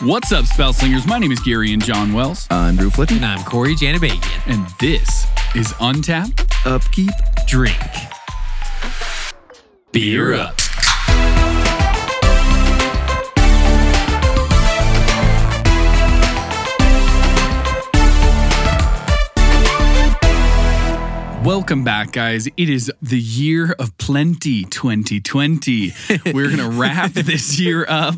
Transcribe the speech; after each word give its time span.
What's 0.00 0.32
up, 0.32 0.44
spell 0.46 0.72
slingers? 0.72 1.06
My 1.06 1.18
name 1.18 1.30
is 1.30 1.38
Gary 1.40 1.72
and 1.72 1.82
John 1.82 2.12
Wells, 2.12 2.46
I'm 2.50 2.76
Drew 2.76 2.90
Flippy. 2.90 3.16
And 3.16 3.24
I'm 3.24 3.44
Corey 3.44 3.74
Janabagian. 3.74 4.42
and 4.52 4.66
this 4.80 5.26
is 5.54 5.72
Untapped 5.80 6.44
Upkeep. 6.66 7.10
Drink. 7.46 7.78
Beer 9.92 10.34
Up. 10.34 10.54
Welcome 21.44 21.84
back, 21.84 22.12
guys. 22.12 22.46
It 22.46 22.70
is 22.70 22.90
the 23.02 23.18
year 23.20 23.72
of 23.78 23.96
plenty 23.98 24.64
2020. 24.64 25.92
We're 26.32 26.46
going 26.46 26.56
to 26.56 26.70
wrap 26.70 27.10
this 27.12 27.60
year 27.60 27.84
up. 27.86 28.16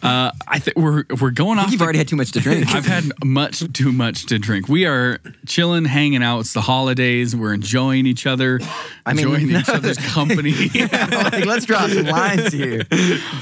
Uh, 0.00 0.30
I 0.48 0.58
think 0.58 0.76
we're 0.76 1.04
we're 1.20 1.30
going 1.30 1.58
off. 1.58 1.70
You've 1.70 1.78
the- 1.78 1.84
already 1.84 1.98
had 1.98 2.08
too 2.08 2.16
much 2.16 2.32
to 2.32 2.40
drink. 2.40 2.66
I've 2.74 2.86
had 2.86 3.04
much 3.24 3.72
too 3.72 3.92
much 3.92 4.26
to 4.26 4.38
drink. 4.38 4.68
We 4.68 4.86
are 4.86 5.18
chilling, 5.46 5.84
hanging 5.84 6.22
out. 6.22 6.40
It's 6.40 6.52
the 6.52 6.60
holidays. 6.60 7.34
We're 7.36 7.54
enjoying 7.54 8.06
each 8.06 8.26
other, 8.26 8.60
I 9.06 9.12
mean, 9.14 9.26
enjoying 9.26 9.50
each 9.60 9.68
other's 9.68 9.98
company. 9.98 10.52
like, 10.74 11.44
let's 11.46 11.66
drop 11.66 11.90
some 11.90 12.06
lines 12.06 12.52
here. 12.52 12.82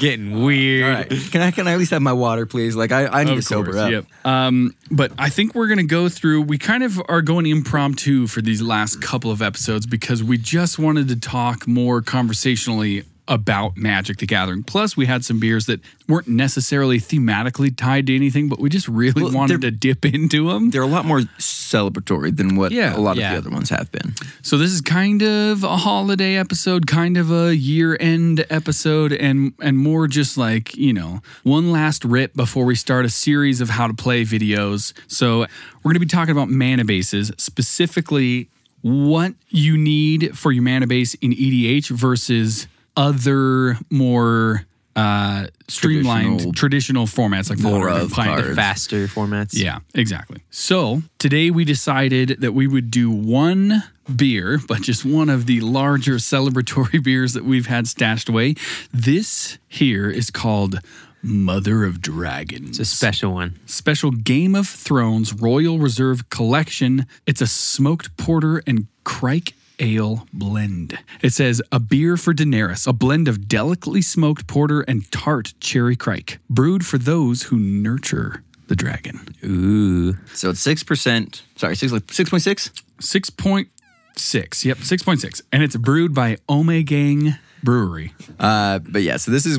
Getting 0.01 0.43
weird. 0.45 0.85
All 0.85 0.91
right. 0.91 1.09
Can 1.31 1.41
I 1.43 1.51
can 1.51 1.67
I 1.67 1.73
at 1.73 1.79
least 1.79 1.91
have 1.93 2.03
my 2.03 2.13
water, 2.13 2.45
please? 2.47 2.75
Like 2.77 2.93
I, 2.93 3.07
I 3.07 3.25
need 3.25 3.33
to 3.33 3.39
Of 3.39 3.45
sober 3.45 3.73
course, 3.73 3.83
up. 3.83 3.91
Yep. 3.91 4.05
Um, 4.27 4.75
but 4.91 5.13
I 5.19 5.31
think 5.31 5.55
we're 5.55 5.69
gonna 5.69 5.85
go 5.85 6.09
through. 6.11 6.43
We 6.43 6.59
kind 6.59 6.83
of 6.83 7.01
are 7.09 7.23
going 7.23 7.47
impromptu 7.47 8.27
for 8.27 8.43
these 8.43 8.61
last 8.61 9.01
couple 9.11 9.31
of 9.33 9.43
episodes 9.43 9.87
because 9.87 10.23
we 10.23 10.39
just 10.39 10.79
wanted 10.79 11.09
to 11.09 11.17
talk 11.19 11.67
more 11.67 12.01
conversationally 12.01 13.03
about 13.27 13.77
Magic 13.77 14.17
the 14.19 14.27
Gathering. 14.27 14.65
Plus, 14.65 14.97
we 14.97 15.07
had 15.07 15.25
some 15.25 15.39
beers 15.39 15.67
that 15.67 15.81
weren't 16.09 16.27
necessarily 16.27 16.99
thematically 16.99 17.77
tied 17.77 18.09
to 18.09 18.15
anything, 18.17 18.49
but 18.49 18.59
we 18.59 18.69
just 18.69 18.89
really 18.89 19.23
Well, 19.23 19.33
wanted 19.33 19.61
to 19.61 19.71
dip 19.71 20.05
into 20.05 20.49
them. 20.49 20.71
They're 20.71 20.83
a 20.83 20.87
lot 20.87 21.05
more 21.05 21.21
celebratory 21.39 22.37
than 22.37 22.57
what 22.57 22.73
Yeah. 22.73 22.97
a 22.97 22.99
lot 22.99 23.13
of 23.13 23.19
the 23.19 23.37
other 23.37 23.51
ones 23.51 23.69
have 23.71 23.91
been. 23.93 24.15
So 24.43 24.59
this 24.59 24.73
is 24.73 24.81
kind 24.81 25.23
of 25.23 25.63
a 25.63 25.77
holiday 25.77 26.37
episode, 26.37 26.89
kind 26.89 27.17
of 27.17 27.31
a 27.31 27.55
year-end 27.55 28.45
episode, 28.51 29.13
and 29.13 29.53
and 29.61 29.79
more 29.79 30.09
just 30.09 30.37
like 30.37 30.77
you 30.77 30.93
know 30.93 31.21
one 31.45 31.71
last 31.71 32.05
rip 32.05 32.35
before 32.35 32.65
we 32.65 32.75
start 32.75 33.05
a 33.05 33.11
series 33.11 33.61
of 33.61 33.71
how 33.71 33.87
to 33.87 33.95
play 33.95 34.25
videos. 34.25 34.93
So 35.07 35.41
we're 35.83 35.93
going 35.93 35.95
to 35.95 36.01
be 36.01 36.07
talking 36.07 36.33
about 36.33 36.49
mana 36.49 36.85
bases, 36.85 37.31
specifically 37.37 38.49
what 38.83 39.35
you 39.49 39.77
need 39.77 40.37
for 40.37 40.53
your 40.53 40.63
mana 40.63 40.87
base 40.87 41.15
in 41.15 41.33
EDH 41.33 41.91
versus 41.91 42.67
other 42.97 43.79
more 43.91 44.67
uh, 44.97 45.47
streamlined 45.69 46.55
traditional, 46.55 47.07
Traditional 47.07 47.07
formats 47.07 47.49
like 47.49 47.59
more 47.61 47.89
of 47.89 48.13
cards. 48.13 48.57
Faster 48.57 49.07
formats. 49.07 49.51
Yeah, 49.53 49.79
exactly. 49.95 50.43
So 50.51 51.03
today 51.19 51.51
we 51.51 51.65
decided 51.65 52.41
that 52.41 52.53
we 52.53 52.67
would 52.67 52.91
do 52.91 53.11
one 53.11 53.85
beer, 54.15 54.59
but 54.67 54.83
just 54.83 55.05
one 55.05 55.29
of 55.29 55.47
the 55.47 55.61
larger 55.61 56.15
celebratory 56.17 57.03
beers 57.03 57.33
that 57.35 57.45
we've 57.45 57.67
had 57.67 57.87
stashed 57.87 58.29
away. 58.29 58.57
This 58.93 59.59
here 59.69 60.11
is 60.11 60.31
called 60.31 60.81
Mother 61.23 61.85
of 61.85 62.01
Dragons. 62.01 62.81
It's 62.81 62.93
a 62.93 62.97
special 62.97 63.33
one. 63.33 63.59
special 63.67 64.11
Game 64.11 64.55
of 64.55 64.67
Thrones 64.67 65.33
Royal 65.33 65.79
Reserve 65.79 66.31
Collection. 66.31 67.07
It's 67.27 67.41
a 67.41 67.47
smoked 67.47 68.17
porter 68.17 68.63
and 68.67 68.87
crike 69.05 69.55
ale 69.79 70.27
blend. 70.33 70.99
It 71.23 71.33
says 71.33 71.63
a 71.73 71.81
beer 71.81 72.17
for 72.17 72.35
Daenerys, 72.35 72.87
a 72.87 72.93
blend 72.93 73.29
of 73.29 73.49
delicately 73.49 74.03
smoked 74.03 74.47
porter 74.47 74.81
and 74.83 75.11
tart 75.11 75.55
cherry 75.61 75.97
crike, 75.97 76.39
brewed 76.49 76.85
for 76.85 76.99
those 76.99 77.45
who 77.45 77.59
nurture 77.59 78.43
the 78.69 78.77
dragon. 78.77 79.21
Ooh. 79.45 80.17
So 80.35 80.51
it's 80.51 80.61
six 80.61 80.83
percent. 80.83 81.43
Sorry, 81.57 81.75
six 81.77 81.93
like 81.93 82.13
six 82.13 82.31
point 82.31 82.43
six. 82.43 82.71
6.6. 83.01 84.65
Yep, 84.67 84.77
6.6. 84.77 85.41
And 85.53 85.63
it's 85.63 85.75
brewed 85.75 86.15
by 86.15 86.37
Omegang 86.51 87.39
Brewery. 87.63 88.13
Uh, 88.39 88.79
but 88.81 89.01
yeah, 89.01 89.17
so 89.17 89.31
this 89.31 89.47
is 89.47 89.59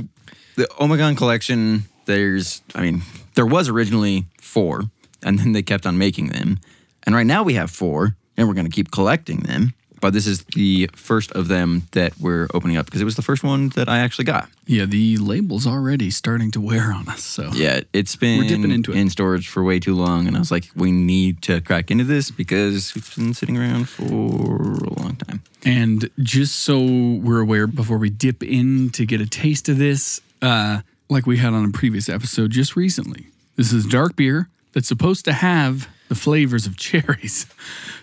the 0.55 0.65
Omegang 0.79 1.17
collection. 1.17 1.85
There's, 2.05 2.61
I 2.75 2.81
mean, 2.81 3.01
there 3.35 3.45
was 3.45 3.69
originally 3.69 4.25
four, 4.39 4.83
and 5.23 5.39
then 5.39 5.51
they 5.53 5.61
kept 5.61 5.85
on 5.85 5.97
making 5.97 6.27
them, 6.29 6.59
and 7.03 7.15
right 7.15 7.25
now 7.27 7.43
we 7.43 7.53
have 7.53 7.69
four, 7.71 8.15
and 8.37 8.47
we're 8.47 8.53
going 8.55 8.65
to 8.65 8.71
keep 8.71 8.91
collecting 8.91 9.41
them. 9.41 9.73
But 10.01 10.13
this 10.13 10.25
is 10.25 10.43
the 10.55 10.89
first 10.95 11.31
of 11.33 11.47
them 11.47 11.83
that 11.91 12.19
we're 12.19 12.47
opening 12.55 12.75
up 12.75 12.85
because 12.87 13.01
it 13.01 13.05
was 13.05 13.17
the 13.17 13.21
first 13.21 13.43
one 13.43 13.69
that 13.75 13.87
I 13.87 13.99
actually 13.99 14.25
got. 14.25 14.49
Yeah, 14.65 14.85
the 14.85 15.17
label's 15.17 15.67
already 15.67 16.09
starting 16.09 16.49
to 16.51 16.59
wear 16.59 16.91
on 16.91 17.07
us. 17.07 17.21
So 17.21 17.51
Yeah, 17.53 17.81
it's 17.93 18.15
been 18.15 18.39
We're 18.39 18.47
dipping 18.49 18.71
into 18.71 18.93
it. 18.93 18.97
in 18.97 19.11
storage 19.11 19.47
for 19.47 19.63
way 19.63 19.79
too 19.79 19.93
long, 19.93 20.25
and 20.25 20.35
I 20.35 20.39
was 20.39 20.49
like, 20.49 20.69
we 20.75 20.91
need 20.91 21.43
to 21.43 21.61
crack 21.61 21.91
into 21.91 22.03
this 22.03 22.31
because 22.31 22.95
it's 22.95 23.15
been 23.15 23.35
sitting 23.35 23.55
around 23.59 23.89
for 23.89 24.05
a 24.05 24.99
long 24.99 25.17
time. 25.17 25.43
And 25.63 26.09
just 26.17 26.55
so 26.61 26.79
we're 26.81 27.39
aware, 27.41 27.67
before 27.67 27.99
we 27.99 28.09
dip 28.09 28.41
in 28.41 28.89
to 28.93 29.05
get 29.05 29.21
a 29.21 29.27
taste 29.27 29.69
of 29.69 29.77
this, 29.77 30.19
uh, 30.41 30.81
like 31.09 31.25
we 31.25 31.37
had 31.37 31.53
on 31.53 31.65
a 31.65 31.71
previous 31.71 32.09
episode 32.09 32.51
just 32.51 32.75
recently, 32.75 33.27
this 33.55 33.71
is 33.73 33.85
dark 33.85 34.15
beer 34.15 34.49
that's 34.73 34.87
supposed 34.87 35.25
to 35.25 35.33
have 35.33 35.87
the 36.09 36.15
flavors 36.15 36.65
of 36.65 36.77
cherries. 36.87 37.45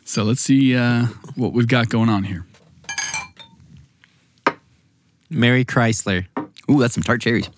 So 0.04 0.22
let's 0.25 0.41
see 0.41 0.77
uh, 0.77 1.06
what 1.34 1.53
we've 1.53 1.69
got 1.69 1.88
going 1.88 2.09
on 2.09 2.25
here. 2.25 2.44
Mary 5.31 5.65
Chrysler. 5.65 6.27
Ooh, 6.71 6.81
that's 6.81 6.94
some 6.94 7.03
tart 7.03 7.21
cherries 7.21 7.48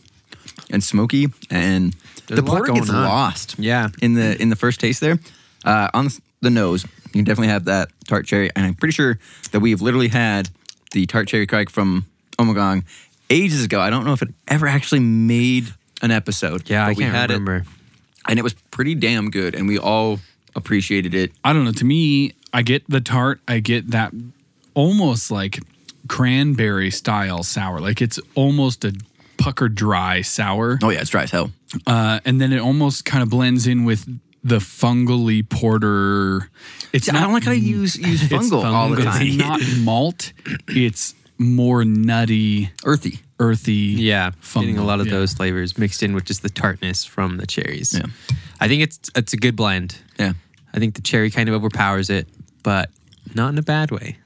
and 0.72 0.82
smoky, 0.82 1.26
and 1.50 1.94
There's 2.26 2.40
the 2.40 2.46
a 2.46 2.46
lot 2.46 2.58
porter 2.58 2.72
gets 2.72 2.86
going 2.90 3.02
on. 3.02 3.08
lost. 3.08 3.58
Yeah. 3.58 3.88
in 4.02 4.14
the 4.14 4.40
in 4.40 4.50
the 4.50 4.56
first 4.56 4.80
taste 4.80 5.00
there, 5.00 5.18
uh, 5.64 5.88
on 5.94 6.08
the 6.40 6.50
nose, 6.50 6.84
you 7.06 7.12
can 7.12 7.24
definitely 7.24 7.48
have 7.48 7.64
that 7.66 7.88
tart 8.06 8.26
cherry, 8.26 8.50
and 8.54 8.66
I'm 8.66 8.74
pretty 8.74 8.92
sure 8.92 9.18
that 9.52 9.60
we've 9.60 9.80
literally 9.82 10.08
had 10.08 10.48
the 10.92 11.06
tart 11.06 11.28
cherry 11.28 11.46
crike 11.46 11.70
from 11.70 12.06
Omegang 12.38 12.84
ages 13.30 13.64
ago. 13.64 13.80
I 13.80 13.90
don't 13.90 14.04
know 14.04 14.12
if 14.12 14.22
it 14.22 14.28
ever 14.48 14.66
actually 14.66 15.00
made 15.00 15.72
an 16.02 16.10
episode. 16.10 16.68
Yeah, 16.68 16.84
I 16.84 16.90
but 16.90 16.96
we 16.96 17.04
can't 17.04 17.14
had 17.14 17.30
remember. 17.30 17.56
it, 17.56 17.64
and 18.28 18.38
it 18.38 18.42
was 18.42 18.54
pretty 18.54 18.94
damn 18.94 19.30
good, 19.30 19.54
and 19.54 19.66
we 19.66 19.78
all 19.78 20.20
appreciated 20.54 21.14
it. 21.14 21.32
I 21.44 21.52
don't 21.52 21.64
know. 21.64 21.72
To 21.72 21.84
me, 21.84 22.34
I 22.52 22.62
get 22.62 22.88
the 22.88 23.00
tart. 23.00 23.40
I 23.48 23.60
get 23.60 23.90
that 23.92 24.12
almost 24.74 25.30
like 25.30 25.60
cranberry 26.08 26.90
style 26.90 27.42
sour. 27.42 27.80
Like 27.80 28.02
it's 28.02 28.18
almost 28.34 28.84
a 28.84 28.92
pucker 29.38 29.68
dry 29.68 30.22
sour. 30.22 30.78
Oh 30.82 30.90
yeah, 30.90 31.00
it's 31.00 31.10
dry 31.10 31.22
as 31.22 31.30
hell. 31.30 31.52
Uh, 31.86 32.20
and 32.24 32.40
then 32.40 32.52
it 32.52 32.60
almost 32.60 33.04
kind 33.04 33.22
of 33.22 33.30
blends 33.30 33.66
in 33.66 33.84
with 33.84 34.04
the 34.42 34.58
fungally 34.58 35.48
porter. 35.48 36.50
It's 36.92 37.08
I 37.08 37.12
not 37.12 37.20
don't 37.22 37.32
like 37.34 37.44
how 37.44 37.52
you 37.52 37.78
use 37.80 37.96
use 37.96 38.22
it's 38.30 38.32
fungal 38.32 38.64
all 38.64 38.90
the 38.90 39.02
time. 39.02 39.22
It's 39.22 39.36
not 39.36 39.60
malt. 39.78 40.32
It's 40.68 41.14
more 41.40 41.86
nutty, 41.86 42.70
Earthy. 42.84 43.20
earthy. 43.40 43.72
Yeah, 43.72 44.32
getting 44.54 44.76
a 44.76 44.84
lot 44.84 45.00
of 45.00 45.06
yeah. 45.06 45.14
those 45.14 45.32
flavors 45.32 45.78
mixed 45.78 46.02
in 46.02 46.14
with 46.14 46.26
just 46.26 46.42
the 46.42 46.50
tartness 46.50 47.02
from 47.04 47.38
the 47.38 47.46
cherries. 47.46 47.94
Yeah. 47.94 48.06
I 48.60 48.68
think 48.68 48.82
it's 48.82 49.10
it's 49.16 49.32
a 49.32 49.38
good 49.38 49.56
blend. 49.56 49.96
Yeah. 50.18 50.34
I 50.74 50.78
think 50.78 50.94
the 50.94 51.00
cherry 51.00 51.30
kind 51.30 51.48
of 51.48 51.54
overpowers 51.54 52.10
it, 52.10 52.28
but 52.62 52.90
not 53.34 53.48
in 53.48 53.58
a 53.58 53.62
bad 53.62 53.90
way. 53.90 54.18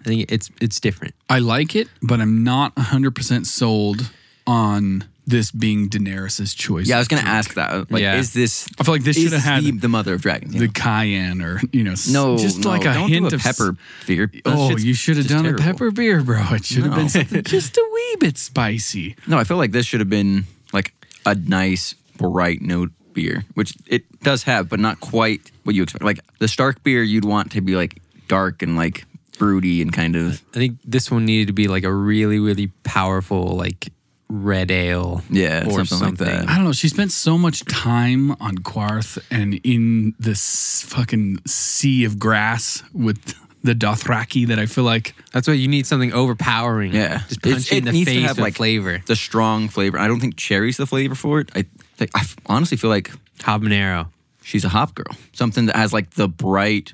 I 0.00 0.04
think 0.04 0.32
it's 0.32 0.50
it's 0.62 0.80
different. 0.80 1.14
I 1.28 1.40
like 1.40 1.76
it, 1.76 1.88
but 2.02 2.20
I'm 2.20 2.42
not 2.42 2.74
100% 2.74 3.46
sold 3.46 4.10
on 4.46 5.04
this 5.32 5.50
being 5.50 5.88
Daenerys's 5.88 6.54
choice. 6.54 6.86
Yeah, 6.86 6.96
I 6.96 6.98
was 7.00 7.08
gonna 7.08 7.22
ask 7.22 7.54
that. 7.54 7.90
Like, 7.90 8.02
Yeah. 8.02 8.14
is 8.16 8.32
this? 8.32 8.68
I 8.78 8.84
feel 8.84 8.94
like 8.94 9.02
this 9.02 9.16
is 9.16 9.24
should 9.24 9.32
have 9.32 9.42
had 9.42 9.64
the, 9.64 9.72
the 9.72 9.88
mother 9.88 10.14
of 10.14 10.22
dragons. 10.22 10.54
the 10.54 10.68
cayenne 10.68 11.42
or, 11.42 11.60
you 11.72 11.82
know, 11.82 11.92
s- 11.92 12.08
no, 12.08 12.38
just 12.38 12.60
no, 12.60 12.68
like 12.68 12.82
a 12.82 12.94
don't 12.94 13.08
hint 13.08 13.28
do 13.30 13.34
a 13.34 13.36
of 13.36 13.42
pepper 13.42 13.76
beer. 14.06 14.30
That 14.32 14.42
Oh, 14.46 14.68
shit's 14.70 14.84
you 14.84 14.94
should 14.94 15.16
have 15.16 15.26
just 15.26 15.34
done 15.34 15.44
terrible. 15.44 15.62
a 15.62 15.66
pepper 15.66 15.90
beer, 15.90 16.22
bro. 16.22 16.40
It 16.52 16.64
should 16.64 16.84
have 16.84 16.90
No. 16.92 16.96
been 16.98 17.08
something 17.08 17.42
just 17.46 17.76
a 17.76 17.84
wee 17.92 18.16
bit 18.20 18.38
spicy. 18.38 19.16
No, 19.26 19.38
I 19.38 19.44
feel 19.44 19.56
like 19.56 19.72
this 19.72 19.84
should 19.86 20.00
have 20.00 20.10
been 20.10 20.44
like 20.72 20.94
a 21.26 21.34
nice 21.34 21.94
bright 22.18 22.62
note 22.62 22.92
beer, 23.12 23.44
which 23.54 23.74
it 23.88 24.04
does 24.22 24.44
have, 24.44 24.68
but 24.68 24.78
not 24.80 25.00
quite 25.00 25.50
what 25.64 25.74
you 25.74 25.82
expect. 25.82 26.04
Like 26.04 26.20
the 26.38 26.48
Stark 26.48 26.82
beer, 26.84 27.02
you'd 27.02 27.24
want 27.24 27.50
to 27.52 27.60
be 27.60 27.74
like 27.74 28.00
dark 28.28 28.62
and 28.62 28.76
like 28.76 29.04
broody 29.38 29.82
and 29.82 29.92
kind 29.92 30.14
of 30.14 30.40
I 30.54 30.58
think 30.58 30.78
this 30.84 31.10
one 31.10 31.24
needed 31.24 31.48
to 31.48 31.52
be 31.52 31.66
like 31.66 31.82
a 31.84 31.92
really 31.92 32.38
really 32.38 32.68
powerful 32.84 33.56
like 33.56 33.88
red 34.34 34.70
ale. 34.70 35.22
Yeah, 35.28 35.66
or 35.68 35.84
something 35.84 36.08
like 36.10 36.18
that. 36.18 36.48
I 36.48 36.56
don't 36.56 36.64
know. 36.64 36.72
She 36.72 36.88
spent 36.88 37.12
so 37.12 37.36
much 37.36 37.64
time 37.66 38.30
on 38.40 38.56
Qarth 38.56 39.18
and 39.30 39.60
in 39.62 40.14
this 40.18 40.82
fucking 40.82 41.40
sea 41.46 42.04
of 42.04 42.18
grass 42.18 42.82
with 42.94 43.34
the 43.62 43.74
Dothraki 43.74 44.46
that 44.48 44.58
I 44.58 44.66
feel 44.66 44.84
like 44.84 45.14
That's 45.32 45.46
why 45.46 45.54
you 45.54 45.68
need 45.68 45.86
something 45.86 46.12
overpowering. 46.12 46.94
Yeah. 46.94 47.18
just 47.28 47.32
It's- 47.46 47.52
punch 47.54 47.70
you 47.72 47.76
in 47.78 47.82
it 47.82 47.86
the 47.86 47.92
needs 47.92 48.10
to 48.10 48.14
face 48.16 48.26
have, 48.26 48.36
with 48.38 48.42
like, 48.42 48.54
flavor. 48.56 49.02
the 49.06 49.14
strong 49.16 49.68
flavor. 49.68 49.98
I 49.98 50.08
don't 50.08 50.18
think 50.20 50.36
cherry's 50.36 50.78
the 50.78 50.86
flavor 50.86 51.14
for 51.14 51.38
it. 51.40 51.50
I 51.54 51.66
like, 52.00 52.10
I 52.14 52.20
f- 52.20 52.36
honestly 52.46 52.76
feel 52.76 52.90
like 52.90 53.12
Habanero. 53.40 54.08
she's 54.42 54.64
a 54.64 54.68
hop 54.70 54.94
girl. 54.94 55.14
Something 55.32 55.66
that 55.66 55.76
has 55.76 55.92
like 55.92 56.10
the 56.10 56.26
bright 56.26 56.92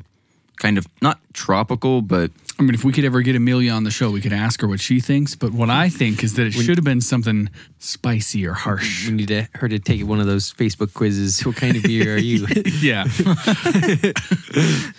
kind 0.57 0.77
of 0.77 0.87
not 1.01 1.21
tropical, 1.33 2.03
but 2.03 2.33
I 2.61 2.65
mean, 2.65 2.75
if 2.75 2.83
we 2.85 2.93
could 2.93 3.05
ever 3.05 3.23
get 3.23 3.37
Emilia 3.37 3.71
on 3.71 3.85
the 3.85 3.91
show, 3.91 4.11
we 4.11 4.21
could 4.21 4.33
ask 4.33 4.61
her 4.63 4.67
what 4.69 4.81
she 4.81 4.99
thinks. 4.99 5.37
But 5.37 5.53
what 5.53 5.71
I 5.71 5.89
think 5.89 6.25
is 6.25 6.35
that 6.35 6.47
it 6.49 6.53
should 6.55 6.77
have 6.77 6.85
been 6.85 7.01
something 7.01 7.51
spicy 7.79 8.45
or 8.47 8.53
harsh. 8.53 9.07
We 9.07 9.15
need 9.15 9.29
to, 9.29 9.47
her 9.55 9.69
to 9.69 9.79
take 9.79 10.05
one 10.05 10.19
of 10.19 10.27
those 10.27 10.53
Facebook 10.53 10.93
quizzes. 10.93 11.45
What 11.47 11.55
kind 11.55 11.77
of 11.77 11.85
beer 11.85 12.17
are 12.17 12.19
you? 12.19 12.47
yeah. 12.81 13.05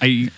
I 0.02 0.30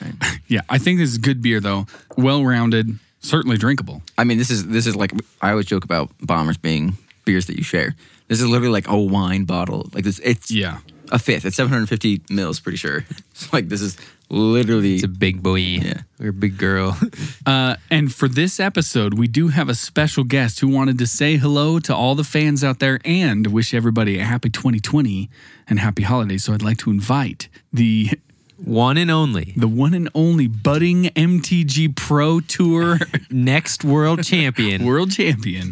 yeah, 0.48 0.62
I 0.70 0.78
think 0.78 1.00
this 1.00 1.10
is 1.12 1.18
good 1.18 1.42
beer 1.42 1.60
though. 1.60 1.86
Well 2.18 2.44
rounded, 2.44 2.98
certainly 3.20 3.58
drinkable. 3.58 4.02
I 4.18 4.24
mean, 4.24 4.38
this 4.38 4.50
is 4.50 4.68
this 4.68 4.88
is 4.88 4.96
like 4.96 5.12
I 5.42 5.52
always 5.52 5.66
joke 5.66 5.84
about 5.84 6.10
bombers 6.22 6.58
being 6.58 6.98
beers 7.26 7.46
that 7.48 7.58
you 7.58 7.64
share. 7.64 7.96
This 8.28 8.40
is 8.42 8.48
literally 8.48 8.72
like 8.74 8.88
a 8.88 8.98
wine 8.98 9.46
bottle. 9.46 9.90
Like 9.94 10.04
this, 10.06 10.20
it's 10.20 10.50
Yeah. 10.50 10.80
a 11.12 11.20
fifth. 11.20 11.46
It's 11.46 11.56
750 11.58 12.22
mils, 12.30 12.60
pretty 12.60 12.78
sure. 12.78 13.04
It's 13.32 13.52
like 13.54 13.70
this 13.70 13.82
is 13.82 13.98
literally 14.32 14.96
It's 14.96 15.04
a 15.04 15.08
big 15.08 15.44
boy. 15.44 15.56
Yeah. 15.60 16.02
Or 16.20 16.30
a 16.30 16.34
big 16.34 16.58
girl. 16.58 16.98
Uh, 17.46 17.76
and 17.90 18.14
for 18.14 18.28
this 18.28 18.60
episode, 18.60 19.16
we 19.16 19.28
do 19.28 19.48
have 19.50 19.68
a 19.68 19.74
special 19.74 20.24
guest 20.24 20.60
who 20.60 20.68
wanted 20.68 20.98
to 21.00 21.08
say 21.08 21.38
hello 21.38 21.80
to 21.80 21.94
all 21.94 22.14
the 22.16 22.24
fans 22.24 22.64
out 22.64 22.80
there 22.80 23.00
and 23.04 23.48
wish 23.48 23.74
everybody 23.74 24.20
a 24.20 24.24
happy 24.24 24.48
2020 24.50 25.28
and 25.68 25.80
happy 25.80 26.04
holidays. 26.04 26.44
So 26.44 26.54
I'd 26.54 26.62
like 26.62 26.78
to 26.80 26.92
invite 26.92 27.50
the 27.74 28.12
One 28.64 28.96
and 28.98 29.10
only. 29.10 29.54
the 29.58 29.68
one 29.68 29.96
and 29.96 30.08
only 30.14 30.46
budding 30.48 31.06
MTG 31.16 31.96
Pro 31.96 32.40
Tour 32.42 33.00
Next 33.32 33.84
world 33.84 34.24
champion. 34.24 34.86
world 34.86 35.12
champion. 35.12 35.72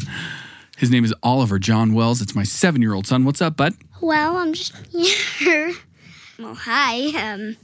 His 0.77 0.89
name 0.89 1.05
is 1.05 1.13
Oliver 1.21 1.59
John 1.59 1.93
Wells. 1.93 2.19
It's 2.19 2.33
my 2.35 2.43
seven 2.43 2.81
year 2.81 2.93
old 2.95 3.05
son. 3.05 3.25
What's 3.25 3.41
up, 3.43 3.55
bud? 3.57 3.75
Well, 4.01 4.37
I'm 4.37 4.53
just 4.53 4.75
here. 4.87 5.71
Well, 6.39 6.55
hi. 6.55 7.09
Um, 7.31 7.57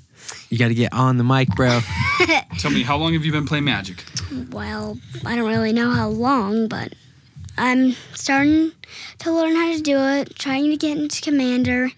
You 0.49 0.57
got 0.57 0.67
to 0.69 0.73
get 0.75 0.93
on 0.93 1.17
the 1.17 1.23
mic, 1.23 1.49
bro. 1.49 1.81
Tell 2.59 2.71
me, 2.71 2.83
how 2.83 2.97
long 2.97 3.13
have 3.13 3.25
you 3.25 3.31
been 3.31 3.45
playing 3.47 3.65
Magic? 3.65 4.03
well, 4.51 4.97
I 5.25 5.35
don't 5.35 5.47
really 5.47 5.73
know 5.73 5.91
how 5.91 6.07
long, 6.09 6.67
but 6.67 6.93
I'm 7.57 7.93
starting 8.13 8.71
to 9.19 9.31
learn 9.31 9.55
how 9.55 9.73
to 9.75 9.81
do 9.81 9.97
it. 9.99 10.35
Trying 10.37 10.69
to 10.71 10.77
get 10.77 10.97
into 10.97 11.21
Commander. 11.21 11.89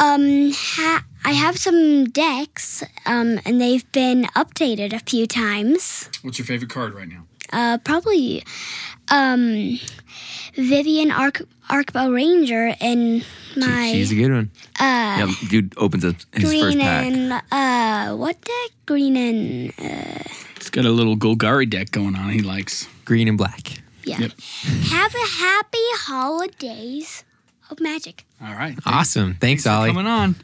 Um, 0.00 0.50
ha- 0.52 1.04
I 1.24 1.32
have 1.32 1.56
some 1.56 2.04
decks, 2.06 2.82
um, 3.06 3.40
and 3.46 3.60
they've 3.60 3.90
been 3.92 4.24
updated 4.36 4.92
a 4.92 4.98
few 4.98 5.26
times. 5.26 6.10
What's 6.22 6.38
your 6.38 6.46
favorite 6.46 6.70
card 6.70 6.94
right 6.94 7.08
now? 7.08 7.24
Uh, 7.54 7.78
probably, 7.78 8.42
um, 9.08 9.78
Vivien 10.56 11.10
Arc 11.10 11.42
Arkbow 11.70 12.12
Ranger 12.14 12.74
and 12.80 13.24
my 13.56 13.90
She's 13.92 14.12
a 14.12 14.14
good 14.16 14.30
one. 14.32 14.50
yeah, 14.80 15.30
dude 15.48 15.72
opens 15.76 16.04
up 16.04 16.16
his 16.32 16.44
first 16.44 16.60
green 16.62 16.80
pack. 16.80 17.06
and 17.06 17.32
uh, 17.50 18.16
what 18.16 18.40
deck? 18.40 18.70
Green 18.86 19.16
and 19.16 19.72
He's 20.58 20.70
got 20.70 20.84
a 20.84 20.90
little 20.90 21.16
Golgari 21.16 21.68
deck 21.68 21.90
going 21.90 22.16
on 22.16 22.30
he 22.30 22.40
likes. 22.40 22.86
Green 23.04 23.28
and 23.28 23.38
black. 23.38 23.80
Yeah. 24.04 24.18
Yep. 24.18 24.32
Have 24.90 25.14
a 25.14 25.26
happy 25.26 25.78
holidays 25.94 27.24
of 27.70 27.80
magic. 27.80 28.24
All 28.42 28.52
right. 28.52 28.78
Awesome. 28.84 29.34
Thanks, 29.40 29.62
for 29.64 29.70
Ollie. 29.70 29.90
coming 29.90 30.06
on. 30.06 30.36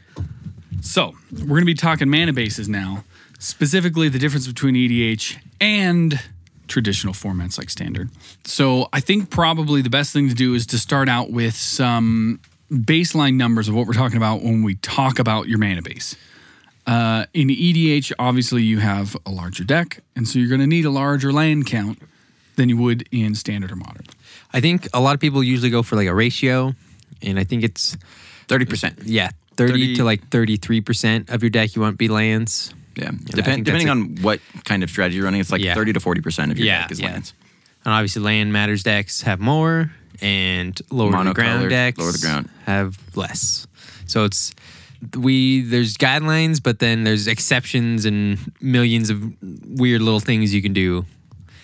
So 0.81 1.13
we're 1.31 1.45
going 1.47 1.61
to 1.61 1.65
be 1.65 1.73
talking 1.75 2.09
mana 2.09 2.33
bases 2.33 2.67
now, 2.67 3.03
specifically 3.39 4.09
the 4.09 4.17
difference 4.19 4.47
between 4.47 4.73
EDH 4.75 5.37
and 5.59 6.19
traditional 6.71 7.13
formats 7.13 7.57
like 7.57 7.69
standard. 7.69 8.09
So 8.45 8.87
I 8.93 9.01
think 9.01 9.29
probably 9.29 9.81
the 9.81 9.89
best 9.89 10.13
thing 10.13 10.29
to 10.29 10.35
do 10.35 10.53
is 10.55 10.65
to 10.67 10.79
start 10.79 11.09
out 11.09 11.29
with 11.29 11.53
some 11.53 12.39
baseline 12.71 13.35
numbers 13.35 13.67
of 13.67 13.75
what 13.75 13.85
we're 13.85 13.93
talking 13.93 14.17
about 14.17 14.41
when 14.41 14.63
we 14.63 14.75
talk 14.75 15.19
about 15.19 15.47
your 15.47 15.57
mana 15.59 15.81
base. 15.81 16.15
Uh, 16.87 17.25
in 17.33 17.49
EDH, 17.49 18.13
obviously 18.17 18.63
you 18.63 18.79
have 18.79 19.15
a 19.25 19.29
larger 19.29 19.63
deck, 19.63 19.99
and 20.15 20.27
so 20.27 20.39
you're 20.39 20.49
going 20.49 20.61
to 20.61 20.67
need 20.67 20.85
a 20.85 20.89
larger 20.89 21.31
land 21.31 21.67
count 21.67 21.99
than 22.55 22.69
you 22.69 22.77
would 22.77 23.07
in 23.11 23.35
standard 23.35 23.71
or 23.71 23.75
modern. 23.75 24.05
I 24.53 24.61
think 24.61 24.87
a 24.93 24.99
lot 25.01 25.13
of 25.13 25.19
people 25.19 25.43
usually 25.43 25.69
go 25.69 25.83
for 25.83 25.95
like 25.95 26.07
a 26.07 26.15
ratio, 26.15 26.73
and 27.21 27.37
I 27.37 27.43
think 27.43 27.63
it's 27.63 27.97
30%. 28.47 29.03
yeah, 29.05 29.29
30, 29.57 29.73
30 29.73 29.95
to 29.97 30.03
like 30.05 30.29
33% 30.29 31.29
of 31.29 31.43
your 31.43 31.49
deck 31.49 31.75
you 31.75 31.81
want 31.81 31.93
to 31.93 31.97
be 31.97 32.07
lands. 32.07 32.73
Yeah. 32.95 33.05
I 33.05 33.09
think 33.09 33.25
Depend, 33.35 33.65
depending 33.65 33.87
a- 33.89 33.91
on 33.91 34.15
what 34.21 34.39
kind 34.65 34.83
of 34.83 34.89
strategy 34.89 35.15
you're 35.17 35.25
running, 35.25 35.41
it's 35.41 35.51
like 35.51 35.61
Yeah. 35.61 35.75
30 35.75 35.93
to 35.93 35.99
40% 35.99 36.51
of 36.51 36.57
your 36.57 36.67
Yeah, 36.67 36.81
deck 36.83 36.91
is 36.91 36.99
yeah. 36.99 37.11
lands. 37.11 37.33
And 37.85 37.93
obviously 37.93 38.21
land 38.21 38.51
matters 38.53 38.83
decks 38.83 39.21
have 39.21 39.39
more 39.39 39.91
and 40.21 40.79
lower 40.91 41.11
the 41.23 41.33
ground 41.33 41.63
Monocolored, 41.65 41.69
decks 41.69 41.97
lower 41.97 42.11
the 42.11 42.17
ground. 42.19 42.49
have 42.65 42.97
less. 43.15 43.65
So 44.05 44.23
it's 44.25 44.53
we 45.17 45.61
there's 45.61 45.97
guidelines, 45.97 46.61
but 46.61 46.77
then 46.79 47.03
there's 47.05 47.25
exceptions 47.27 48.05
and 48.05 48.37
millions 48.61 49.09
of 49.09 49.23
weird 49.65 50.01
little 50.01 50.19
things 50.19 50.53
you 50.53 50.61
can 50.61 50.73
do 50.73 51.05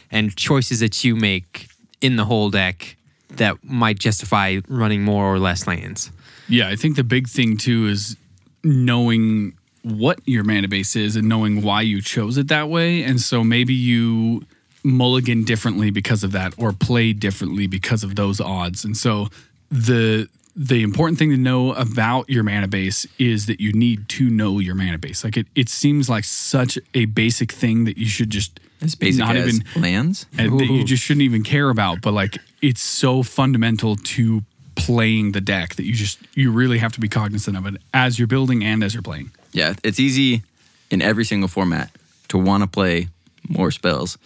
and 0.09 0.35
choices 0.35 0.79
that 0.79 1.03
you 1.03 1.15
make 1.15 1.67
in 2.01 2.15
the 2.15 2.25
whole 2.25 2.49
deck 2.49 2.95
that 3.35 3.57
might 3.63 3.99
justify 3.99 4.59
running 4.67 5.03
more 5.03 5.25
or 5.31 5.37
less 5.37 5.67
lands. 5.67 6.09
Yeah, 6.47 6.69
I 6.69 6.75
think 6.77 6.95
the 6.95 7.03
big 7.03 7.27
thing 7.27 7.57
too 7.57 7.85
is 7.87 8.15
knowing 8.63 9.53
what 9.91 10.19
your 10.25 10.43
mana 10.43 10.67
base 10.67 10.95
is 10.95 11.15
and 11.15 11.27
knowing 11.27 11.61
why 11.61 11.81
you 11.81 12.01
chose 12.01 12.37
it 12.37 12.47
that 12.49 12.69
way. 12.69 13.03
And 13.03 13.19
so 13.21 13.43
maybe 13.43 13.73
you 13.73 14.45
mulligan 14.83 15.43
differently 15.43 15.89
because 15.89 16.23
of 16.23 16.31
that 16.31 16.53
or 16.57 16.71
play 16.73 17.13
differently 17.13 17.67
because 17.67 18.03
of 18.03 18.15
those 18.15 18.39
odds. 18.39 18.85
And 18.85 18.95
so 18.95 19.27
the 19.69 20.27
the 20.55 20.81
important 20.81 21.19
thing 21.19 21.29
to 21.29 21.37
know 21.37 21.73
about 21.73 22.27
your 22.29 22.43
mana 22.43 22.67
base 22.67 23.05
is 23.19 23.45
that 23.45 23.61
you 23.61 23.71
need 23.73 24.09
to 24.09 24.27
know 24.27 24.57
your 24.57 24.73
mana 24.73 24.97
base. 24.97 25.23
Like 25.23 25.37
it, 25.37 25.45
it 25.53 25.69
seems 25.69 26.09
like 26.09 26.23
such 26.23 26.79
a 26.95 27.05
basic 27.05 27.51
thing 27.51 27.85
that 27.85 27.97
you 27.97 28.07
should 28.07 28.31
just 28.31 28.59
As 28.81 28.95
basic 28.95 29.19
not 29.19 29.35
even 29.35 29.63
lands. 29.75 30.25
and 30.35 30.59
that 30.59 30.65
you 30.65 30.83
just 30.83 31.03
shouldn't 31.03 31.21
even 31.21 31.43
care 31.43 31.69
about. 31.69 32.01
But 32.01 32.13
like, 32.13 32.39
it's 32.61 32.81
so 32.81 33.21
fundamental 33.21 33.97
to 33.97 34.41
playing 34.75 35.33
the 35.33 35.41
deck 35.41 35.75
that 35.75 35.85
you 35.85 35.93
just 35.93 36.19
you 36.33 36.51
really 36.51 36.79
have 36.79 36.93
to 36.93 36.99
be 36.99 37.07
cognizant 37.07 37.55
of 37.55 37.67
it 37.67 37.75
as 37.93 38.17
you're 38.17 38.27
building 38.27 38.63
and 38.63 38.83
as 38.83 38.95
you're 38.95 39.03
playing. 39.03 39.29
Yeah, 39.57 39.73
it's 39.83 39.99
easy 39.99 40.43
in 40.91 41.01
every 41.01 41.25
single 41.25 41.47
format 41.47 41.89
to 42.27 42.37
want 42.37 42.61
to 42.61 42.67
play 42.67 43.07
more 43.49 43.71
spells 43.71 44.19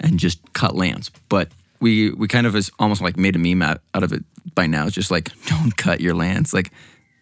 and 0.00 0.18
just 0.18 0.40
cut 0.54 0.74
lands. 0.74 1.10
But 1.28 1.48
we 1.80 2.12
we 2.12 2.28
kind 2.28 2.46
of 2.46 2.56
is 2.56 2.70
almost 2.78 3.02
like 3.02 3.18
made 3.18 3.36
a 3.36 3.38
meme 3.38 3.60
out, 3.60 3.82
out 3.92 4.02
of 4.02 4.14
it 4.14 4.24
by 4.54 4.66
now. 4.66 4.86
It's 4.86 4.94
just 4.94 5.10
like 5.10 5.30
don't 5.46 5.76
cut 5.76 6.00
your 6.00 6.14
lands. 6.14 6.54
Like 6.54 6.72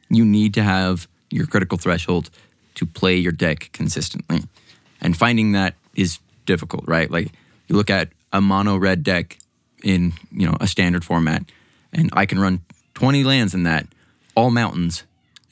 you 0.09 0.25
need 0.25 0.55
to 0.55 0.63
have 0.63 1.09
your 1.31 1.47
critical 1.47 1.79
threshold 1.79 2.31
to 2.77 2.87
play 2.87 3.17
your 3.17 3.33
deck 3.33 3.71
consistently. 3.73 4.43
And 5.01 5.17
finding 5.17 5.51
that 5.51 5.75
is 5.97 6.21
difficult, 6.47 6.85
right? 6.87 7.11
Like 7.11 7.33
you 7.67 7.75
look 7.75 7.91
at 7.91 8.11
a 8.33 8.41
mono 8.41 8.77
red 8.77 9.03
deck 9.03 9.37
in, 9.83 10.13
you 10.31 10.47
know, 10.47 10.57
a 10.61 10.69
standard 10.69 11.05
format 11.05 11.43
and 11.93 12.09
I 12.13 12.25
can 12.25 12.39
run 12.39 12.61
20 12.95 13.25
lands 13.25 13.53
in 13.53 13.65
that, 13.65 13.89
all 14.37 14.51
mountains, 14.53 15.03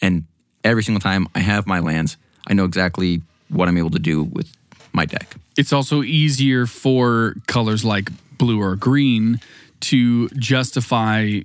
and 0.01 0.25
every 0.65 0.83
single 0.83 1.01
time 1.01 1.29
I 1.35 1.41
have 1.41 1.67
my 1.67 1.79
lands, 1.79 2.17
I 2.47 2.55
know 2.55 2.65
exactly 2.65 3.23
what 3.49 3.69
I'm 3.69 3.79
able 3.79 3.91
to 3.91 3.99
do 3.99 4.23
with 4.23 4.53
my 4.93 5.05
deck. 5.05 5.37
It's 5.57 5.73
also 5.73 6.03
easier 6.03 6.67
for 6.67 7.35
colors 7.47 7.85
like 7.85 8.11
blue 8.39 8.61
or 8.61 8.77
green 8.77 9.41
to 9.81 10.29
justify 10.31 11.41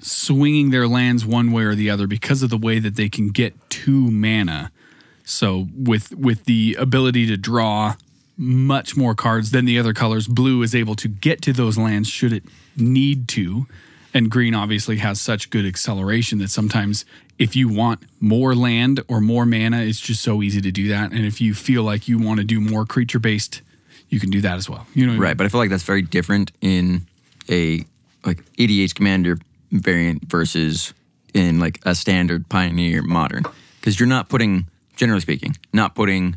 swinging 0.00 0.70
their 0.70 0.86
lands 0.86 1.24
one 1.24 1.52
way 1.52 1.64
or 1.64 1.74
the 1.74 1.90
other 1.90 2.06
because 2.06 2.42
of 2.42 2.50
the 2.50 2.58
way 2.58 2.78
that 2.78 2.96
they 2.96 3.08
can 3.08 3.28
get 3.28 3.54
two 3.70 4.10
mana. 4.10 4.70
So 5.24 5.68
with 5.76 6.14
with 6.14 6.44
the 6.44 6.76
ability 6.78 7.26
to 7.26 7.36
draw 7.36 7.94
much 8.36 8.96
more 8.96 9.14
cards 9.14 9.50
than 9.50 9.64
the 9.64 9.78
other 9.78 9.94
colors, 9.94 10.28
blue 10.28 10.62
is 10.62 10.74
able 10.74 10.94
to 10.96 11.08
get 11.08 11.42
to 11.42 11.52
those 11.52 11.78
lands 11.78 12.08
should 12.08 12.32
it 12.32 12.44
need 12.76 13.28
to. 13.28 13.66
And 14.12 14.30
green 14.30 14.54
obviously 14.54 14.98
has 14.98 15.20
such 15.20 15.50
good 15.50 15.66
acceleration 15.66 16.38
that 16.38 16.48
sometimes 16.48 17.04
if 17.38 17.54
you 17.56 17.68
want 17.68 18.00
more 18.20 18.54
land 18.54 19.00
or 19.08 19.20
more 19.20 19.44
mana, 19.46 19.82
it's 19.82 20.00
just 20.00 20.22
so 20.22 20.42
easy 20.42 20.60
to 20.60 20.70
do 20.70 20.88
that. 20.88 21.12
And 21.12 21.24
if 21.26 21.40
you 21.40 21.54
feel 21.54 21.82
like 21.82 22.08
you 22.08 22.18
want 22.18 22.38
to 22.40 22.44
do 22.44 22.60
more 22.60 22.84
creature 22.86 23.18
based, 23.18 23.62
you 24.08 24.18
can 24.20 24.30
do 24.30 24.40
that 24.40 24.56
as 24.56 24.68
well. 24.70 24.86
You 24.94 25.04
know, 25.06 25.12
what 25.12 25.14
I 25.14 25.18
mean? 25.18 25.22
Right, 25.22 25.36
but 25.36 25.46
I 25.46 25.48
feel 25.50 25.60
like 25.60 25.70
that's 25.70 25.82
very 25.82 26.02
different 26.02 26.52
in 26.60 27.06
a 27.50 27.84
like 28.24 28.42
EDH 28.54 28.94
commander 28.94 29.38
variant 29.72 30.24
versus 30.24 30.94
in 31.34 31.58
like 31.60 31.80
a 31.84 31.94
standard 31.94 32.48
pioneer 32.48 33.02
modern 33.02 33.42
because 33.80 34.00
you're 34.00 34.08
not 34.08 34.28
putting 34.28 34.66
generally 34.96 35.20
speaking 35.20 35.54
not 35.72 35.94
putting 35.94 36.36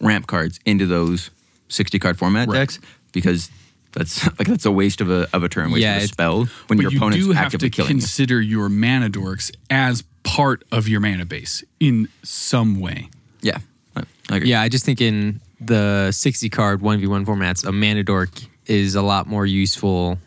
ramp 0.00 0.26
cards 0.26 0.58
into 0.66 0.86
those 0.86 1.30
60 1.68 1.98
card 2.00 2.18
format 2.18 2.48
Right. 2.48 2.58
decks 2.60 2.78
because 3.12 3.50
that's 3.92 4.24
like 4.38 4.48
that's 4.48 4.64
a 4.66 4.70
waste 4.72 5.00
of 5.00 5.10
a 5.10 5.28
of 5.32 5.42
a 5.44 5.48
turn 5.48 5.70
waste 5.70 5.82
Yeah, 5.82 5.98
of 5.98 6.02
a 6.02 6.08
spell 6.08 6.44
when 6.66 6.78
But 6.78 6.82
your 6.82 6.90
you 6.92 6.98
opponent's 6.98 7.24
do 7.26 7.32
have 7.32 7.46
actively 7.46 7.70
to 7.70 7.76
killing 7.76 7.90
you. 7.96 8.00
consider 8.00 8.40
your 8.40 8.68
mana 8.68 9.08
dorks 9.08 9.52
as 9.70 10.02
part 10.22 10.64
of 10.72 10.88
your 10.88 11.00
mana 11.00 11.24
base 11.24 11.64
in 11.78 12.08
some 12.22 12.80
way. 12.80 13.08
Yeah. 13.40 13.58
I, 13.96 14.02
I 14.28 14.36
agree. 14.36 14.50
Yeah, 14.50 14.60
I 14.60 14.68
just 14.68 14.84
think 14.84 15.00
in 15.00 15.40
the 15.60 16.10
60 16.12 16.48
card 16.50 16.80
1v1 16.80 17.24
formats, 17.24 17.64
a 17.66 17.72
mana 17.72 18.02
dork 18.02 18.30
is 18.66 18.94
a 18.94 19.02
lot 19.02 19.26
more 19.26 19.46
useful 19.46 20.18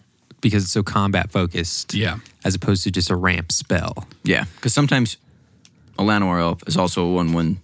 because 0.42 0.64
it's 0.64 0.74
so 0.74 0.84
combat 0.84 1.32
focused. 1.32 1.94
Yeah. 1.94 2.18
As 2.44 2.56
opposed 2.56 2.84
to 2.84 2.92
just 2.92 3.10
a 3.10 3.16
ramp 3.16 3.52
spell. 3.52 4.06
Yeah, 4.24 4.46
because 4.56 4.74
sometimes 4.74 5.18
a 5.98 6.04
Llanowar 6.04 6.42
Elf 6.42 6.68
is 6.68 6.76
also 6.76 7.06
a 7.06 7.14
one 7.14 7.32
one 7.34 7.60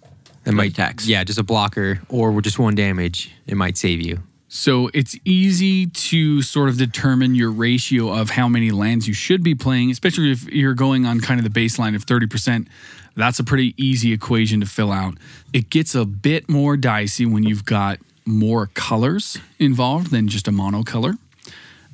that 0.46 0.54
might 0.54 0.74
tax. 0.74 1.06
Yeah, 1.06 1.24
just 1.24 1.38
a 1.38 1.44
blocker 1.44 2.00
or 2.08 2.42
just 2.42 2.58
one 2.58 2.76
damage, 2.76 3.32
it 3.46 3.56
might 3.56 3.78
save 3.78 4.02
you. 4.02 4.24
So 4.51 4.89
it's 4.96 5.15
easy 5.24 5.86
to 5.86 6.41
sort 6.41 6.70
of 6.70 6.77
determine 6.79 7.36
your 7.36 7.51
ratio 7.51 8.12
of 8.12 8.32
how 8.32 8.48
many 8.48 8.72
lands 8.72 9.08
you 9.08 9.13
should 9.13 9.44
be 9.44 9.53
playing, 9.53 9.91
especially 9.91 10.32
if 10.32 10.46
you're 10.46 10.74
going 10.74 11.06
on 11.06 11.20
kind 11.22 11.39
of 11.39 11.53
the 11.53 11.60
baseline 11.60 11.96
of 11.96 12.03
30%. 12.03 12.68
That's 13.15 13.38
a 13.38 13.44
pretty 13.44 13.75
easy 13.77 14.12
equation 14.12 14.60
to 14.62 14.65
fill 14.65 14.91
out. 14.91 15.15
It 15.53 15.70
gets 15.70 15.94
a 15.94 16.03
bit 16.03 16.50
more 16.50 16.77
dicey 16.77 17.27
when 17.27 17.44
you've 17.44 17.63
got 17.63 18.00
more 18.25 18.68
colors 18.74 19.38
involved 19.60 20.10
than 20.10 20.27
just 20.27 20.48
a 20.48 20.51
monocolor. 20.51 21.20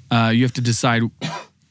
Uh, 0.10 0.32
you 0.34 0.44
have 0.44 0.54
to 0.54 0.62
decide 0.62 1.04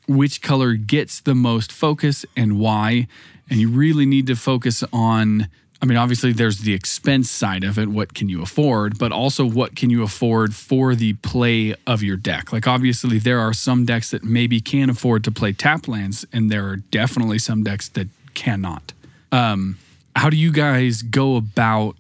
which 0.07 0.43
color 0.43 0.75
gets 0.75 1.19
the 1.19 1.35
most 1.35 1.73
focus 1.73 2.27
and 2.37 2.59
why. 2.59 3.09
And 3.49 3.59
you 3.59 3.71
really 3.71 4.05
need 4.05 4.27
to 4.27 4.37
focus 4.37 4.85
on, 4.93 5.49
I 5.85 5.87
mean, 5.87 5.99
obviously 5.99 6.33
there's 6.33 6.61
the 6.61 6.73
expense 6.73 7.31
side 7.31 7.63
of 7.63 7.79
it. 7.79 7.89
What 7.89 8.15
can 8.15 8.31
you 8.31 8.41
afford? 8.41 8.99
But 8.99 9.13
also, 9.13 9.45
what 9.45 9.77
can 9.77 9.91
you 9.91 10.03
afford 10.03 10.55
for 10.55 10.95
the 10.95 11.13
play 11.13 11.75
of 11.87 12.03
your 12.03 12.17
deck? 12.17 12.55
Like, 12.55 12.67
obviously, 12.67 13.19
there 13.19 13.39
are 13.39 13.53
some 13.53 13.85
decks 13.85 14.11
that 14.11 14.25
maybe 14.25 14.63
can 14.63 14.89
afford 14.89 15.25
to 15.25 15.31
play 15.31 15.53
tap 15.53 15.87
lands, 15.87 16.25
and 16.33 16.51
there 16.51 16.67
are 16.69 16.77
definitely 16.77 17.39
some 17.39 17.63
decks 17.63 17.91
that 17.91 18.09
cannot. 18.33 18.95
Um, 19.31 19.77
how 20.17 20.31
do 20.31 20.39
you 20.39 20.53
guys 20.53 21.03
go 21.03 21.37
about 21.37 21.97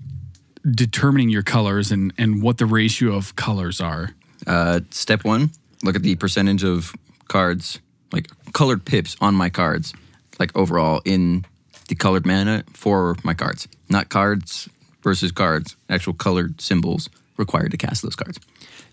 determining 0.62 1.28
your 1.28 1.42
colors 1.42 1.92
and, 1.92 2.10
and 2.16 2.40
what 2.40 2.56
the 2.56 2.64
ratio 2.64 3.14
of 3.14 3.36
colors 3.36 3.82
are? 3.82 4.14
Uh, 4.46 4.80
step 4.92 5.26
one, 5.26 5.50
look 5.82 5.94
at 5.94 6.00
the 6.00 6.14
percentage 6.16 6.64
of 6.64 6.94
cards, 7.28 7.80
like 8.12 8.28
colored 8.54 8.86
pips 8.86 9.14
on 9.20 9.34
my 9.34 9.50
cards, 9.50 9.92
like 10.38 10.56
overall 10.56 11.02
in 11.04 11.44
the 11.88 11.94
colored 11.94 12.26
mana 12.26 12.64
for 12.72 13.16
my 13.24 13.34
cards. 13.34 13.68
Not 13.88 14.08
cards 14.08 14.68
versus 15.02 15.32
cards, 15.32 15.76
actual 15.88 16.14
colored 16.14 16.60
symbols 16.60 17.08
required 17.36 17.70
to 17.72 17.76
cast 17.76 18.02
those 18.02 18.16
cards. 18.16 18.38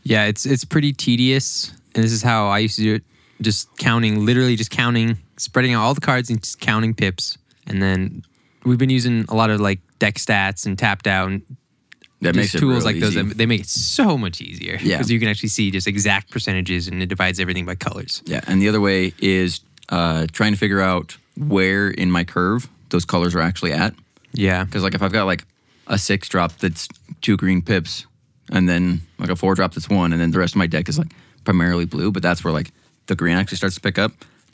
Yeah, 0.03 0.25
it's 0.25 0.45
it's 0.45 0.65
pretty 0.65 0.93
tedious, 0.93 1.71
and 1.95 2.03
this 2.03 2.12
is 2.12 2.24
how 2.24 2.48
I 2.48 2.60
used 2.60 2.75
to 2.77 2.81
do 2.83 2.95
it. 2.95 3.03
Just 3.41 3.75
counting, 3.77 4.25
literally 4.25 4.55
just 4.55 4.71
counting, 4.71 5.17
spreading 5.38 5.74
out 5.74 5.83
all 5.83 5.93
the 5.93 6.01
cards 6.01 6.29
and 6.29 6.41
just 6.43 6.60
counting 6.60 6.93
pips, 6.93 7.38
and 7.67 7.81
then 7.81 8.24
we've 8.65 8.77
been 8.77 8.89
using 8.89 9.25
a 9.29 9.36
lot 9.36 9.50
of 9.50 9.60
like 9.60 9.79
deck 10.00 10.15
stats 10.15 10.65
and 10.65 10.77
tapped 10.77 11.07
out 11.07 11.29
and 11.29 11.41
That 12.21 12.36
makes 12.36 12.53
it 12.53 12.60
tools 12.60 12.86
like 12.86 13.00
those. 13.00 13.15
easy. 13.15 13.21
that- 13.24 13.38
They 13.38 13.45
make 13.48 13.62
it 13.62 13.69
so 13.69 14.17
much 14.17 14.41
easier 14.41 14.77
Yeah. 14.81 14.98
because 14.98 15.10
you 15.12 15.19
can 15.19 15.27
actually 15.29 15.50
see 15.50 15.71
just 15.71 15.88
exact 15.88 16.29
percentages 16.29 16.88
and 16.88 17.01
it 17.01 17.07
divides 17.07 17.39
everything 17.39 17.65
by 17.65 17.74
colors. 17.75 18.21
Yeah, 18.25 18.41
and 18.48 18.62
the 18.62 18.69
other 18.69 18.81
way 18.81 19.13
is 19.19 19.62
uh, 19.89 20.27
trying 20.31 20.53
to 20.53 20.57
figure 20.60 20.81
out 20.81 21.17
where 21.38 21.89
in 21.89 22.12
my 22.12 22.24
curve 22.24 22.67
those 22.91 23.03
colors 23.05 23.33
are 23.36 23.41
actually 23.41 23.74
at. 23.74 23.93
Yeah, 24.33 24.63
Because 24.63 24.83
like 24.83 24.93
if 24.93 25.01
I've 25.01 25.12
got 25.12 25.25
like 25.25 25.43
a 25.88 25.98
six 25.98 26.29
drop 26.29 26.57
that's 26.60 26.88
two 27.21 27.36
green 27.36 27.62
pips, 27.62 28.05
and 28.50 28.69
then 28.69 29.01
like 29.19 29.29
a 29.29 29.36
four 29.36 29.55
drop 29.55 29.74
that's 29.74 29.89
one, 29.89 30.13
and 30.13 30.21
then 30.21 30.31
the 30.31 30.39
rest 30.39 30.53
of 30.53 30.57
my 30.57 30.67
deck 30.67 30.88
is 30.88 30.98
like 30.98 31.12
primarily 31.43 31.86
blue, 31.86 32.12
but 32.12 32.21
that's 32.24 32.43
where 32.43 32.53
like 32.53 32.71
the 33.07 33.15
green 33.15 33.36
actually 33.36 33.57
starts 33.57 33.75
to 33.75 33.81
pick 33.81 33.98
up. 34.00 34.12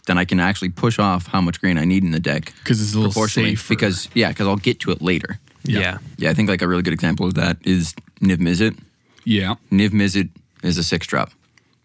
Then 0.08 0.18
I 0.18 0.24
can 0.26 0.40
actually 0.40 0.70
push 0.70 0.98
off 1.00 1.28
how 1.28 1.42
much 1.42 1.60
green 1.60 1.78
I 1.78 1.84
need 1.84 2.04
in 2.04 2.12
the 2.12 2.20
deck 2.20 2.54
'Cause 2.64 2.82
it's 2.82 2.94
a 2.94 2.98
little 2.98 3.12
proportionally. 3.12 3.56
safer. 3.56 3.70
Because 3.70 4.10
yeah, 4.14 4.30
because 4.30 4.48
I'll 4.48 4.56
get 4.56 4.80
to 4.82 4.92
it 4.92 5.02
later. 5.02 5.38
Yeah. 5.64 5.80
yeah, 5.80 5.98
Yeah, 6.18 6.30
I 6.30 6.34
think 6.34 6.48
like 6.50 6.62
a 6.62 6.68
really 6.68 6.82
good 6.82 6.94
example 6.94 7.26
of 7.28 7.34
that 7.34 7.58
is 7.66 7.94
Niv 8.22 8.38
Mizzet. 8.38 8.78
Yeah. 9.26 9.56
Niv 9.72 9.90
Mizzet 9.90 10.30
is 10.64 10.78
a 10.78 10.84
six 10.84 11.06
drop. 11.08 11.32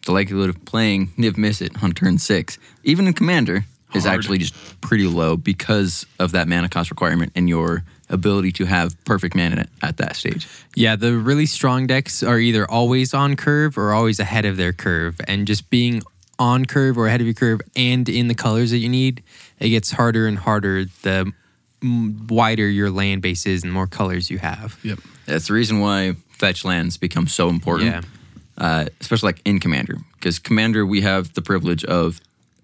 The 0.06 0.12
likelihood 0.12 0.48
of 0.50 0.64
playing 0.64 1.08
Niv 1.18 1.32
Mizzet 1.32 1.82
on 1.82 1.92
turn 1.92 2.18
six, 2.18 2.58
even 2.84 3.06
in 3.08 3.12
Commander, 3.12 3.64
is 3.94 4.04
Hard. 4.04 4.18
actually 4.18 4.38
just 4.38 4.54
pretty 4.80 5.06
low 5.06 5.36
because 5.36 6.06
of 6.18 6.32
that 6.32 6.48
mana 6.48 6.68
cost 6.68 6.90
requirement 6.90 7.32
and 7.34 7.48
your 7.48 7.84
ability 8.08 8.52
to 8.52 8.64
have 8.66 8.94
perfect 9.04 9.34
mana 9.34 9.66
at 9.82 9.96
that 9.98 10.16
stage. 10.16 10.46
Yeah, 10.74 10.96
the 10.96 11.16
really 11.16 11.46
strong 11.46 11.86
decks 11.86 12.22
are 12.22 12.38
either 12.38 12.70
always 12.70 13.14
on 13.14 13.36
curve 13.36 13.76
or 13.78 13.92
always 13.92 14.18
ahead 14.20 14.44
of 14.44 14.56
their 14.56 14.72
curve. 14.72 15.18
And 15.26 15.46
just 15.46 15.70
being 15.70 16.02
on 16.38 16.64
curve 16.66 16.98
or 16.98 17.06
ahead 17.06 17.20
of 17.20 17.26
your 17.26 17.34
curve 17.34 17.60
and 17.76 18.08
in 18.08 18.28
the 18.28 18.34
colors 18.34 18.70
that 18.70 18.78
you 18.78 18.88
need, 18.88 19.22
it 19.60 19.68
gets 19.70 19.92
harder 19.92 20.26
and 20.26 20.38
harder 20.38 20.84
the 21.02 21.30
wider 22.28 22.68
your 22.68 22.90
land 22.90 23.22
base 23.22 23.46
is 23.46 23.62
and 23.62 23.70
the 23.70 23.74
more 23.74 23.86
colors 23.86 24.30
you 24.30 24.38
have. 24.38 24.78
Yep. 24.82 24.98
That's 25.26 25.48
the 25.48 25.54
reason 25.54 25.80
why 25.80 26.16
fetch 26.38 26.64
lands 26.64 26.96
become 26.96 27.26
so 27.26 27.48
important, 27.48 27.90
Yeah. 27.90 28.00
uh, 28.58 28.86
especially 29.00 29.28
like 29.28 29.42
in 29.44 29.58
Commander. 29.60 29.98
Because 30.14 30.38
Commander, 30.38 30.84
we 30.86 31.00
have 31.00 31.32
the 31.34 31.42
privilege 31.42 31.84
of 31.84 32.20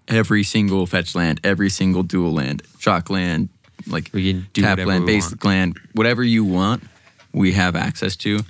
every 0.09 0.43
single 0.43 0.85
fetch 0.85 1.15
land, 1.15 1.39
every 1.43 1.69
single 1.69 2.03
dual 2.03 2.33
land, 2.33 2.63
shock 2.79 3.09
land, 3.09 3.49
like 3.87 4.09
We 4.13 4.33
can 4.33 4.47
do 4.53 4.61
tap 4.61 4.79
land, 4.79 5.05
we 5.05 5.13
basic 5.13 5.43
land, 5.45 5.79
whatever 5.93 6.23
you 6.23 6.43
want, 6.43 6.83
we 7.31 7.53
have 7.53 7.75
access 7.75 8.15
to. 8.17 8.41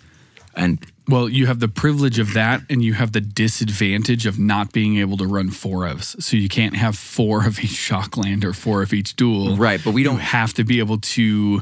And 0.56 0.84
Well, 1.08 1.30
you 1.30 1.46
have 1.48 1.60
the 1.60 1.68
privilege 1.68 2.20
of 2.20 2.34
that, 2.34 2.62
and 2.70 2.84
you 2.84 2.94
have 2.94 3.12
the 3.12 3.22
disadvantage 3.22 4.26
of 4.26 4.40
not 4.40 4.72
being 4.72 4.98
able 4.98 5.18
to 5.18 5.26
run 5.26 5.50
four 5.50 5.86
of. 5.86 6.04
So 6.04 6.38
you 6.38 6.50
can't 6.50 6.76
have 6.76 6.98
four 6.98 7.46
of 7.46 7.60
each 7.60 7.72
shock 7.72 8.18
land 8.18 8.44
or 8.46 8.54
four 8.54 8.82
of 8.82 8.94
each 8.94 9.16
duel. 9.16 9.58
Right, 9.58 9.82
but 9.84 9.92
we 9.92 10.04
don't- 10.04 10.20
have 10.20 10.54
to 10.56 10.64
be 10.64 10.80
able 10.80 11.00
to 11.00 11.62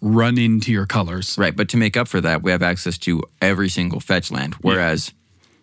run 0.00 0.38
into 0.38 0.72
your 0.72 0.86
colors. 0.86 1.36
Right, 1.38 1.54
but 1.54 1.68
to 1.70 1.76
make 1.76 1.96
up 1.96 2.08
for 2.08 2.20
that, 2.20 2.42
we 2.42 2.50
have 2.50 2.62
access 2.62 2.98
to 2.98 3.22
every 3.42 3.68
single 3.68 4.00
fetch 4.00 4.30
land. 4.30 4.54
Whereas 4.60 5.12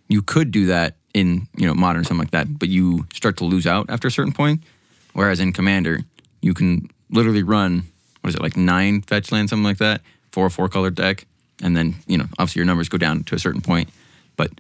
you 0.08 0.22
could 0.22 0.52
do 0.52 0.66
that 0.68 0.98
in 1.16 1.48
you 1.56 1.66
know 1.66 1.74
modern 1.74 2.02
or 2.02 2.04
something 2.04 2.26
like 2.26 2.32
that, 2.32 2.60
but 2.60 2.68
you 2.70 3.06
start 3.14 3.38
to 3.38 3.46
lose 3.46 3.66
out 3.66 3.90
after 3.90 4.08
a 4.08 4.12
certain 4.12 4.34
point. 4.34 4.62
Whereas 5.14 5.40
in 5.40 5.54
Commander, 5.54 6.02
you 6.42 6.54
can 6.54 6.90
literally 7.10 7.42
run 7.44 7.84
what 8.22 8.30
is 8.30 8.36
it 8.36 8.42
like 8.42 8.58
nine 8.58 9.02
fetch 9.02 9.32
lands, 9.32 9.50
something 9.52 9.64
like 9.64 9.78
that, 9.78 10.02
for 10.32 10.46
a 10.48 10.50
four 10.50 10.68
color 10.68 10.90
deck, 10.92 11.26
and 11.64 11.76
then 11.78 11.96
you 12.06 12.18
know 12.18 12.26
obviously 12.38 12.60
your 12.60 12.66
numbers 12.68 12.90
go 12.90 12.98
down 12.98 13.24
to 13.24 13.36
a 13.36 13.40
certain 13.40 13.62
point, 13.62 13.90
but 14.36 14.52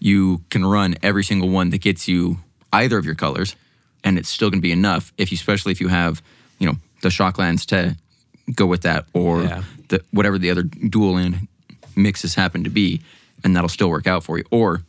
you 0.00 0.42
can 0.50 0.64
run 0.66 0.96
every 1.02 1.22
single 1.22 1.48
one 1.48 1.70
that 1.70 1.80
gets 1.80 2.08
you 2.08 2.38
either 2.72 2.98
of 2.98 3.04
your 3.04 3.14
colors, 3.14 3.54
and 4.02 4.18
it's 4.18 4.28
still 4.28 4.50
going 4.50 4.58
to 4.58 4.68
be 4.68 4.72
enough 4.72 5.12
if 5.18 5.30
you, 5.30 5.36
especially 5.36 5.70
if 5.72 5.80
you 5.80 5.88
have 5.88 6.20
you 6.58 6.66
know 6.66 6.76
the 7.02 7.10
shock 7.10 7.38
lands 7.38 7.64
to 7.66 7.96
go 8.56 8.66
with 8.66 8.82
that 8.82 9.04
or 9.12 9.42
Yeah. 9.42 9.62
the 9.88 10.02
whatever 10.10 10.36
the 10.38 10.50
other 10.50 10.64
dual 10.64 11.14
land 11.14 11.46
mixes 11.94 12.34
happen 12.34 12.64
to 12.64 12.70
be, 12.70 13.00
and 13.44 13.54
that'll 13.54 13.68
still 13.68 13.88
work 13.90 14.06
out 14.08 14.24
for 14.24 14.38
you. 14.38 14.44
Or, 14.50 14.82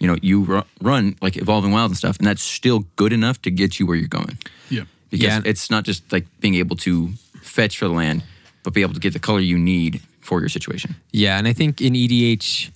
you 0.00 0.06
know, 0.08 0.16
you 0.22 0.42
ru- 0.42 0.62
run 0.80 1.14
like 1.22 1.36
evolving 1.36 1.70
wild 1.70 1.90
and 1.90 1.96
stuff, 1.96 2.16
and 2.18 2.26
that's 2.26 2.42
still 2.42 2.80
good 2.96 3.12
enough 3.12 3.40
to 3.42 3.50
get 3.50 3.78
you 3.78 3.86
where 3.86 3.96
you're 3.96 4.08
going. 4.08 4.36
Yeah, 4.68 4.84
Because 5.10 5.24
Yeah. 5.26 5.40
it's 5.44 5.70
not 5.70 5.84
just 5.84 6.10
like 6.12 6.26
being 6.40 6.56
able 6.56 6.74
to 6.76 7.10
fetch 7.42 7.78
for 7.78 7.86
the 7.86 7.94
land, 7.94 8.22
but 8.64 8.72
be 8.74 8.82
able 8.82 8.94
to 8.94 9.00
get 9.00 9.12
the 9.12 9.18
color 9.18 9.40
you 9.40 9.58
need 9.58 10.00
for 10.20 10.40
your 10.40 10.48
situation. 10.48 10.96
Yeah, 11.12 11.38
and 11.38 11.46
I 11.46 11.52
think 11.52 11.80
in 11.80 11.94
EDH 11.94 12.70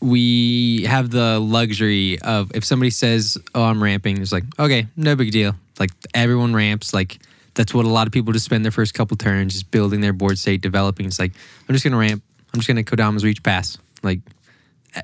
we 0.00 0.84
have 0.84 1.10
the 1.10 1.38
luxury 1.40 2.20
of 2.20 2.52
if 2.54 2.64
somebody 2.64 2.90
says, 2.90 3.36
"Oh, 3.54 3.64
I'm 3.64 3.82
ramping," 3.82 4.20
it's 4.22 4.32
like, 4.32 4.44
"Okay, 4.58 4.86
no 4.96 5.16
big 5.16 5.32
deal." 5.32 5.56
Like 5.80 5.90
everyone 6.14 6.54
ramps. 6.54 6.92
Like 6.94 7.18
that's 7.54 7.74
what 7.74 7.84
a 7.84 7.88
lot 7.88 8.06
of 8.06 8.12
people 8.12 8.32
just 8.32 8.44
spend 8.44 8.64
their 8.64 8.72
first 8.72 8.94
couple 8.94 9.16
turns 9.16 9.54
just 9.54 9.70
building 9.70 10.00
their 10.00 10.12
board 10.12 10.38
state, 10.38 10.60
developing. 10.60 11.06
It's 11.06 11.18
like 11.18 11.32
I'm 11.68 11.74
just 11.74 11.84
gonna 11.84 11.96
ramp. 11.98 12.22
I'm 12.54 12.60
just 12.60 12.68
gonna 12.68 12.84
Kodama's 12.84 13.24
reach 13.24 13.42
pass. 13.42 13.76
Like 14.02 14.20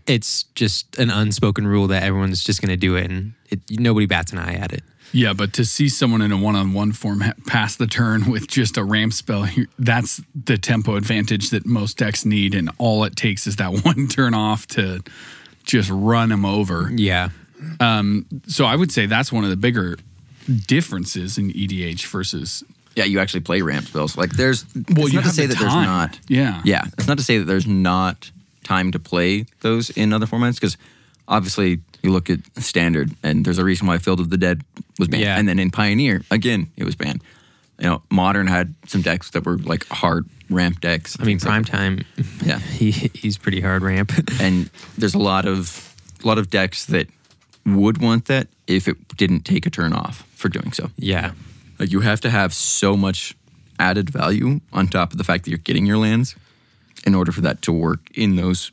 it's 0.07 0.45
just 0.55 0.99
an 0.99 1.11
unspoken 1.11 1.67
rule 1.67 1.87
that 1.89 2.03
everyone's 2.03 2.43
just 2.43 2.61
gonna 2.61 2.77
do 2.77 2.97
it, 2.97 3.11
and 3.11 3.35
it, 3.51 3.61
nobody 3.71 4.07
bats 4.07 4.33
an 4.33 4.39
eye 4.39 4.55
at 4.55 4.73
it. 4.73 4.83
Yeah, 5.13 5.33
but 5.33 5.53
to 5.55 5.65
see 5.65 5.89
someone 5.89 6.23
in 6.23 6.33
a 6.33 6.37
one-on-one 6.37 6.91
format 6.93 7.47
pass 7.47 7.77
the 7.77 7.87
turn 7.87 8.29
with 8.31 8.49
just 8.49 8.77
a 8.77 8.83
ramp 8.85 9.13
spell, 9.13 9.47
that's 9.79 10.21
the 10.35 10.59
tempo 10.59 10.97
advantage 10.97 11.51
that 11.51 11.67
most 11.67 11.99
decks 11.99 12.25
need, 12.25 12.55
and 12.55 12.71
all 12.79 13.05
it 13.05 13.15
takes 13.17 13.47
is 13.47 13.57
that 13.57 13.69
one 13.85 14.09
turn 14.09 14.35
off 14.35 14.67
to 14.69 15.03
just 15.65 15.91
run 15.91 16.31
them 16.31 16.45
over. 16.45 16.91
Yeah, 16.93 17.31
um, 17.81 18.27
So 18.47 18.65
I 18.65 18.77
would 18.77 18.93
say 18.93 19.07
that's 19.07 19.33
one 19.33 19.45
of 19.45 19.51
the 19.51 19.57
bigger 19.57 19.97
differences 20.67 21.39
in 21.39 21.51
EDH 21.53 22.07
versus 22.07 22.65
Yeah, 22.95 23.05
you 23.05 23.19
actually 23.21 23.41
play 23.41 23.63
ramp 23.63 23.87
spells. 23.87 24.17
Like 24.17 24.31
there's 24.33 24.65
Well, 24.75 25.07
it's 25.07 25.13
you 25.13 25.21
not 25.21 25.25
to 25.25 25.31
say 25.31 25.47
the 25.47 25.55
that 25.55 25.61
there's 25.61 25.75
not. 25.75 26.21
Yeah. 26.29 26.61
Yeah. 26.65 26.85
It's 26.99 27.07
not 27.07 27.19
to 27.19 27.25
say 27.25 27.39
that 27.39 27.45
there's 27.45 27.67
not 27.67 28.31
time 28.65 28.91
to 28.93 28.99
play 28.99 29.47
those 29.61 29.91
in 29.91 30.13
other 30.13 30.27
formats 30.27 30.55
because 30.55 30.77
obviously 31.29 31.81
you 32.03 32.11
look 32.11 32.29
at 32.29 32.41
standard 32.59 33.13
and 33.23 33.45
there's 33.45 33.59
a 33.59 33.65
reason 33.65 33.87
why 33.87 33.99
Field 33.99 34.21
of 34.21 34.31
the 34.31 34.37
Dead 34.37 34.63
was 34.99 35.09
banned. 35.09 35.23
Yeah. 35.23 35.39
And 35.39 35.49
then 35.49 35.59
in 35.59 35.71
Pioneer, 35.71 36.23
again, 36.31 36.71
it 36.77 36.85
was 36.85 36.95
banned. 36.97 37.23
You 37.79 37.89
know, 37.89 38.03
modern 38.11 38.47
had 38.47 38.75
some 38.87 39.03
decks 39.03 39.31
that 39.31 39.45
were 39.45 39.59
like 39.59 39.87
hard 39.89 40.29
ramp 40.51 40.81
decks. 40.81 41.17
I 41.19 41.25
mean 41.25 41.39
things 41.39 41.45
like- 41.45 41.51
prime 41.51 41.65
time. 41.65 42.05
Yeah. 42.45 42.59
he 42.81 42.91
he's 42.91 43.39
pretty 43.39 43.61
hard 43.61 43.83
ramp. 43.83 44.13
and 44.41 44.71
there's 44.99 45.15
a 45.15 45.19
lot 45.19 45.47
of 45.47 45.95
a 46.23 46.27
lot 46.27 46.39
of 46.39 46.51
decks 46.51 46.87
that 46.87 47.09
would 47.67 48.01
want 48.03 48.27
that 48.27 48.49
if 48.67 48.87
it 48.89 48.97
didn't 49.17 49.41
take 49.45 49.67
a 49.67 49.71
turn 49.71 49.93
off 49.93 50.27
for 50.35 50.49
doing 50.49 50.73
so. 50.73 50.91
yeah. 50.97 51.33
Like 51.79 51.91
you 51.91 52.01
have 52.01 52.21
to 52.21 52.31
have 52.31 52.55
so 52.55 52.97
much 52.97 53.35
added 53.81 54.09
value 54.09 54.61
on 54.73 54.87
top 54.87 55.11
of 55.11 55.19
the 55.19 55.25
fact 55.25 55.45
that 55.45 55.51
you're 55.51 55.59
getting 55.59 55.85
your 55.87 55.99
lands 55.99 56.37
in 57.07 57.15
order 57.15 57.33
for 57.33 57.41
that 57.43 57.63
to 57.63 57.73
work 57.73 58.11
in 58.15 58.37
those 58.37 58.73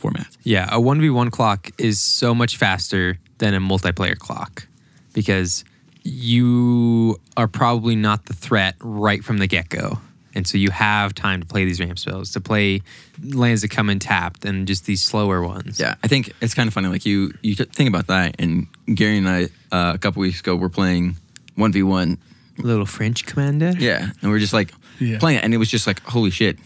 formats. 0.00 0.36
Yeah, 0.42 0.66
a 0.70 0.78
1v1 0.80 1.30
clock 1.30 1.70
is 1.78 2.00
so 2.00 2.34
much 2.34 2.56
faster 2.56 3.18
than 3.38 3.54
a 3.54 3.60
multiplayer 3.60 4.16
clock 4.18 4.66
because 5.12 5.64
you 6.04 7.18
are 7.36 7.48
probably 7.48 7.96
not 7.96 8.26
the 8.26 8.32
threat 8.34 8.74
right 8.80 9.24
from 9.24 9.38
the 9.38 9.46
get 9.46 9.68
go. 9.68 9.98
And 10.34 10.46
so 10.46 10.56
you 10.56 10.70
have 10.70 11.14
time 11.14 11.40
to 11.40 11.46
play 11.46 11.66
these 11.66 11.78
ramp 11.78 11.98
spells, 11.98 12.32
to 12.32 12.40
play 12.40 12.80
lands 13.22 13.60
that 13.62 13.68
come 13.70 13.90
in 13.90 13.98
tapped 13.98 14.46
and 14.46 14.66
just 14.66 14.86
these 14.86 15.02
slower 15.04 15.42
ones. 15.42 15.78
Yeah, 15.78 15.96
I 16.02 16.08
think 16.08 16.32
it's 16.40 16.54
kind 16.54 16.66
of 16.66 16.72
funny. 16.72 16.88
Like 16.88 17.04
you, 17.04 17.34
you 17.42 17.54
think 17.54 17.88
about 17.88 18.06
that, 18.06 18.36
and 18.38 18.66
Gary 18.94 19.18
and 19.18 19.28
I 19.28 19.44
uh, 19.70 19.92
a 19.94 19.98
couple 19.98 20.20
weeks 20.20 20.40
ago 20.40 20.56
were 20.56 20.70
playing 20.70 21.16
one 21.56 21.70
v 21.70 21.82
one. 21.82 22.16
Little 22.56 22.86
French 22.86 23.26
commander. 23.26 23.72
Yeah, 23.78 24.08
and 24.22 24.30
we're 24.30 24.38
just 24.38 24.54
like 24.54 24.72
Yeah. 24.98 25.18
playing 25.18 25.38
it, 25.38 25.44
and 25.44 25.52
it 25.52 25.58
was 25.58 25.68
just 25.70 25.86
like, 25.86 26.00
holy 26.02 26.30
shit, 26.30 26.58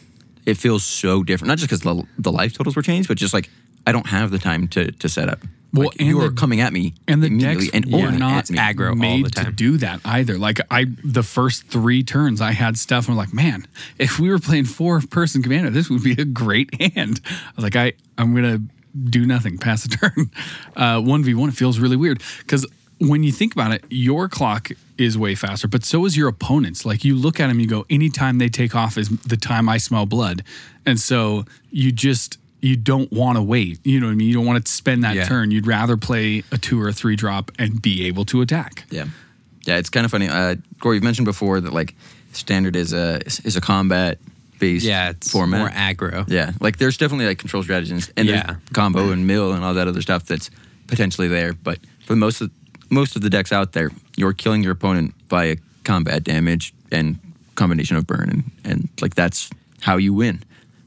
it 0.47 0.57
feels 0.57 0.85
so 0.85 1.23
different. 1.23 1.49
Not 1.49 1.59
just 1.59 1.69
because 1.69 1.83
the, 1.83 2.07
the 2.19 2.33
life 2.33 2.55
totals 2.55 2.77
were 2.77 2.83
changed, 2.83 3.09
but 3.09 3.19
just 3.19 3.35
like 3.35 3.51
I 3.87 3.93
don't 3.93 4.07
have 4.07 4.31
the 4.31 4.39
time 4.39 4.69
to 4.69 4.91
to 4.93 5.09
set 5.09 5.29
up. 5.29 5.41
Well, 5.73 5.89
like, 5.89 6.01
you 6.01 6.21
are 6.23 6.31
coming 6.31 6.61
at 6.63 6.73
me 6.73 6.95
and 7.07 7.23
the 7.23 7.29
decks 7.29 7.69
and 7.75 7.85
were 7.93 8.11
not 8.11 8.47
aggro 8.47 8.91
all 8.91 8.95
made 8.97 9.27
the 9.27 9.45
to 9.45 9.53
do 9.53 9.77
that 9.79 10.01
either. 10.07 10.39
Like 10.39 10.59
I, 10.71 10.87
the 11.05 11.23
first 11.23 11.67
three 11.67 12.03
turns, 12.03 12.41
I 12.41 12.53
had 12.53 12.79
stuff. 12.79 13.07
And 13.09 13.13
I'm 13.13 13.19
like, 13.19 13.35
man, 13.35 13.67
if 13.99 14.19
we 14.19 14.31
were 14.31 14.39
playing 14.39 14.65
four 14.65 15.01
person 15.03 15.43
commander, 15.43 15.69
this 15.69 15.91
would 15.91 16.03
be 16.03 16.13
a 16.13 16.25
great 16.25 16.71
hand. 16.81 17.21
I 17.27 17.53
was 17.57 17.65
like, 17.65 17.77
I, 17.77 17.93
I'm 18.17 18.35
gonna 18.35 18.63
do 19.11 19.27
nothing, 19.27 19.59
pass 19.59 19.85
a 19.85 19.89
turn. 19.99 20.31
Uh, 20.75 21.01
One 21.01 21.23
v 21.23 21.35
one, 21.35 21.51
it 21.51 21.55
feels 21.57 21.79
really 21.79 21.97
weird 21.97 22.23
because 22.39 22.65
when 22.99 23.23
you 23.23 23.33
think 23.33 23.53
about 23.53 23.73
it, 23.73 23.85
your 23.91 24.29
clock 24.29 24.71
is 24.99 25.19
way 25.19 25.35
faster, 25.35 25.69
but 25.69 25.85
so 25.85 26.05
is 26.07 26.17
your 26.17 26.29
opponent's. 26.29 26.87
Like 26.87 27.05
you 27.05 27.15
look 27.15 27.39
at 27.41 27.49
them, 27.49 27.61
you 27.61 27.67
go, 27.67 27.85
anytime 27.91 28.39
they 28.39 28.49
take 28.49 28.75
off 28.75 28.97
is 28.97 29.09
the 29.21 29.37
time 29.37 29.69
I 29.69 29.77
smell 29.79 30.07
blood, 30.07 30.43
and 30.85 30.99
so 30.99 31.45
you 31.71 31.93
just. 31.93 32.39
You 32.63 32.75
don't 32.75 33.13
want 33.13 33.37
to 33.37 33.43
wait. 33.43 33.79
You 33.85 34.01
know 34.01 34.07
what 34.07 34.13
I 34.13 34.17
mean? 34.17 34.27
You 34.29 34.35
don't 34.35 34.47
want 34.47 34.65
to 34.65 34.73
spend 34.73 35.05
that 35.05 35.15
Yeah. 35.15 35.27
turn. 35.27 35.51
You'd 35.53 35.67
rather 35.69 35.97
play 35.97 36.43
a 36.51 36.59
two 36.59 36.81
or 36.81 36.89
a 36.89 36.93
three 36.93 37.15
drop 37.15 37.53
and 37.61 37.81
be 37.81 38.07
able 38.07 38.25
to 38.25 38.41
attack. 38.41 38.85
Yeah, 38.91 39.05
yeah, 39.67 39.77
it's 39.77 39.91
kind 39.91 40.05
of 40.05 40.11
funny. 40.11 40.27
Uh, 40.29 40.57
Corey, 40.81 40.97
you've 40.97 41.05
mentioned 41.05 41.27
before 41.27 41.61
that 41.61 41.73
like 41.73 41.95
standard 42.33 42.75
is 42.75 42.93
a 42.93 43.21
is 43.45 43.57
a 43.57 43.61
combat 43.61 44.19
based 44.59 44.85
Yeah, 44.87 45.11
it's 45.11 45.31
format. 45.31 45.61
more 45.61 45.69
aggro. 45.69 46.25
Yeah, 46.29 46.53
like 46.61 46.79
there's 46.79 46.97
definitely 46.97 47.27
like 47.27 47.39
control 47.39 47.63
strategies 47.63 48.11
and 48.17 48.27
Yeah. 48.27 48.43
there's 48.47 48.59
combo 48.73 49.11
and 49.13 49.27
mill 49.27 49.53
and 49.53 49.63
all 49.63 49.75
that 49.75 49.87
other 49.87 50.03
stuff 50.03 50.25
that's 50.25 50.51
potentially 50.89 51.29
there. 51.29 51.53
But 51.53 51.79
for 52.07 52.17
most 52.17 52.41
of 52.41 52.51
most 52.91 53.17
of 53.17 53.23
the 53.23 53.31
decks 53.31 53.53
out 53.53 53.73
there, 53.73 53.91
you're 54.17 54.33
killing 54.33 54.63
your 54.63 54.73
opponent 54.73 55.15
via 55.29 55.57
combat 55.85 56.25
damage 56.25 56.73
and 56.93 57.19
combination 57.55 57.97
of 57.97 58.07
burn 58.07 58.29
and, 58.29 58.51
and 58.65 58.89
like 59.01 59.15
that's 59.15 59.51
how 59.81 59.97
you 59.97 60.13
win. 60.13 60.43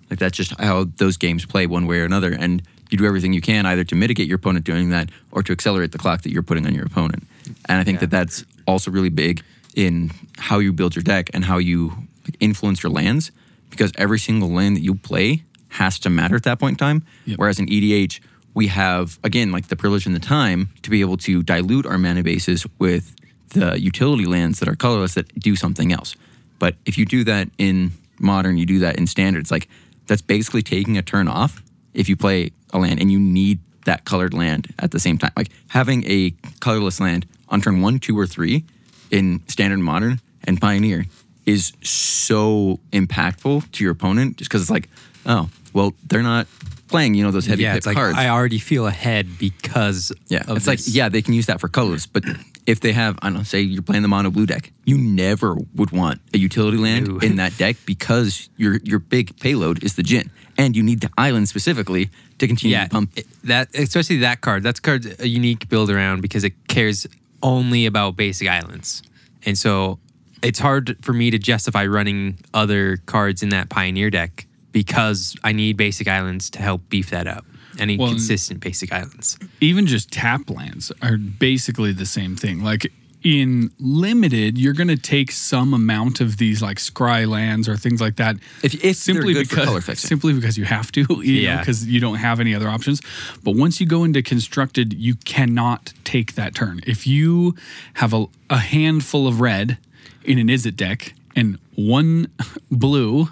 Like 0.09 0.19
that's 0.19 0.35
just 0.35 0.59
how 0.59 0.85
those 0.97 1.17
games 1.17 1.45
play 1.45 1.67
one 1.67 1.85
way 1.87 1.99
or 1.99 2.05
another. 2.05 2.31
And 2.31 2.61
you 2.89 2.97
do 2.97 3.05
everything 3.05 3.33
you 3.33 3.41
can 3.41 3.65
either 3.65 3.83
to 3.85 3.95
mitigate 3.95 4.27
your 4.27 4.37
opponent 4.37 4.65
doing 4.65 4.89
that 4.89 5.09
or 5.31 5.43
to 5.43 5.51
accelerate 5.51 5.91
the 5.91 5.97
clock 5.97 6.21
that 6.23 6.31
you're 6.31 6.43
putting 6.43 6.65
on 6.65 6.73
your 6.73 6.85
opponent. 6.85 7.23
And 7.67 7.79
I 7.79 7.83
think 7.83 7.97
Yeah. 7.97 8.01
that 8.01 8.11
that's 8.11 8.45
also 8.67 8.91
really 8.91 9.09
big 9.09 9.41
in 9.75 10.11
how 10.37 10.59
you 10.59 10.73
build 10.73 10.95
your 10.95 11.03
deck 11.03 11.29
and 11.33 11.45
how 11.45 11.57
you 11.59 11.89
like, 12.25 12.35
influence 12.39 12.81
your 12.83 12.91
lands 12.91 13.31
because 13.69 13.91
every 13.97 14.19
single 14.19 14.49
land 14.49 14.75
that 14.75 14.81
you 14.81 14.95
play 14.95 15.43
has 15.69 15.99
to 15.99 16.09
matter 16.09 16.35
at 16.35 16.43
that 16.43 16.59
point 16.59 16.73
in 16.73 16.77
time. 16.77 17.03
Yep. 17.25 17.37
Whereas 17.37 17.59
in 17.59 17.67
EDH, 17.67 18.19
we 18.53 18.67
have, 18.67 19.19
again, 19.23 19.51
like 19.51 19.67
the 19.67 19.75
privilege 19.75 20.05
and 20.05 20.15
the 20.15 20.19
time 20.19 20.69
to 20.81 20.89
be 20.89 21.01
able 21.01 21.17
to 21.17 21.43
dilute 21.43 21.85
our 21.85 21.97
mana 21.97 22.23
bases 22.23 22.65
with 22.77 23.15
the 23.49 23.79
utility 23.79 24.25
lands 24.25 24.59
that 24.59 24.69
are 24.69 24.75
colorless 24.75 25.13
that 25.15 25.33
do 25.39 25.55
something 25.55 25.91
else. 25.91 26.15
But 26.59 26.75
if 26.85 26.97
you 26.97 27.05
do 27.05 27.23
that 27.23 27.49
in 27.57 27.91
modern, 28.19 28.57
you 28.57 28.65
do 28.65 28.79
that 28.79 28.97
in 28.97 29.07
standard, 29.07 29.39
it's 29.41 29.51
like 29.51 29.67
that's 30.07 30.21
basically 30.21 30.61
taking 30.61 30.97
a 30.97 31.01
turn 31.01 31.27
off 31.27 31.61
if 31.93 32.09
you 32.09 32.15
play 32.15 32.51
a 32.71 32.79
land 32.79 32.99
and 32.99 33.11
you 33.11 33.19
need 33.19 33.59
that 33.85 34.05
colored 34.05 34.33
land 34.33 34.73
at 34.79 34.91
the 34.91 34.99
same 34.99 35.17
time. 35.17 35.31
Like 35.35 35.49
having 35.69 36.03
a 36.05 36.33
colorless 36.59 36.99
land 36.99 37.25
on 37.47 37.61
turn 37.61 37.81
one, 37.81 37.99
two, 37.99 38.17
or 38.17 38.27
three 38.27 38.65
in 39.09 39.41
standard 39.47 39.79
modern 39.79 40.19
and 40.43 40.59
pioneer 40.59 41.05
is 41.45 41.73
so 41.81 42.79
impactful 42.91 43.71
to 43.71 43.83
your 43.83 43.93
opponent 43.93 44.37
just 44.37 44.49
because 44.49 44.61
it's 44.61 44.69
like, 44.69 44.89
oh, 45.25 45.49
well, 45.73 45.93
they're 46.07 46.21
not 46.21 46.47
playing, 46.89 47.13
you 47.15 47.23
know, 47.23 47.31
those 47.31 47.45
heavy 47.45 47.63
yeah, 47.63 47.75
it's 47.75 47.85
like 47.85 47.95
cards. 47.95 48.17
I 48.17 48.27
already 48.29 48.59
feel 48.59 48.85
ahead 48.87 49.37
because 49.39 50.11
Yeah, 50.27 50.43
of 50.47 50.57
it's 50.57 50.67
like 50.67 50.79
yeah, 50.85 51.09
they 51.09 51.21
can 51.21 51.33
use 51.33 51.45
that 51.45 51.59
for 51.61 51.67
colors, 51.69 52.05
but 52.07 52.23
if 52.65 52.79
they 52.81 52.91
have, 52.91 53.17
I 53.21 53.27
don't 53.29 53.37
know, 53.37 53.43
say 53.43 53.61
you're 53.61 53.81
playing 53.81 54.01
the 54.03 54.07
mono 54.09 54.29
blue 54.29 54.45
deck, 54.45 54.71
you 54.85 54.97
never 54.97 55.55
would 55.75 55.91
want 55.91 56.19
a 56.33 56.37
utility 56.37 56.77
land 56.77 57.07
No. 57.07 57.17
in 57.19 57.37
that 57.37 57.57
deck 57.57 57.77
because 57.85 58.49
your 58.57 58.77
your 58.83 58.99
big 58.99 59.39
payload 59.39 59.83
is 59.83 59.95
the 59.95 60.03
Djinn, 60.03 60.29
and 60.57 60.75
you 60.75 60.83
need 60.83 60.99
the 61.01 61.09
island 61.17 61.47
specifically 61.49 62.09
to 62.39 62.47
continue 62.47 62.75
yeah 62.75 62.83
to 62.85 62.89
pump. 62.89 63.11
it- 63.15 63.27
that 63.43 63.69
especially 63.75 64.17
that 64.19 64.41
card 64.41 64.63
that 64.63 64.81
card's 64.81 65.07
a 65.19 65.27
unique 65.27 65.69
build 65.69 65.89
around 65.89 66.21
because 66.21 66.43
it 66.43 66.53
cares 66.67 67.07
only 67.41 67.85
about 67.85 68.15
basic 68.17 68.47
islands 68.49 69.01
and 69.45 69.57
so 69.57 69.97
it's 70.41 70.59
hard 70.59 70.95
for 71.01 71.13
me 71.13 71.31
to 71.31 71.37
justify 71.37 71.85
running 71.85 72.37
other 72.53 72.97
cards 73.05 73.41
in 73.43 73.49
that 73.49 73.69
pioneer 73.69 74.09
deck 74.09 74.45
because 74.71 75.35
i 75.43 75.51
need 75.51 75.77
basic 75.77 76.07
islands 76.07 76.49
to 76.49 76.59
help 76.61 76.81
beef 76.89 77.09
that 77.09 77.27
up 77.27 77.45
i 77.79 77.85
need 77.85 77.99
Well, 77.99 78.09
consistent 78.09 78.59
basic 78.59 78.91
islands 78.91 79.37
even 79.61 79.87
just 79.87 80.11
tap 80.11 80.49
lands 80.49 80.91
are 81.01 81.17
basically 81.17 81.91
the 81.93 82.05
same 82.05 82.35
thing. 82.35 82.63
Like 82.63 82.91
in 83.21 83.69
limited, 83.79 84.57
you're 84.57 84.71
going 84.73 84.87
to 84.87 84.95
take 84.95 85.29
some 85.29 85.73
amount 85.73 86.21
of 86.21 86.37
these 86.37 86.61
like 86.61 86.77
scry 86.77 87.27
lands 87.27 87.67
or 87.67 87.75
things 87.75 87.99
like 87.99 88.15
that. 88.15 88.37
If- 88.63 88.81
if 88.81 88.95
simply 88.95 89.33
because 89.33 89.99
simply 89.99 90.31
because 90.31 90.57
you 90.57 90.63
have 90.63 90.89
to, 90.93 91.01
you 91.09 91.33
Yeah. 91.41 91.57
because 91.59 91.85
you 91.85 91.99
don't 91.99 92.15
have 92.15 92.39
any 92.39 92.55
other 92.55 92.69
options. 92.69 93.01
But 93.43 93.55
once 93.57 93.81
you 93.81 93.85
go 93.85 94.05
into 94.05 94.21
constructed, 94.21 94.93
you 94.93 95.15
cannot 95.25 95.91
take 96.05 96.35
that 96.35 96.55
turn. 96.55 96.79
If 96.87 97.05
you 97.05 97.55
have 97.95 98.13
a, 98.13 98.27
a 98.49 98.59
handful 98.59 99.27
of 99.27 99.41
red 99.41 99.77
in 100.23 100.39
an 100.39 100.47
Izzet 100.47 100.77
deck 100.77 101.13
and 101.35 101.59
one 101.75 102.27
blue 102.71 103.27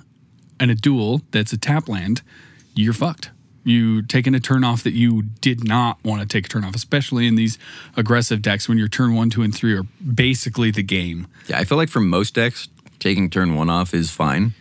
and 0.59 0.71
a 0.71 0.75
duel 0.75 1.21
that's 1.31 1.53
a 1.53 1.57
tap 1.57 1.87
land, 1.87 2.21
you're 2.73 2.93
fucked. 2.93 3.31
You 3.63 4.01
taking 4.01 4.33
a 4.33 4.39
turn 4.39 4.63
off 4.63 4.83
that 4.83 4.93
you 4.93 5.23
did 5.41 5.67
not 5.67 6.01
want 6.03 6.21
to 6.21 6.27
take 6.27 6.45
a 6.45 6.49
turn 6.49 6.63
off, 6.63 6.73
especially 6.73 7.27
in 7.27 7.35
these 7.35 7.59
aggressive 7.97 8.41
decks 8.41 8.69
when 8.69 8.77
your 8.77 8.87
turn 8.87 9.13
one, 9.13 9.29
two, 9.29 9.41
and 9.43 9.53
three 9.53 9.75
are 9.75 9.83
basically 9.83 10.71
the 10.71 10.83
game. 10.83 11.27
Yeah, 11.47 11.59
I 11.59 11.65
feel 11.65 11.77
like 11.77 11.89
for 11.89 11.99
most 11.99 12.33
decks, 12.33 12.69
taking 12.99 13.29
turn 13.29 13.55
one 13.55 13.69
off 13.69 13.93
is 13.93 14.09
fine. 14.09 14.53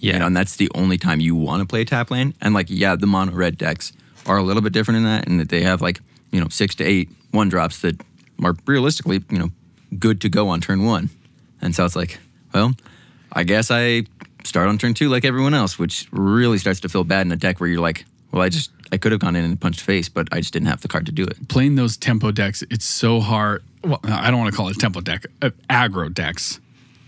Yeah. 0.00 0.14
You 0.14 0.18
know, 0.18 0.26
and 0.26 0.36
that's 0.36 0.56
the 0.56 0.70
only 0.74 0.98
time 0.98 1.20
you 1.20 1.36
want 1.36 1.60
to 1.62 1.66
play 1.66 1.84
tap 1.84 2.10
land. 2.10 2.34
And 2.40 2.52
like, 2.52 2.66
yeah, 2.68 2.96
the 2.96 3.06
mono 3.06 3.32
red 3.32 3.56
decks 3.56 3.92
are 4.26 4.36
a 4.36 4.42
little 4.42 4.62
bit 4.62 4.72
different 4.72 4.98
in 4.98 5.04
that, 5.04 5.26
in 5.26 5.38
that 5.38 5.50
they 5.50 5.62
have 5.62 5.80
like, 5.80 6.00
you 6.32 6.40
know, 6.40 6.48
six 6.48 6.74
to 6.76 6.84
eight 6.84 7.08
one 7.30 7.48
drops 7.48 7.80
that 7.82 8.00
are 8.42 8.54
realistically, 8.66 9.22
you 9.30 9.38
know, 9.38 9.50
good 9.98 10.20
to 10.22 10.28
go 10.28 10.48
on 10.48 10.60
turn 10.60 10.84
one. 10.84 11.10
And 11.62 11.74
so 11.74 11.84
it's 11.84 11.96
like, 11.96 12.18
well, 12.52 12.74
I 13.32 13.44
guess 13.44 13.70
I 13.70 14.04
start 14.44 14.68
on 14.68 14.78
turn 14.78 14.94
two 14.94 15.08
like 15.08 15.24
everyone 15.24 15.54
else, 15.54 15.78
which 15.78 16.08
really 16.10 16.58
starts 16.58 16.80
to 16.80 16.88
feel 16.88 17.04
bad 17.04 17.26
in 17.26 17.32
a 17.32 17.36
deck 17.36 17.60
where 17.60 17.68
you're 17.68 17.80
like, 17.80 18.04
well, 18.32 18.42
I 18.42 18.48
just 18.48 18.70
I 18.92 18.96
could 18.96 19.12
have 19.12 19.20
gone 19.20 19.36
in 19.36 19.44
and 19.44 19.60
punched 19.60 19.80
face, 19.80 20.08
but 20.08 20.28
I 20.32 20.40
just 20.40 20.52
didn't 20.52 20.68
have 20.68 20.80
the 20.80 20.88
card 20.88 21.06
to 21.06 21.12
do 21.12 21.24
it. 21.24 21.48
Playing 21.48 21.76
those 21.76 21.96
tempo 21.96 22.30
decks, 22.30 22.62
it's 22.70 22.84
so 22.84 23.20
hard. 23.20 23.62
Well, 23.84 24.00
I 24.04 24.30
don't 24.30 24.40
want 24.40 24.50
to 24.50 24.56
call 24.56 24.68
it 24.68 24.78
tempo 24.78 25.00
deck, 25.00 25.26
uh, 25.42 25.50
aggro 25.70 26.12
decks. 26.12 26.60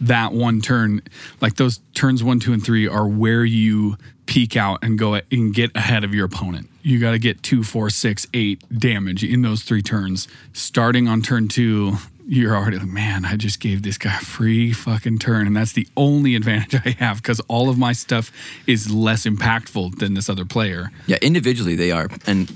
That 0.03 0.33
one 0.33 0.61
turn, 0.61 1.03
like 1.41 1.57
those 1.57 1.81
turns 1.95 2.25
one, 2.25 2.41
two, 2.41 2.53
and 2.55 2.65
three, 2.65 2.89
are 2.89 3.07
where 3.07 3.45
you 3.45 3.99
peek 4.25 4.57
out 4.57 4.79
and 4.83 4.99
go 4.99 5.15
and 5.15 5.55
get 5.55 5.77
ahead 5.77 6.05
of 6.05 6.15
your 6.15 6.25
opponent. 6.25 6.71
You 6.83 7.01
got 7.01 7.11
to 7.11 7.19
get 7.19 7.43
two, 7.43 7.63
four, 7.63 7.91
six, 7.91 8.27
eight 8.33 8.63
damage 8.79 9.23
in 9.23 9.43
those 9.43 9.63
three 9.63 9.83
turns. 9.83 10.29
Starting 10.55 11.09
on 11.09 11.21
turn 11.21 11.49
two, 11.49 11.97
you're 12.27 12.55
already 12.57 12.79
like, 12.79 12.89
man, 12.89 13.25
I 13.25 13.37
just 13.37 13.61
gave 13.61 13.83
this 13.83 13.99
guy 13.99 14.15
a 14.17 14.21
free 14.21 14.73
fucking 14.73 15.19
turn. 15.19 15.47
And 15.47 15.57
that's 15.57 15.73
the 15.73 15.87
only 15.97 16.35
advantage 16.37 16.81
I 16.85 16.91
have 16.99 17.17
because 17.23 17.41
all 17.49 17.69
of 17.69 17.79
my 17.79 17.93
stuff 17.93 18.31
is 18.67 18.91
less 18.91 19.25
impactful 19.27 19.99
than 19.99 20.15
this 20.15 20.29
other 20.29 20.45
player. 20.45 20.91
Yeah, 21.07 21.19
individually 21.23 21.75
they 21.77 21.91
are, 21.91 22.09
and 22.27 22.51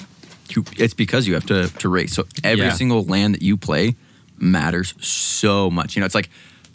you, 0.50 0.64
it's 0.77 0.94
because 0.94 1.27
you 1.27 1.35
have 1.35 1.46
to 1.46 1.68
to 1.68 1.88
race. 1.88 2.12
So 2.14 2.24
every 2.44 2.66
Yeah. 2.66 2.72
single 2.74 3.05
land 3.05 3.35
that 3.35 3.42
you 3.42 3.57
play 3.57 3.96
matters 4.38 4.94
so 5.00 5.70
much. 5.70 5.96
You 5.96 6.00
know, 6.00 6.07
it's 6.07 6.14
like 6.14 6.29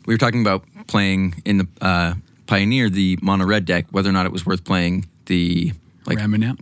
we 0.06 0.14
were 0.14 0.18
talking 0.18 0.42
about 0.42 0.64
playing 0.88 1.42
in 1.46 1.60
the 1.60 1.68
uh, 1.82 2.14
Pioneer 2.48 2.90
the 2.90 3.18
mono 3.22 3.46
red 3.46 3.66
deck, 3.66 3.86
whether 3.92 4.10
or 4.10 4.14
not 4.14 4.26
it 4.26 4.32
was 4.32 4.46
worth 4.46 4.64
playing 4.64 5.06
the 5.28 5.72
like 6.08 6.18
Ramunap. 6.18 6.60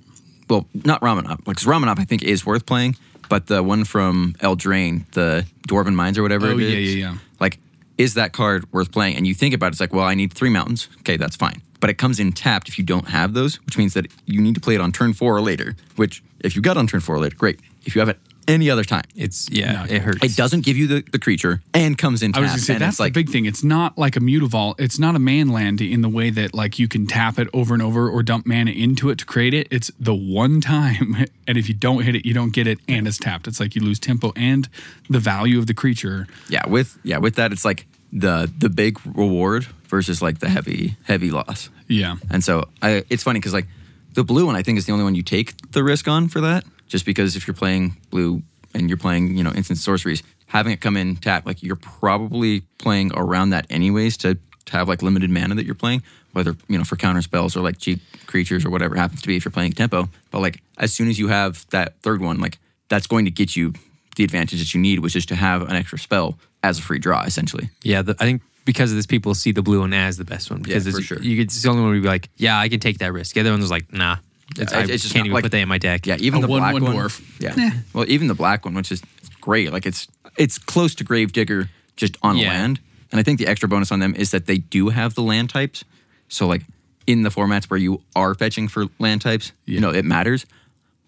well, 0.49 0.67
not 0.83 0.99
Ramunap, 1.01 1.45
because 1.45 1.63
Ramunap 1.63 1.97
I 1.99 2.03
think 2.03 2.23
is 2.23 2.45
worth 2.45 2.65
playing, 2.65 2.97
but 3.29 3.47
the 3.47 3.61
one 3.63 3.83
from 3.85 4.35
Eldraine, 4.39 5.09
the 5.11 5.45
Dwarven 5.67 5.93
Mines 5.95 6.17
or 6.17 6.23
whatever 6.23 6.47
Oh, 6.47 6.57
it 6.57 6.61
is. 6.61 6.71
yeah, 6.73 6.79
yeah, 7.05 7.11
yeah. 7.11 7.17
Like, 7.39 7.59
is 7.97 8.13
that 8.15 8.33
card 8.33 8.71
worth 8.71 8.91
playing? 8.91 9.15
And 9.17 9.25
you 9.27 9.33
think 9.33 9.53
about 9.53 9.67
it, 9.67 9.71
it's 9.73 9.79
like, 9.79 9.93
well, 9.93 10.05
I 10.05 10.13
need 10.15 10.33
three 10.33 10.49
mountains. 10.49 10.87
Okay, 10.99 11.17
that's 11.17 11.35
fine. 11.35 11.61
But 11.79 11.89
it 11.89 11.95
comes 11.99 12.19
in 12.19 12.31
tapped 12.31 12.67
if 12.69 12.77
you 12.79 12.83
don't 12.83 13.07
have 13.09 13.33
those, 13.33 13.63
which 13.65 13.77
means 13.77 13.93
that 13.93 14.07
you 14.25 14.41
need 14.41 14.55
to 14.55 14.61
play 14.61 14.75
it 14.75 14.81
on 14.81 14.91
turn 14.91 15.13
four 15.13 15.35
or 15.35 15.41
later. 15.41 15.75
Which, 15.95 16.23
if 16.39 16.55
you 16.55 16.61
got 16.61 16.77
on 16.77 16.87
turn 16.87 17.01
four 17.01 17.15
or 17.15 17.19
later, 17.19 17.35
great. 17.35 17.59
If 17.85 17.95
you 17.95 17.99
have 18.01 18.09
it 18.09 18.19
any 18.47 18.69
other 18.69 18.83
time, 18.83 19.03
it's 19.15 19.49
yeah 19.51 19.71
No, 19.71 19.83
it 19.89 20.01
hurts 20.01 20.23
it 20.23 20.35
doesn't 20.35 20.65
give 20.65 20.77
you 20.77 20.87
the, 20.87 21.03
the 21.11 21.19
creature 21.19 21.61
and 21.73 21.97
comes 21.97 22.23
in 22.23 22.35
I 22.35 22.39
was 22.39 22.51
gonna 22.51 22.61
say 22.61 22.77
that's 22.77 22.93
it's 22.93 22.99
like, 22.99 23.13
the 23.13 23.23
big 23.23 23.29
thing. 23.29 23.45
It's 23.45 23.63
not 23.63 23.97
like 23.97 24.15
a 24.15 24.19
mutavault. 24.19 24.75
It's 24.79 24.99
not 24.99 25.15
a 25.15 25.19
man 25.19 25.49
land 25.49 25.81
in 25.81 26.01
the 26.01 26.09
way 26.09 26.29
that 26.29 26.53
like 26.53 26.79
you 26.79 26.87
can 26.87 27.07
tap 27.07 27.39
it 27.39 27.47
over 27.53 27.73
and 27.73 27.83
over 27.83 28.09
or 28.09 28.23
dump 28.23 28.45
mana 28.45 28.71
into 28.71 29.09
it 29.09 29.17
to 29.19 29.25
create 29.25 29.53
it. 29.53 29.67
It's 29.71 29.91
the 29.99 30.15
one 30.15 30.61
time, 30.61 31.25
and 31.47 31.57
if 31.57 31.67
you 31.67 31.75
don't 31.75 32.03
hit 32.03 32.15
it, 32.15 32.25
you 32.25 32.33
don't 32.33 32.53
get 32.53 32.67
it, 32.67 32.79
and 32.87 33.07
it's 33.07 33.17
tapped. 33.17 33.47
It's 33.47 33.59
like 33.59 33.75
you 33.75 33.81
lose 33.81 33.99
tempo 33.99 34.33
and 34.35 34.69
the 35.09 35.19
value 35.19 35.59
of 35.59 35.67
the 35.67 35.73
creature. 35.73 36.27
yeah, 36.49 36.67
with 36.67 36.97
yeah, 37.03 37.17
with 37.17 37.35
that, 37.35 37.51
it's 37.51 37.65
like 37.65 37.87
the 38.11 38.51
the 38.57 38.69
big 38.69 38.99
reward 39.05 39.65
versus 39.87 40.21
like 40.21 40.39
the 40.39 40.49
heavy 40.49 40.95
heavy 41.03 41.31
loss. 41.31 41.69
Yeah. 41.87 42.17
And 42.29 42.43
so 42.43 42.65
I, 42.81 43.03
it's 43.09 43.23
funny 43.23 43.39
because 43.39 43.53
like 43.53 43.67
the 44.13 44.23
blue 44.23 44.45
one, 44.45 44.55
I 44.55 44.63
think 44.63 44.77
is 44.77 44.85
the 44.85 44.91
only 44.91 45.03
one 45.03 45.15
you 45.15 45.23
take 45.23 45.71
the 45.71 45.83
risk 45.83 46.07
on 46.07 46.27
for 46.27 46.41
that. 46.41 46.65
Just 46.87 47.05
because 47.05 47.35
if 47.35 47.47
you're 47.47 47.53
playing 47.53 47.97
blue 48.09 48.41
and 48.73 48.89
you're 48.89 48.97
playing, 48.97 49.37
you 49.37 49.43
know, 49.43 49.51
instant 49.51 49.79
sorceries, 49.79 50.23
having 50.47 50.71
it 50.73 50.81
come 50.81 50.95
in 50.97 51.15
tap, 51.17 51.45
like 51.45 51.61
you're 51.63 51.75
probably 51.75 52.61
playing 52.77 53.11
around 53.15 53.49
that 53.51 53.65
anyways 53.69 54.17
to, 54.17 54.35
to 54.65 54.71
have 54.73 54.87
like 54.87 55.01
limited 55.01 55.29
mana 55.29 55.55
that 55.55 55.65
you're 55.65 55.75
playing, 55.75 56.01
whether 56.33 56.55
you 56.67 56.77
know 56.77 56.83
for 56.83 56.95
counter 56.95 57.21
spells 57.21 57.55
or 57.57 57.61
like 57.61 57.77
cheap 57.77 57.99
creatures 58.27 58.65
or 58.65 58.69
whatever 58.69 58.95
it 58.95 58.99
happens 58.99 59.21
to 59.21 59.27
be 59.27 59.35
if 59.35 59.43
you're 59.45 59.51
playing 59.51 59.73
tempo. 59.73 60.09
But 60.31 60.39
like 60.41 60.61
as 60.77 60.93
soon 60.93 61.09
as 61.09 61.17
you 61.19 61.27
have 61.27 61.65
that 61.71 61.99
third 62.01 62.21
one, 62.21 62.39
like 62.39 62.57
that's 62.89 63.07
going 63.07 63.25
to 63.25 63.31
get 63.31 63.55
you 63.55 63.73
the 64.15 64.23
advantage 64.23 64.59
that 64.59 64.73
you 64.73 64.79
need, 64.81 64.99
which 64.99 65.15
is 65.15 65.25
to 65.27 65.35
have 65.35 65.61
an 65.63 65.75
extra 65.75 65.99
spell 65.99 66.37
as 66.63 66.79
a 66.79 66.81
free 66.81 66.99
draw, 66.99 67.23
essentially. 67.23 67.69
Yeah, 67.83 68.01
the, 68.01 68.15
I 68.19 68.23
think 68.25 68.41
because 68.65 68.91
of 68.91 68.97
this, 68.97 69.05
people 69.05 69.33
see 69.35 69.51
the 69.51 69.61
blue 69.61 69.79
one 69.81 69.93
as 69.93 70.17
the 70.17 70.25
best 70.25 70.49
one 70.49 70.61
because 70.61 70.85
Yeah, 70.87 70.93
it's, 70.97 71.05
sure. 71.05 71.21
you 71.21 71.41
it's 71.41 71.61
the 71.61 71.69
only 71.69 71.81
one 71.81 71.89
where 71.89 71.95
you'd 71.95 72.01
be 72.01 72.07
like, 72.07 72.29
yeah, 72.37 72.57
I 72.59 72.67
can 72.67 72.79
take 72.79 72.97
that 72.97 73.13
risk. 73.13 73.35
The 73.35 73.41
other 73.41 73.51
one 73.51 73.61
was 73.61 73.69
like, 73.71 73.91
nah, 73.93 74.17
it's, 74.57 74.73
I 74.73 74.81
it's 74.83 75.03
just 75.03 75.13
can't 75.13 75.15
not 75.21 75.25
even 75.27 75.33
like- 75.33 75.43
put 75.43 75.51
that 75.51 75.59
in 75.59 75.67
my 75.67 75.77
deck. 75.77 76.05
Yeah, 76.05 76.17
even 76.19 76.39
A 76.39 76.41
the 76.41 76.47
black 76.47 76.73
one-one 76.73 76.93
one. 76.95 77.05
dwarf. 77.07 77.21
Yeah. 77.39 77.71
Well, 77.93 78.05
even 78.07 78.27
the 78.27 78.35
black 78.35 78.65
one, 78.65 78.73
which 78.73 78.91
is 78.91 79.01
great. 79.41 79.71
Like 79.73 79.85
it's 79.85 80.07
it's 80.37 80.57
close 80.57 80.93
to 80.95 81.03
Gravedigger 81.03 81.69
just 81.95 82.17
on 82.21 82.37
Yeah. 82.37 82.49
land. 82.49 82.79
And 83.11 83.19
I 83.19 83.23
think 83.23 83.39
the 83.39 83.47
extra 83.47 83.67
bonus 83.69 83.91
on 83.91 83.99
them 83.99 84.13
is 84.15 84.31
that 84.31 84.45
they 84.45 84.57
do 84.57 84.89
have 84.89 85.15
the 85.15 85.21
land 85.23 85.49
types. 85.49 85.83
So 86.27 86.45
like 86.47 86.63
in 87.07 87.23
the 87.23 87.29
formats 87.29 87.65
where 87.69 87.79
you 87.79 88.01
are 88.15 88.35
fetching 88.35 88.67
for 88.67 88.85
land 88.99 89.21
types, 89.21 89.51
you 89.65 89.79
know, 89.79 89.89
it 89.91 90.05
matters. 90.05 90.45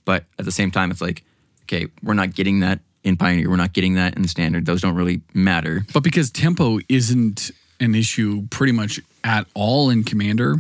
But 0.06 0.26
at 0.40 0.46
the 0.46 0.52
same 0.52 0.72
time, 0.72 0.92
it's 0.92 1.02
like, 1.02 1.24
okay, 1.64 1.88
we're 2.02 2.14
not 2.16 2.34
getting 2.34 2.62
that 2.62 2.80
in 3.04 3.18
Pioneer. 3.18 3.50
We're 3.50 3.58
not 3.58 3.74
getting 3.74 3.96
that 3.96 4.16
in 4.16 4.22
the 4.24 4.28
Standard. 4.28 4.66
Those 4.66 4.82
don't 4.82 4.96
really 4.96 5.22
matter. 5.34 5.86
But 5.94 6.04
because 6.04 6.32
tempo 6.32 6.80
isn't 6.90 7.52
an 7.82 7.94
issue 7.96 8.48
pretty 8.50 8.72
much 8.74 9.00
at 9.24 9.46
all 9.54 9.90
in 9.90 10.04
Commander 10.04 10.56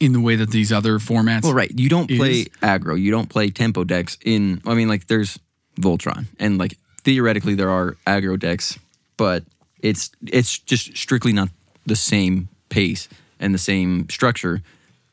in 0.00 0.12
the 0.12 0.20
way 0.20 0.36
that 0.36 0.50
these 0.50 0.72
other 0.72 0.98
formats. 0.98 1.44
Well, 1.44 1.54
right. 1.54 1.70
You 1.74 1.88
don't 1.88 2.08
play 2.08 2.40
is- 2.40 2.48
aggro. 2.62 3.00
You 3.00 3.10
don't 3.10 3.28
play 3.28 3.50
tempo 3.50 3.84
decks 3.84 4.18
in. 4.24 4.60
I 4.66 4.74
mean, 4.74 4.88
like 4.88 5.06
there's 5.06 5.38
Voltron, 5.80 6.26
and 6.38 6.58
like 6.58 6.76
theoretically 7.04 7.54
there 7.54 7.70
are 7.70 7.96
aggro 8.06 8.38
decks, 8.38 8.78
but 9.16 9.44
it's 9.80 10.10
it's 10.26 10.58
just 10.58 10.96
strictly 10.96 11.32
not 11.32 11.48
the 11.86 11.96
same 11.96 12.48
pace 12.68 13.08
and 13.38 13.54
the 13.54 13.58
same 13.58 14.08
structure 14.10 14.62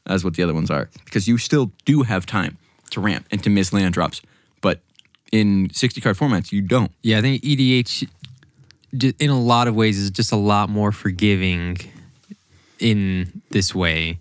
as 0.06 0.24
what 0.24 0.36
the 0.36 0.44
other 0.44 0.54
ones 0.54 0.70
are 0.72 0.90
because 1.06 1.28
you 1.28 1.38
still 1.38 1.72
do 1.86 2.04
have 2.04 2.26
time 2.26 2.58
to 2.92 3.00
ramp 3.00 3.26
and 3.32 3.44
to 3.44 3.50
miss 3.50 3.72
land 3.74 3.94
drops, 3.94 4.22
but 4.62 4.80
in 5.32 5.70
60 5.74 6.02
card 6.02 6.18
formats 6.18 6.52
you 6.52 6.62
don't. 6.62 6.92
Yeah, 7.02 7.20
I 7.20 7.22
think 7.22 7.42
EDH, 7.44 8.08
in 9.20 9.30
a 9.30 9.40
lot 9.40 9.68
of 9.68 9.76
ways, 9.76 9.98
is 9.98 10.12
just 10.12 10.32
a 10.32 10.36
lot 10.38 10.70
more 10.70 10.92
forgiving 10.92 11.78
in 12.80 13.42
this 13.52 13.74
way, 13.74 14.20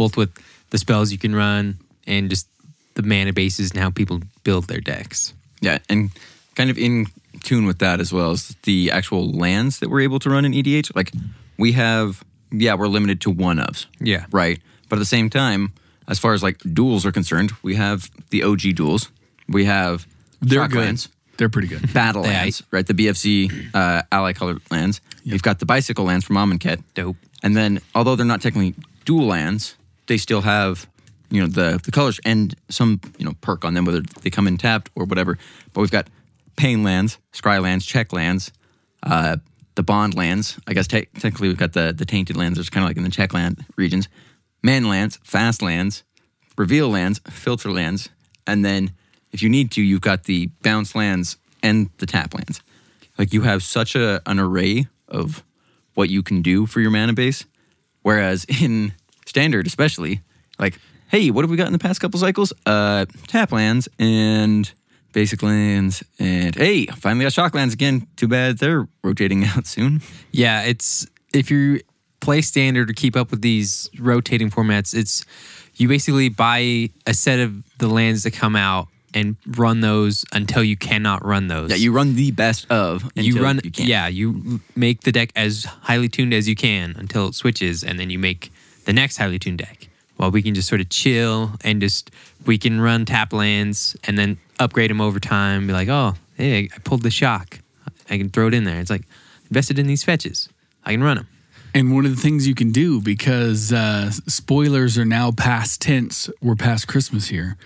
both 0.00 0.16
with 0.16 0.30
the 0.70 0.78
spells 0.78 1.12
you 1.12 1.18
can 1.18 1.34
run 1.34 1.76
and 2.06 2.30
just 2.30 2.46
the 2.94 3.02
mana 3.02 3.32
bases 3.32 3.70
and 3.70 3.78
how 3.80 3.90
people 3.90 4.20
build 4.44 4.64
their 4.66 4.80
decks. 4.80 5.34
Yeah, 5.60 5.78
and 5.90 6.10
kind 6.54 6.70
of 6.70 6.78
in 6.78 7.06
tune 7.42 7.66
with 7.66 7.78
that 7.80 8.00
as 8.00 8.10
well 8.12 8.30
as 8.30 8.56
the 8.62 8.90
actual 8.90 9.30
lands 9.30 9.78
that 9.80 9.88
we're 9.90 10.00
able 10.00 10.18
to 10.20 10.30
run 10.30 10.44
in 10.46 10.52
EDH. 10.52 10.96
Like 10.96 11.12
we 11.58 11.72
have, 11.72 12.24
yeah, 12.50 12.74
we're 12.78 12.88
limited 12.88 13.20
to 13.22 13.30
one 13.30 13.58
ofs. 13.58 13.86
Yeah. 14.00 14.24
Right. 14.32 14.58
But 14.88 14.96
at 14.96 15.00
the 15.00 15.12
same 15.16 15.28
time, 15.28 15.72
as 16.08 16.18
far 16.18 16.32
as 16.32 16.42
like 16.42 16.58
duels 16.72 17.04
are 17.06 17.12
concerned, 17.12 17.50
we 17.62 17.74
have 17.76 18.10
the 18.30 18.42
OG 18.42 18.74
duels. 18.74 19.10
We 19.48 19.66
have 19.66 20.06
they're 20.40 20.66
good. 20.68 20.78
lands, 20.86 21.08
They're 21.36 21.50
pretty 21.50 21.68
good. 21.68 21.92
battle 21.92 22.22
lands, 22.32 22.62
right? 22.70 22.86
The 22.86 22.94
BFZ 22.94 23.74
uh, 23.74 24.02
ally 24.10 24.32
colored 24.32 24.60
lands. 24.70 25.00
We've 25.26 25.42
got 25.42 25.58
the 25.58 25.66
bicycle 25.66 26.04
lands 26.06 26.24
from 26.24 26.36
Amonkhet. 26.36 26.82
Dope. 26.94 27.16
And 27.42 27.54
then, 27.54 27.80
although 27.94 28.16
they're 28.16 28.26
not 28.34 28.40
technically 28.42 28.74
dual 29.04 29.26
lands, 29.26 29.76
they 30.10 30.16
still 30.16 30.40
have, 30.40 30.88
you 31.30 31.40
know, 31.40 31.46
the 31.46 31.80
the 31.84 31.92
colors 31.92 32.18
and 32.24 32.52
some, 32.68 33.00
you 33.16 33.24
know, 33.24 33.34
perk 33.40 33.64
on 33.64 33.74
them, 33.74 33.84
whether 33.84 34.00
they 34.22 34.28
come 34.28 34.48
in 34.48 34.58
tapped 34.58 34.90
or 34.96 35.04
whatever. 35.04 35.38
But 35.72 35.82
we've 35.82 35.90
got 35.90 36.08
pain 36.56 36.82
lands, 36.82 37.18
scry 37.32 37.62
lands, 37.62 37.86
check 37.86 38.12
lands, 38.12 38.50
uh, 39.04 39.36
the 39.76 39.84
bond 39.84 40.16
lands. 40.16 40.58
I 40.66 40.74
guess 40.74 40.88
te- 40.88 41.06
technically 41.14 41.46
we've 41.46 41.56
got 41.56 41.74
the 41.74 41.94
the 41.96 42.04
tainted 42.04 42.36
lands, 42.36 42.58
which 42.58 42.72
kind 42.72 42.82
of 42.82 42.90
like 42.90 42.96
in 42.96 43.04
the 43.04 43.10
check 43.10 43.32
land 43.32 43.64
regions. 43.76 44.08
Man 44.64 44.88
lands, 44.88 45.20
fast 45.22 45.62
lands, 45.62 46.02
reveal 46.58 46.88
lands, 46.88 47.20
filter 47.30 47.70
lands, 47.70 48.08
and 48.48 48.64
then 48.64 48.90
if 49.30 49.44
you 49.44 49.48
need 49.48 49.70
to, 49.72 49.80
you've 49.80 50.00
got 50.00 50.24
the 50.24 50.48
bounce 50.62 50.96
lands 50.96 51.36
and 51.62 51.88
the 51.98 52.06
tap 52.06 52.34
lands. 52.34 52.62
Like 53.16 53.32
you 53.32 53.42
have 53.42 53.62
such 53.62 53.94
a 53.94 54.20
an 54.26 54.40
array 54.40 54.88
of 55.06 55.44
what 55.94 56.10
you 56.10 56.24
can 56.24 56.42
do 56.42 56.66
for 56.66 56.80
your 56.80 56.90
mana 56.90 57.12
base. 57.12 57.44
Whereas 58.02 58.44
in 58.60 58.92
standard, 59.26 59.66
especially, 59.66 60.22
like, 60.58 60.78
hey, 61.08 61.30
what 61.30 61.42
have 61.42 61.50
we 61.50 61.56
got 61.56 61.66
in 61.66 61.72
the 61.72 61.78
past 61.78 62.00
couple 62.00 62.18
cycles? 62.20 62.52
Uh, 62.66 63.06
tap 63.26 63.52
lands 63.52 63.88
and 63.98 64.72
basic 65.12 65.42
lands, 65.42 66.04
and 66.18 66.54
hey, 66.54 66.86
finally 66.86 67.24
got 67.24 67.32
shock 67.32 67.54
lands 67.54 67.74
again. 67.74 68.06
Too 68.16 68.28
bad 68.28 68.58
they're 68.58 68.88
rotating 69.02 69.44
out 69.56 69.66
soon. 69.66 70.02
Yeah, 70.32 70.62
it's 70.62 71.06
if 71.32 71.50
you 71.50 71.80
play 72.20 72.42
standard 72.42 72.88
to 72.88 72.94
keep 72.94 73.16
up 73.16 73.30
with 73.30 73.42
these 73.42 73.88
rotating 73.98 74.50
formats, 74.50 74.94
it's 74.94 75.24
you 75.76 75.88
basically 75.88 76.28
buy 76.28 76.90
a 77.06 77.14
set 77.14 77.38
of 77.40 77.64
the 77.78 77.88
lands 77.88 78.22
that 78.24 78.32
come 78.32 78.54
out 78.54 78.88
and 79.14 79.36
run 79.56 79.80
those 79.80 80.24
until 80.32 80.62
you 80.62 80.76
cannot 80.76 81.24
run 81.24 81.48
those. 81.48 81.70
Yeah, 81.70 81.76
you 81.76 81.92
run 81.92 82.14
the 82.14 82.30
best 82.30 82.70
of. 82.70 83.10
You 83.16 83.42
run 83.42 83.60
You 83.64 83.70
yeah 83.76 84.06
you 84.06 84.60
make 84.76 85.00
the 85.00 85.12
deck 85.12 85.32
as 85.34 85.64
highly 85.64 86.08
tuned 86.08 86.32
as 86.32 86.48
you 86.48 86.54
can 86.54 86.94
until 86.96 87.28
it 87.28 87.34
switches 87.34 87.82
and 87.82 87.98
then 87.98 88.10
you 88.10 88.18
make 88.18 88.52
the 88.84 88.92
next 88.92 89.16
highly 89.16 89.38
tuned 89.38 89.58
deck 89.58 89.88
well 90.18 90.30
we 90.30 90.42
can 90.42 90.54
just 90.54 90.68
sort 90.68 90.80
of 90.80 90.88
chill 90.88 91.52
and 91.62 91.80
just 91.80 92.10
we 92.46 92.58
can 92.58 92.80
run 92.80 93.04
tap 93.04 93.32
lands 93.32 93.96
and 94.04 94.18
then 94.18 94.38
upgrade 94.58 94.90
them 94.90 95.00
over 95.00 95.18
time 95.20 95.66
be 95.66 95.72
like 95.72 95.88
oh 95.88 96.14
hey 96.36 96.64
i 96.74 96.78
pulled 96.84 97.02
the 97.02 97.10
shock 97.10 97.60
i 98.10 98.16
can 98.18 98.28
throw 98.30 98.46
it 98.48 98.54
in 98.54 98.64
there 98.64 98.80
it's 98.80 98.90
like 98.90 99.02
invested 99.48 99.78
in 99.78 99.86
these 99.86 100.04
fetches 100.04 100.48
i 100.84 100.92
can 100.92 101.02
run 101.02 101.16
them 101.16 101.26
And 101.72 101.94
one 101.94 102.04
of 102.04 102.14
the 102.16 102.20
things 102.20 102.48
you 102.48 102.54
can 102.56 102.72
do 102.72 103.00
because 103.00 103.72
uh, 103.72 104.10
spoilers 104.26 104.98
are 104.98 105.04
now 105.04 105.30
past 105.30 105.80
tense. 105.80 106.28
We're 106.42 106.56
past 106.56 106.88
Christmas 106.88 107.28
here. 107.28 107.56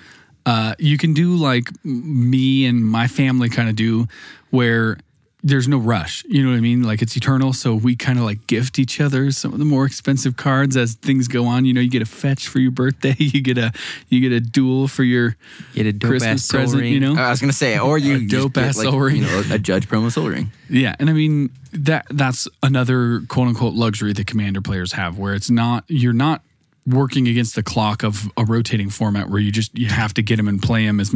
Uh, 0.44 0.74
you 0.78 0.98
can 0.98 1.14
do 1.14 1.34
like 1.36 1.70
me 1.84 2.66
and 2.66 2.84
my 2.84 3.06
family 3.08 3.48
kind 3.48 3.70
of 3.70 3.76
do, 3.76 4.06
where 4.50 4.98
there's 5.46 5.68
no 5.68 5.76
rush. 5.76 6.24
You 6.26 6.42
know 6.42 6.50
what 6.50 6.56
I 6.56 6.60
mean? 6.60 6.82
Like 6.82 7.02
it's 7.02 7.14
eternal. 7.18 7.52
So 7.52 7.74
we 7.74 7.94
kind 7.94 8.18
of 8.18 8.24
like 8.24 8.46
gift 8.46 8.78
each 8.78 8.98
other 8.98 9.30
some 9.30 9.52
of 9.52 9.58
the 9.58 9.66
more 9.66 9.84
expensive 9.84 10.38
cards 10.38 10.74
as 10.74 10.94
things 10.94 11.28
go 11.28 11.44
on. 11.44 11.66
You 11.66 11.74
know, 11.74 11.82
you 11.82 11.90
get 11.90 12.00
a 12.00 12.06
fetch 12.06 12.48
for 12.48 12.58
your 12.58 12.70
birthday. 12.72 13.14
You 13.34 13.42
get 13.42 13.58
a 13.58 13.72
you 14.08 14.20
get 14.20 14.32
a 14.32 14.40
duel 14.40 14.86
for 14.86 15.02
your 15.02 15.36
you 15.74 15.84
Get 15.84 15.86
a 15.86 15.92
dope 15.92 16.10
Christmas 16.10 16.44
ass 16.44 16.50
present. 16.50 16.82
Ring. 16.82 16.92
You 16.92 17.00
know, 17.00 17.14
I 17.16 17.30
was 17.30 17.40
gonna 17.40 17.52
say, 17.52 17.78
or 17.78 17.98
you 17.98 18.16
A 18.16 18.18
just 18.20 18.30
dope 18.30 18.54
get, 18.54 18.64
ass 18.64 18.76
like, 18.78 18.84
Soul 18.84 19.00
Ring. 19.00 19.16
you 19.16 19.22
know, 19.22 19.42
a 19.50 19.58
judge 19.58 19.88
promo 19.88 20.10
soul 20.10 20.28
ring. 20.28 20.52
Yeah, 20.70 20.94
and 20.98 21.10
I 21.10 21.12
mean 21.12 21.50
that 21.72 22.06
that's 22.10 22.46
another 22.62 23.22
quote 23.28 23.48
unquote 23.48 23.74
luxury 23.74 24.12
that 24.12 24.26
commander 24.26 24.60
players 24.60 24.92
have 24.92 25.18
where 25.18 25.34
it's 25.34 25.50
not 25.50 25.84
you're 25.88 26.12
not 26.12 26.42
working 26.86 27.26
against 27.28 27.54
the 27.54 27.62
clock 27.62 28.02
of 28.02 28.30
a 28.36 28.44
rotating 28.44 28.88
format 28.88 29.28
where 29.28 29.40
you 29.40 29.50
just 29.50 29.76
you 29.76 29.88
have 29.88 30.14
to 30.14 30.22
get 30.22 30.36
them 30.36 30.48
and 30.48 30.62
play 30.62 30.86
them 30.86 31.00
as 31.00 31.14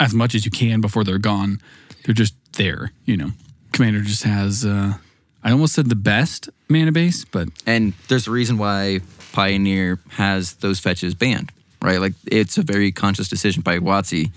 as 0.00 0.14
much 0.14 0.34
as 0.34 0.44
you 0.44 0.50
can 0.50 0.80
before 0.80 1.04
they're 1.04 1.18
gone. 1.18 1.60
They're 2.04 2.14
just 2.14 2.34
there, 2.54 2.92
you 3.04 3.16
know. 3.16 3.30
Commander 3.80 4.02
just 4.02 4.24
has 4.24 4.66
uh 4.66 4.92
I 5.42 5.52
almost 5.52 5.72
said 5.72 5.88
the 5.88 5.96
best 5.96 6.50
mana 6.68 6.92
base, 6.92 7.24
but 7.24 7.48
And 7.64 7.94
there's 8.08 8.26
a 8.26 8.30
reason 8.30 8.58
why 8.58 9.00
Pioneer 9.32 9.98
has 10.10 10.56
those 10.56 10.78
fetches 10.78 11.14
banned, 11.14 11.50
right? 11.80 11.98
Like 11.98 12.12
it's 12.26 12.58
a 12.58 12.62
very 12.62 12.92
conscious 12.92 13.30
decision 13.30 13.62
by 13.62 13.78
WotC 13.78 14.32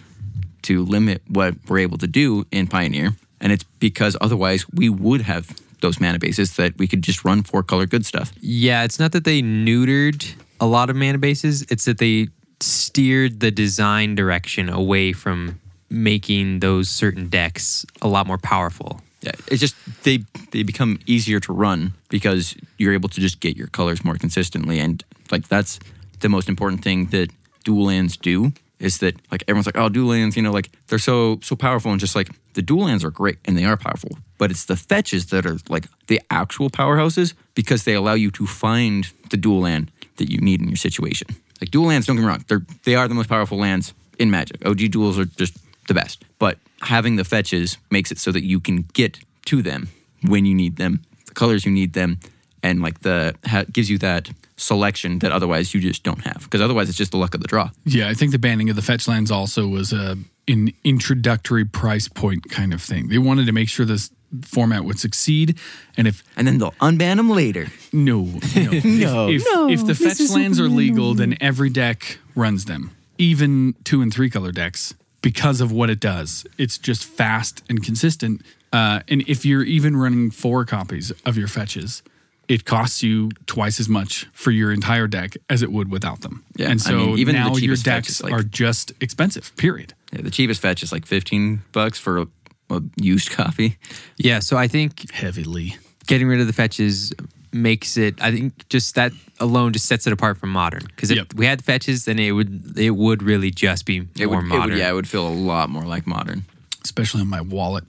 to 0.62 0.86
limit 0.86 1.23
what 1.27 1.56
we're 1.67 1.79
able 1.79 1.97
to 1.97 2.08
do 2.08 2.47
in 2.51 2.67
Pioneer. 2.67 3.17
And 3.41 3.51
it's 3.51 3.65
because 3.79 4.15
otherwise 4.21 4.65
we 4.69 4.88
would 4.88 5.23
have 5.23 5.60
those 5.82 5.99
mana 5.99 6.19
bases 6.19 6.56
that 6.56 6.77
we 6.77 6.88
could 6.88 7.01
just 7.01 7.25
run 7.25 7.43
four 7.43 7.63
color 7.63 7.86
good 7.86 8.06
stuff. 8.06 8.32
Yeah, 8.39 8.86
it's 8.86 8.97
not 8.97 9.12
that 9.12 9.25
they 9.25 9.41
neutered 9.41 10.36
a 10.62 10.67
lot 10.67 10.89
of 10.89 10.95
mana 10.95 11.17
bases, 11.17 11.63
it's 11.63 11.84
that 11.84 11.97
they 11.97 12.29
steered 12.62 13.41
the 13.41 13.51
design 13.51 14.15
direction 14.15 14.69
away 14.69 15.12
from 15.12 15.60
making 15.89 16.62
those 16.62 16.89
certain 16.89 17.27
decks 17.27 17.86
a 18.01 18.08
lot 18.08 18.25
more 18.25 18.38
powerful. 18.38 19.01
Yeah, 19.23 19.31
it's 19.47 19.62
just 19.62 19.75
they 20.03 20.19
they 20.51 20.63
become 20.63 20.99
easier 21.05 21.39
to 21.39 21.53
run 21.53 21.93
because 22.09 22.55
you're 22.77 22.93
able 22.93 23.07
to 23.09 23.21
just 23.21 23.39
get 23.39 23.55
your 23.55 23.67
colors 23.67 24.03
more 24.03 24.15
consistently, 24.15 24.79
and 24.79 25.01
like 25.31 25.47
that's 25.47 25.79
the 26.19 26.27
most 26.29 26.49
important 26.49 26.83
thing 26.83 27.07
that 27.07 27.29
dual 27.63 27.86
lands 27.86 28.17
do 28.17 28.51
is 28.79 28.97
that 28.97 29.15
like 29.31 29.43
everyone's 29.47 29.65
like, 29.65 29.77
oh, 29.77 29.88
dual 29.88 30.09
lands, 30.09 30.36
you 30.36 30.41
know, 30.41 30.51
like 30.51 30.69
they're 30.88 30.99
so 30.99 31.39
so 31.41 31.55
powerful, 31.55 31.91
and 31.91 32.01
just 32.01 32.15
like 32.17 32.29
the 32.53 32.62
dual 32.62 32.83
lands 32.86 33.03
are 33.03 33.12
great 33.12 33.38
and 33.45 33.57
they 33.57 33.63
are 33.63 33.77
powerful, 33.77 34.17
but 34.38 34.51
it's 34.51 34.65
the 34.65 34.75
fetches 34.75 35.27
that 35.27 35.45
are 35.45 35.57
like 35.69 35.86
the 36.07 36.21
actual 36.29 36.69
powerhouses 36.69 37.33
because 37.55 37.86
they 37.86 37.93
allow 37.93 38.13
you 38.13 38.29
to 38.31 38.45
find 38.45 39.09
the 39.29 39.38
dual 39.38 39.62
land 39.62 39.89
that 40.17 40.29
you 40.29 40.39
need 40.39 40.62
in 40.62 40.67
your 40.67 40.75
situation. 40.75 41.27
Like 41.62 41.71
dual 41.71 41.88
lands, 41.88 42.07
don't 42.07 42.17
get 42.17 42.23
me 42.23 42.27
wrong, 42.27 42.43
they're 42.49 42.65
they 42.83 42.95
are 42.95 43.07
the 43.07 43.15
most 43.15 43.29
powerful 43.29 43.57
lands 43.57 43.93
in 44.19 44.29
Magic. 44.29 44.65
OG 44.65 44.91
duels 44.91 45.17
are 45.17 45.25
just 45.25 45.57
the 45.88 45.93
best, 45.93 46.25
but 46.39 46.57
having 46.83 47.15
the 47.15 47.23
fetches 47.23 47.77
makes 47.89 48.11
it 48.11 48.19
so 48.19 48.31
that 48.31 48.43
you 48.43 48.59
can 48.59 48.85
get 48.93 49.19
to 49.45 49.61
them 49.61 49.89
when 50.21 50.45
you 50.45 50.53
need 50.55 50.77
them 50.77 51.01
the 51.27 51.33
colors 51.33 51.65
you 51.65 51.71
need 51.71 51.93
them, 51.93 52.19
and 52.61 52.81
like 52.81 52.99
the 52.99 53.33
ha- 53.45 53.65
gives 53.71 53.89
you 53.89 53.97
that 53.99 54.29
selection 54.55 55.19
that 55.19 55.31
otherwise 55.31 55.73
you 55.73 55.81
just 55.81 56.03
don't 56.03 56.21
have. 56.25 56.43
Because 56.43 56.61
otherwise, 56.61 56.87
it's 56.89 56.97
just 56.97 57.11
the 57.11 57.17
luck 57.17 57.33
of 57.33 57.41
the 57.41 57.47
draw. 57.47 57.69
Yeah, 57.85 58.07
I 58.09 58.13
think 58.13 58.31
the 58.31 58.39
banning 58.39 58.69
of 58.69 58.75
the 58.75 58.81
fetch 58.81 59.07
lands 59.07 59.31
also 59.31 59.67
was 59.67 59.91
a 59.93 60.17
an 60.47 60.71
introductory 60.83 61.65
price 61.65 62.07
point 62.09 62.49
kind 62.49 62.73
of 62.73 62.81
thing. 62.81 63.07
They 63.07 63.17
wanted 63.17 63.45
to 63.47 63.51
make 63.53 63.69
sure 63.69 63.85
this 63.85 64.11
format 64.43 64.83
would 64.83 64.99
succeed, 64.99 65.57
and 65.97 66.07
if 66.07 66.23
And 66.35 66.45
then 66.47 66.57
they'll 66.59 66.71
unban 66.81 67.17
them 67.17 67.29
later. 67.29 67.67
no, 67.93 68.23
no, 68.55 68.71
No. 68.83 69.29
if, 69.29 69.43
if, 69.45 69.79
if 69.79 69.85
the 69.85 69.95
fetch 69.95 70.19
lands 70.31 70.59
are 70.59 70.67
legal, 70.69 71.13
then 71.13 71.37
every 71.39 71.69
deck 71.69 72.17
runs 72.35 72.65
them, 72.65 72.91
even 73.17 73.75
two 73.83 74.01
and 74.01 74.13
three 74.13 74.29
color 74.29 74.51
decks, 74.51 74.93
because 75.23 75.59
of 75.62 75.71
what 75.71 75.89
it 75.89 75.99
does. 75.99 76.45
It's 76.59 76.77
just 76.77 77.03
fast 77.03 77.63
and 77.67 77.83
consistent. 77.83 78.43
Uh, 78.71 78.99
and 79.07 79.23
if 79.27 79.43
you're 79.45 79.63
even 79.63 79.97
running 79.97 80.29
four 80.29 80.65
copies 80.65 81.12
of 81.25 81.36
your 81.38 81.47
fetches, 81.47 82.03
it 82.47 82.65
costs 82.65 83.01
you 83.01 83.31
twice 83.47 83.79
as 83.79 83.88
much 83.88 84.27
for 84.33 84.51
your 84.51 84.71
entire 84.71 85.07
deck 85.07 85.36
as 85.49 85.63
it 85.63 85.71
would 85.71 85.89
without 85.89 86.21
them. 86.21 86.43
Yeah, 86.55 86.69
and 86.69 86.79
I 86.81 86.83
so 86.83 86.97
mean, 86.97 87.17
even 87.19 87.36
the 87.36 87.39
now 87.41 87.55
your 87.55 87.75
decks 87.77 88.21
like- 88.21 88.33
are 88.33 88.43
just 88.43 88.91
expensive. 88.99 89.55
Period. 89.55 89.93
Yeah, 90.12 90.21
the 90.21 90.29
cheapest 90.31 90.62
fetch 90.62 90.83
is 90.83 90.91
like 90.91 91.05
15 91.05 91.62
bucks 91.71 91.97
for 91.97 92.19
a, 92.19 92.27
a 92.69 92.81
used 92.97 93.31
copy. 93.31 93.77
Yeah, 94.17 94.39
so 94.39 94.57
I 94.57 94.67
think 94.67 95.09
Heavily. 95.12 95.77
getting 96.05 96.27
rid 96.27 96.41
of 96.41 96.47
the 96.47 96.53
fetches 96.53 97.13
makes 97.53 97.97
it. 97.97 98.21
I 98.21 98.31
think 98.31 98.67
just 98.69 98.95
that 98.95 99.11
alone 99.39 99.73
just 99.73 99.85
sets 99.85 100.07
it 100.07 100.13
apart 100.13 100.37
from 100.37 100.49
modern. 100.51 100.83
Because 100.85 101.11
if 101.11 101.17
Yep. 101.17 101.33
we 101.35 101.45
had 101.45 101.63
fetches, 101.63 102.05
then 102.05 102.19
it 102.19 102.31
would 102.31 102.77
it 102.77 102.91
would 102.91 103.23
really 103.23 103.51
just 103.51 103.85
be 103.85 104.07
It 104.17 104.25
more 104.27 104.37
would, 104.37 104.45
it 104.45 104.47
modern. 104.47 104.69
would, 104.71 104.77
yeah, 104.79 104.89
it 104.89 104.93
would 104.93 105.07
feel 105.07 105.27
a 105.27 105.33
lot 105.33 105.69
more 105.69 105.83
like 105.85 106.05
modern. 106.07 106.45
especially 106.83 107.21
on 107.21 107.27
my 107.27 107.41
wallet. 107.41 107.83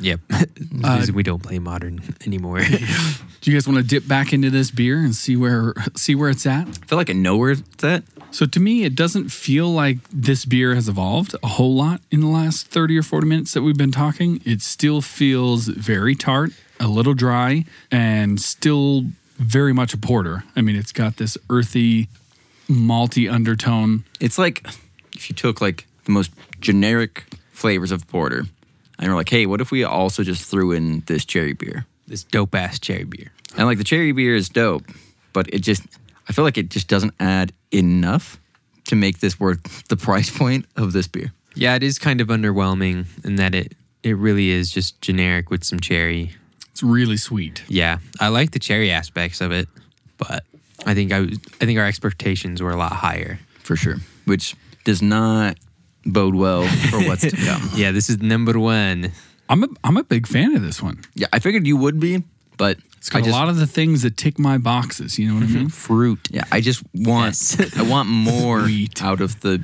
Yep. 0.00 0.20
Uh, 0.30 0.44
Because 0.98 1.12
we 1.12 1.22
don't 1.22 1.42
play 1.42 1.58
modern 1.58 2.00
anymore. 2.26 2.60
Do 2.60 3.50
you 3.50 3.56
guys 3.56 3.66
want 3.68 3.78
to 3.78 3.84
dip 3.84 4.06
back 4.08 4.32
into 4.32 4.50
this 4.50 4.70
beer 4.70 4.98
and 4.98 5.14
see 5.14 5.36
where 5.36 5.74
see 5.96 6.14
where 6.14 6.30
it's 6.30 6.46
at? 6.46 6.66
I 6.68 6.86
feel 6.86 6.98
like 6.98 7.10
I 7.10 7.14
know 7.14 7.36
where 7.36 7.50
it's 7.52 7.84
at. 7.84 8.02
So 8.30 8.46
to 8.46 8.58
me, 8.60 8.84
it 8.84 8.94
doesn't 8.96 9.28
feel 9.30 9.68
like 9.72 9.98
this 10.10 10.44
beer 10.46 10.74
has 10.74 10.88
evolved 10.88 11.34
a 11.42 11.46
whole 11.46 11.74
lot 11.74 12.00
in 12.10 12.20
the 12.20 12.26
last 12.28 12.66
30 12.68 12.96
or 12.98 13.02
40 13.02 13.26
minutes 13.26 13.52
that 13.52 13.62
we've 13.62 13.76
been 13.76 13.92
talking. 13.92 14.40
It 14.44 14.62
still 14.62 15.02
feels 15.02 15.66
very 15.68 16.14
tart, 16.14 16.52
a 16.82 16.88
little 16.88 17.14
dry, 17.14 17.64
and 17.90 18.40
still 18.40 19.06
very 19.38 19.72
much 19.72 19.94
a 19.94 19.98
porter. 19.98 20.44
I 20.54 20.60
mean, 20.60 20.76
it's 20.76 20.92
got 20.92 21.16
this 21.16 21.38
earthy, 21.48 22.08
malty 22.68 23.32
undertone. 23.32 24.04
It's 24.20 24.38
like 24.38 24.66
if 25.14 25.30
you 25.30 25.34
took 25.34 25.60
like 25.60 25.86
the 26.04 26.12
most 26.12 26.32
generic 26.60 27.24
flavors 27.52 27.92
of 27.92 28.06
porter 28.08 28.40
and 28.98 29.06
you're 29.06 29.14
like, 29.14 29.28
hey, 29.28 29.46
what 29.46 29.60
if 29.60 29.70
we 29.70 29.84
also 29.84 30.22
just 30.22 30.44
threw 30.44 30.72
in 30.72 31.02
this 31.06 31.24
cherry 31.24 31.54
beer? 31.54 31.86
this 32.12 32.24
dope 32.24 32.54
ass 32.54 32.78
cherry 32.78 33.04
beer. 33.04 33.32
And 33.56 33.66
like 33.66 33.78
the 33.78 33.84
cherry 33.84 34.12
beer 34.12 34.34
is 34.34 34.48
dope, 34.48 34.84
but 35.32 35.52
it 35.52 35.60
just, 35.60 35.82
I 36.28 36.32
feel 36.32 36.44
like 36.44 36.58
it 36.58 36.68
just 36.68 36.88
doesn't 36.88 37.14
add 37.18 37.52
enough 37.72 38.38
to 38.84 38.96
make 38.96 39.20
this 39.20 39.40
worth 39.40 39.88
the 39.88 39.96
price 39.96 40.36
point 40.36 40.66
of 40.76 40.92
this 40.92 41.08
beer. 41.08 41.32
Yeah, 41.54 41.74
it 41.74 41.82
is 41.82 41.98
kind 41.98 42.20
of 42.20 42.28
underwhelming 42.28 43.06
in 43.24 43.36
that 43.36 43.54
it 43.54 43.74
it 44.02 44.16
really 44.16 44.50
is 44.50 44.72
just 44.72 45.00
generic 45.00 45.48
with 45.48 45.62
some 45.62 45.78
cherry. 45.78 46.32
It's 46.72 46.82
really 46.82 47.16
sweet. 47.16 47.62
Yeah, 47.68 47.98
I 48.20 48.28
like 48.28 48.50
the 48.50 48.58
cherry 48.58 48.90
aspects 48.90 49.40
of 49.40 49.52
it, 49.52 49.68
but 50.18 50.44
I 50.86 50.94
think 50.94 51.12
I 51.12 51.20
was, 51.20 51.38
I 51.60 51.66
think 51.66 51.78
our 51.78 51.86
expectations 51.86 52.60
were 52.62 52.70
a 52.70 52.76
lot 52.76 52.92
higher. 52.92 53.38
For 53.62 53.76
sure. 53.76 53.96
Which 54.24 54.56
does 54.84 55.00
not 55.02 55.56
bode 56.04 56.34
well 56.34 56.66
for 56.90 56.98
what's 57.04 57.22
to 57.22 57.30
come. 57.46 57.70
Yeah, 57.74 57.92
this 57.92 58.08
is 58.10 58.20
number 58.20 58.58
one. 58.58 59.12
I'm 59.48 59.64
a, 59.64 59.68
I'm 59.84 59.96
a 59.96 60.02
big 60.04 60.26
fan 60.26 60.56
of 60.56 60.62
this 60.62 60.82
one. 60.82 61.00
Yeah, 61.14 61.26
I 61.32 61.38
figured 61.38 61.66
you 61.66 61.76
would 61.76 62.00
be, 62.00 62.22
but 62.56 62.78
It's 62.96 63.10
got 63.10 63.18
I 63.18 63.20
just, 63.20 63.36
a 63.36 63.38
lot 63.38 63.48
of 63.48 63.56
the 63.58 63.66
things 63.66 64.02
that 64.02 64.16
tick 64.16 64.38
my 64.38 64.56
boxes. 64.58 65.18
You 65.18 65.28
know 65.28 65.34
what 65.34 65.42
I 65.44 65.46
mean? 65.46 65.56
Mm-hmm. 65.66 65.66
Fruit. 65.68 66.28
Yeah, 66.30 66.44
I 66.50 66.60
just 66.60 66.82
want 66.94 67.26
Yes. 67.36 67.76
I 67.78 67.82
want 67.82 68.08
more 68.08 68.62
Sweet. 68.64 69.02
out 69.02 69.20
of 69.20 69.40
the 69.42 69.62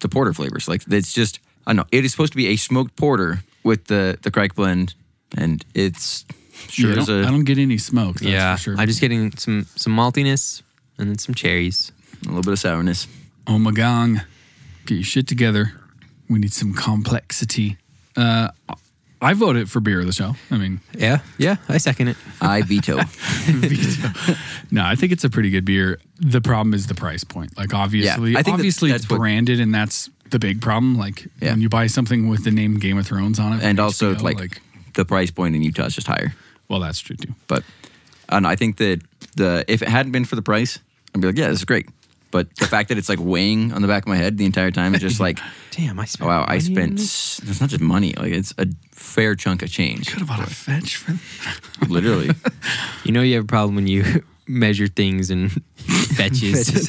the 0.00 0.08
porter 0.08 0.32
flavors. 0.32 0.68
Like 0.68 0.82
it's 0.88 1.12
just 1.12 1.40
I 1.66 1.70
don't 1.70 1.76
know. 1.78 1.86
It 1.90 2.04
is 2.04 2.12
supposed 2.12 2.32
to 2.32 2.36
be 2.36 2.46
a 2.48 2.56
smoked 2.56 2.94
porter 2.96 3.42
with 3.64 3.86
the 3.86 4.18
the 4.22 4.30
Crike 4.30 4.54
blend, 4.54 4.94
and 5.36 5.64
it's 5.74 6.24
sure 6.68 6.90
Yeah, 6.94 7.02
I, 7.02 7.04
don't, 7.04 7.24
a 7.24 7.28
I 7.28 7.30
don't 7.30 7.44
get 7.44 7.58
any 7.58 7.78
smoke. 7.78 8.16
That's 8.20 8.30
yeah, 8.32 8.56
for 8.56 8.62
sure. 8.62 8.76
I'm 8.78 8.86
just 8.86 9.00
getting 9.00 9.36
some 9.36 9.66
some 9.76 9.94
maltiness 9.96 10.62
and 10.98 11.08
then 11.08 11.18
some 11.18 11.34
cherries. 11.34 11.92
a 12.22 12.28
little 12.28 12.42
bit 12.42 12.52
of 12.52 12.58
sourness. 12.58 13.06
Oh 13.46 13.58
my 13.58 13.70
gong, 13.72 14.22
get 14.86 14.94
your 14.94 15.04
shit 15.04 15.26
together. 15.28 15.72
We 16.28 16.38
need 16.38 16.52
some 16.52 16.72
complexity. 16.74 17.76
Uh, 18.16 18.48
I 19.20 19.32
voted 19.34 19.70
for 19.70 19.80
beer 19.80 20.00
of 20.00 20.06
the 20.06 20.12
show. 20.12 20.34
I 20.50 20.56
mean, 20.58 20.80
Yeah, 20.96 21.20
yeah, 21.38 21.56
I 21.68 21.78
second 21.78 22.08
it. 22.08 22.16
I 22.40 22.62
veto. 22.66 22.96
no, 24.70 24.84
I 24.84 24.94
think 24.96 25.12
it's 25.12 25.24
a 25.24 25.30
pretty 25.30 25.50
good 25.50 25.64
beer. 25.64 25.98
The 26.18 26.40
problem 26.40 26.74
is 26.74 26.86
the 26.86 26.94
price 26.94 27.24
point. 27.24 27.56
Like 27.56 27.74
obviously, 27.74 28.36
I 28.36 28.42
think 28.42 28.54
obviously 28.54 28.90
that's 28.90 29.04
it's 29.04 29.10
what- 29.10 29.18
branded, 29.18 29.60
and 29.60 29.74
that's 29.74 30.10
the 30.30 30.38
big 30.38 30.60
problem. 30.60 30.96
Like 30.96 31.26
Yeah. 31.40 31.50
when 31.50 31.60
you 31.60 31.68
buy 31.68 31.86
something 31.86 32.28
with 32.28 32.44
the 32.44 32.50
name 32.50 32.78
Game 32.78 32.98
of 32.98 33.06
Thrones 33.06 33.38
on 33.38 33.52
it, 33.52 33.58
from 33.60 33.68
and 33.68 33.80
also 33.80 34.14
HBO, 34.14 34.22
like, 34.40 34.60
the 34.94 35.04
price 35.04 35.30
point 35.30 35.54
in 35.56 35.62
Utah 35.62 35.86
is 35.86 35.94
just 35.94 36.06
higher. 36.06 36.34
Well, 36.68 36.80
that's 36.80 37.00
true 37.00 37.16
too. 37.16 37.34
But 37.46 37.64
I. 38.28 38.38
I 38.38 38.56
think 38.56 38.76
that 38.78 39.00
the 39.36 39.64
if 39.68 39.82
it 39.82 39.88
hadn't 39.88 40.12
been 40.12 40.24
for 40.24 40.36
the 40.36 40.42
price, 40.42 40.78
I'd 41.14 41.20
be 41.20 41.26
like, 41.28 41.36
yeah, 41.38 41.48
this 41.48 41.58
is 41.58 41.64
great. 41.64 41.88
But 42.30 42.52
the 42.56 42.66
fact 42.66 42.88
that 42.88 42.98
it's 42.98 43.08
like 43.08 43.20
weighing 43.20 43.72
on 43.72 43.80
the 43.80 43.86
back 43.86 44.02
of 44.02 44.08
my 44.08 44.16
head 44.16 44.38
the 44.38 44.44
entire 44.44 44.72
time 44.72 44.92
is 44.96 45.00
just 45.00 45.20
like, 45.20 45.38
Damn, 45.70 46.00
I 46.00 46.04
spent. 46.04 46.26
wow, 46.28 46.44
I 46.48 46.58
spent. 46.58 46.98
s- 46.98 47.40
It's 47.44 47.60
not 47.60 47.70
just 47.70 47.80
money. 47.82 48.12
Like 48.16 48.32
it's 48.32 48.52
a 48.58 48.66
fair 48.90 49.36
chunk 49.36 49.62
of 49.62 49.70
change. 49.70 50.08
Could 50.10 50.18
have 50.20 50.28
bought 50.28 50.40
a 50.40 50.46
fetch 50.50 50.96
for. 50.96 51.14
Literally. 51.88 52.30
You 53.04 53.12
know, 53.12 53.20
you 53.22 53.34
have 53.34 53.44
a 53.44 53.46
problem 53.46 53.74
when 53.76 53.86
you 53.86 54.24
measure 54.46 54.86
things 54.86 55.30
and 55.30 55.50
fetches. 56.16 56.88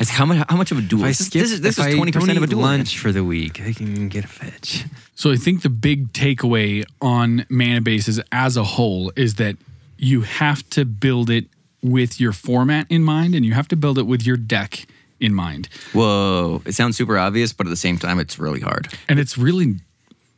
It's 0.00 0.10
how 0.10 0.26
much? 0.26 0.44
How 0.48 0.56
much 0.56 0.70
of 0.72 0.78
a 0.78 0.82
duel? 0.82 1.04
I 1.04 1.08
This 1.08 1.20
is 1.20 1.26
skip, 1.26 1.42
this 1.42 1.52
is, 1.52 1.60
this 1.60 1.78
is 1.78 1.94
twenty 1.94 2.12
percent 2.12 2.36
of 2.36 2.42
a 2.44 2.46
duel. 2.46 2.62
lunch 2.62 2.98
for 2.98 3.12
the 3.12 3.24
week, 3.24 3.60
I 3.60 3.72
can 3.72 4.08
get 4.08 4.24
a 4.24 4.28
fetch. 4.28 4.84
So 5.14 5.30
I 5.32 5.36
think 5.36 5.62
the 5.62 5.70
big 5.70 6.12
takeaway 6.12 6.84
on 7.00 7.46
mana 7.48 7.80
bases 7.80 8.20
as 8.32 8.56
a 8.56 8.64
whole 8.64 9.12
is 9.16 9.34
that 9.36 9.56
you 9.98 10.22
have 10.22 10.68
to 10.70 10.84
build 10.84 11.30
it 11.30 11.46
with 11.82 12.20
your 12.20 12.32
format 12.32 12.86
in 12.90 13.02
mind, 13.02 13.34
and 13.34 13.44
you 13.44 13.52
have 13.54 13.68
to 13.68 13.76
build 13.76 13.98
it 13.98 14.06
with 14.06 14.26
your 14.26 14.36
deck 14.36 14.86
in 15.20 15.32
mind. 15.34 15.68
Whoa! 15.92 16.60
It 16.66 16.74
sounds 16.74 16.96
super 16.96 17.16
obvious, 17.18 17.52
but 17.52 17.66
at 17.66 17.70
the 17.70 17.76
same 17.76 17.98
time, 17.98 18.18
it's 18.18 18.38
really 18.38 18.60
hard. 18.60 18.88
and 19.08 19.18
it's 19.18 19.38
really 19.38 19.76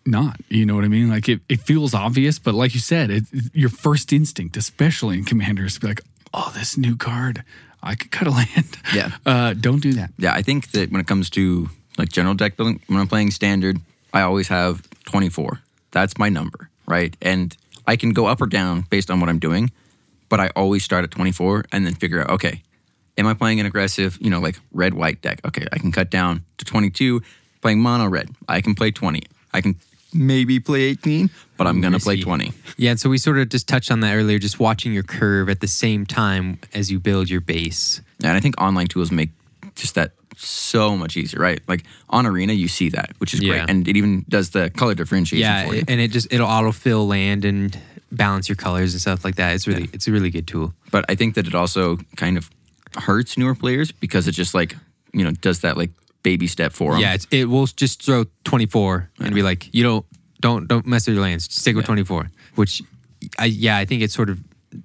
not 0.09 0.37
you 0.49 0.65
know 0.67 0.75
what 0.75 0.85
i 0.85 0.89
mean 0.89 1.09
like 1.09 1.29
it, 1.29 1.41
it 1.49 1.61
feels 1.61 1.95
obvious 1.95 2.39
but 2.39 2.55
like 2.55 2.75
you 2.75 2.81
said 2.81 3.11
it, 3.11 3.25
your 3.53 3.69
first 3.71 4.13
instinct 4.13 4.57
especially 4.57 5.19
in 5.19 5.25
commanders, 5.25 5.75
to 5.75 5.81
be 5.81 5.87
like 5.87 6.01
oh 6.33 6.51
this 6.55 6.77
new 6.77 6.97
card 6.97 7.43
i 7.83 7.95
could 7.95 8.11
cut 8.11 8.27
a 8.27 8.31
land 8.31 8.77
Yeah. 8.95 9.11
uh, 9.27 9.55
don't 9.55 9.83
do 9.83 9.93
that 9.95 10.11
Yeah, 10.19 10.33
I 10.33 10.43
think 10.43 10.71
that 10.73 10.91
when 10.91 11.01
it 11.01 11.07
comes 11.07 11.31
to 11.31 11.69
like 11.99 12.11
general 12.11 12.35
deck 12.35 12.57
building, 12.57 12.81
when 12.87 13.01
I'm 13.01 13.09
playing 13.09 13.33
standard, 13.33 13.77
I 14.15 14.21
always 14.23 14.49
have 14.49 14.87
24. 15.07 15.61
That's 15.91 16.17
my 16.17 16.29
number, 16.29 16.71
right? 16.87 17.17
And 17.21 17.57
I 17.89 17.97
can 17.97 18.11
go 18.13 18.27
up 18.27 18.41
or 18.41 18.47
down 18.47 18.85
based 18.89 19.11
on 19.11 19.19
what 19.21 19.29
I'm 19.29 19.41
doing, 19.41 19.73
but 20.29 20.39
I 20.39 20.49
always 20.55 20.85
start 20.85 21.03
at 21.05 21.11
24 21.11 21.65
and 21.73 21.85
then 21.85 21.95
figure 21.95 22.21
out, 22.21 22.31
okay, 22.31 22.63
am 23.17 23.27
I 23.27 23.35
playing 23.35 23.59
an 23.59 23.67
aggressive, 23.67 24.17
you 24.21 24.31
know, 24.31 24.39
like 24.41 24.61
red 24.73 24.95
white 24.95 25.21
deck? 25.23 25.41
Okay, 25.45 25.67
I 25.73 25.79
can 25.79 25.91
cut 25.91 26.09
down 26.09 26.45
to 26.59 26.65
22. 26.65 27.21
Playing 27.63 27.81
mono 27.81 28.07
red, 28.07 28.29
I 28.49 28.61
can 28.61 28.75
play 28.77 28.93
20. 28.93 29.23
I 29.53 29.61
can 29.61 29.75
maybe 30.13 30.59
play 30.61 30.83
18, 30.83 31.31
but 31.57 31.67
I'm 31.67 31.81
gonna 31.81 31.99
play 31.99 32.21
20. 32.21 32.53
Yeah, 32.77 32.91
and 32.93 33.01
so 33.01 33.09
we 33.11 33.19
sort 33.19 33.39
of 33.39 33.49
just 33.49 33.67
touched 33.69 33.91
on 33.91 34.01
that 34.01 34.15
earlier, 34.15 34.39
just 34.39 34.59
watching 34.61 34.93
your 34.93 35.03
curve 35.03 35.49
at 35.49 35.61
the 35.61 35.67
same 35.69 36.07
time 36.07 36.59
as 36.75 36.91
you 36.91 36.99
build 37.01 37.29
your 37.29 37.41
base. 37.41 38.01
And 38.23 38.33
I 38.33 38.41
think 38.41 38.61
online 38.61 38.87
tools 38.87 39.11
make 39.11 39.31
just 39.75 39.95
that 39.95 40.13
so 40.37 40.97
much 40.97 41.17
easier, 41.17 41.41
right? 41.41 41.61
Like 41.67 41.85
on 42.11 42.25
Arena, 42.27 42.53
you 42.53 42.69
see 42.69 42.89
that, 42.91 43.11
which 43.19 43.35
is 43.35 43.41
Yeah. 43.43 43.49
great, 43.59 43.71
and 43.71 43.87
it 43.89 43.97
even 43.97 44.25
does 44.29 44.51
the 44.51 44.71
color 44.71 44.95
differentiation 44.95 45.41
Yeah, 45.43 45.67
for 45.67 45.75
you. 45.75 45.85
and 45.89 46.01
it 46.01 46.11
just 46.13 46.29
it'll 46.31 46.47
autofill 46.49 47.07
land 47.09 47.45
and 47.45 47.77
balance 48.13 48.49
your 48.49 48.57
colors 48.57 48.95
and 48.95 49.01
stuff 49.01 49.25
like 49.25 49.35
that. 49.37 49.55
It's 49.55 49.67
really 49.67 49.89
it's 49.93 50.07
a 50.09 50.13
really 50.13 50.31
good 50.31 50.47
tool. 50.47 50.75
but 50.91 51.05
I 51.09 51.15
think 51.17 51.35
that 51.35 51.47
it 51.47 51.55
also 51.55 51.99
kind 52.17 52.39
of 52.39 52.49
hurts 52.97 53.37
newer 53.37 53.55
players 53.55 53.93
because 53.93 54.27
it 54.29 54.33
just 54.33 54.55
like 54.55 54.75
you 55.13 55.23
know 55.25 55.31
does 55.33 55.61
that 55.61 55.77
like 55.77 55.91
baby 56.29 56.47
step 56.47 56.73
for 56.75 56.93
them. 56.93 57.01
Yeah, 57.01 57.15
it's, 57.15 57.27
it 57.31 57.47
will 57.47 57.67
just 57.67 58.03
throw 58.03 58.27
24 58.45 59.11
and 59.21 59.35
be 59.35 59.43
like, 59.43 59.75
you 59.75 59.83
don't 59.83 60.05
don't 60.41 60.69
don't 60.69 60.87
mess 60.87 61.07
with 61.07 61.17
your 61.17 61.25
lands. 61.25 61.45
Stick 61.53 61.75
with 61.75 61.87
24. 61.87 62.31
Which, 62.55 62.83
I 63.39 63.47
yeah, 63.47 63.79
I 63.79 63.87
think 63.87 64.03
it 64.03 64.11
sort 64.11 64.29
of 64.29 64.39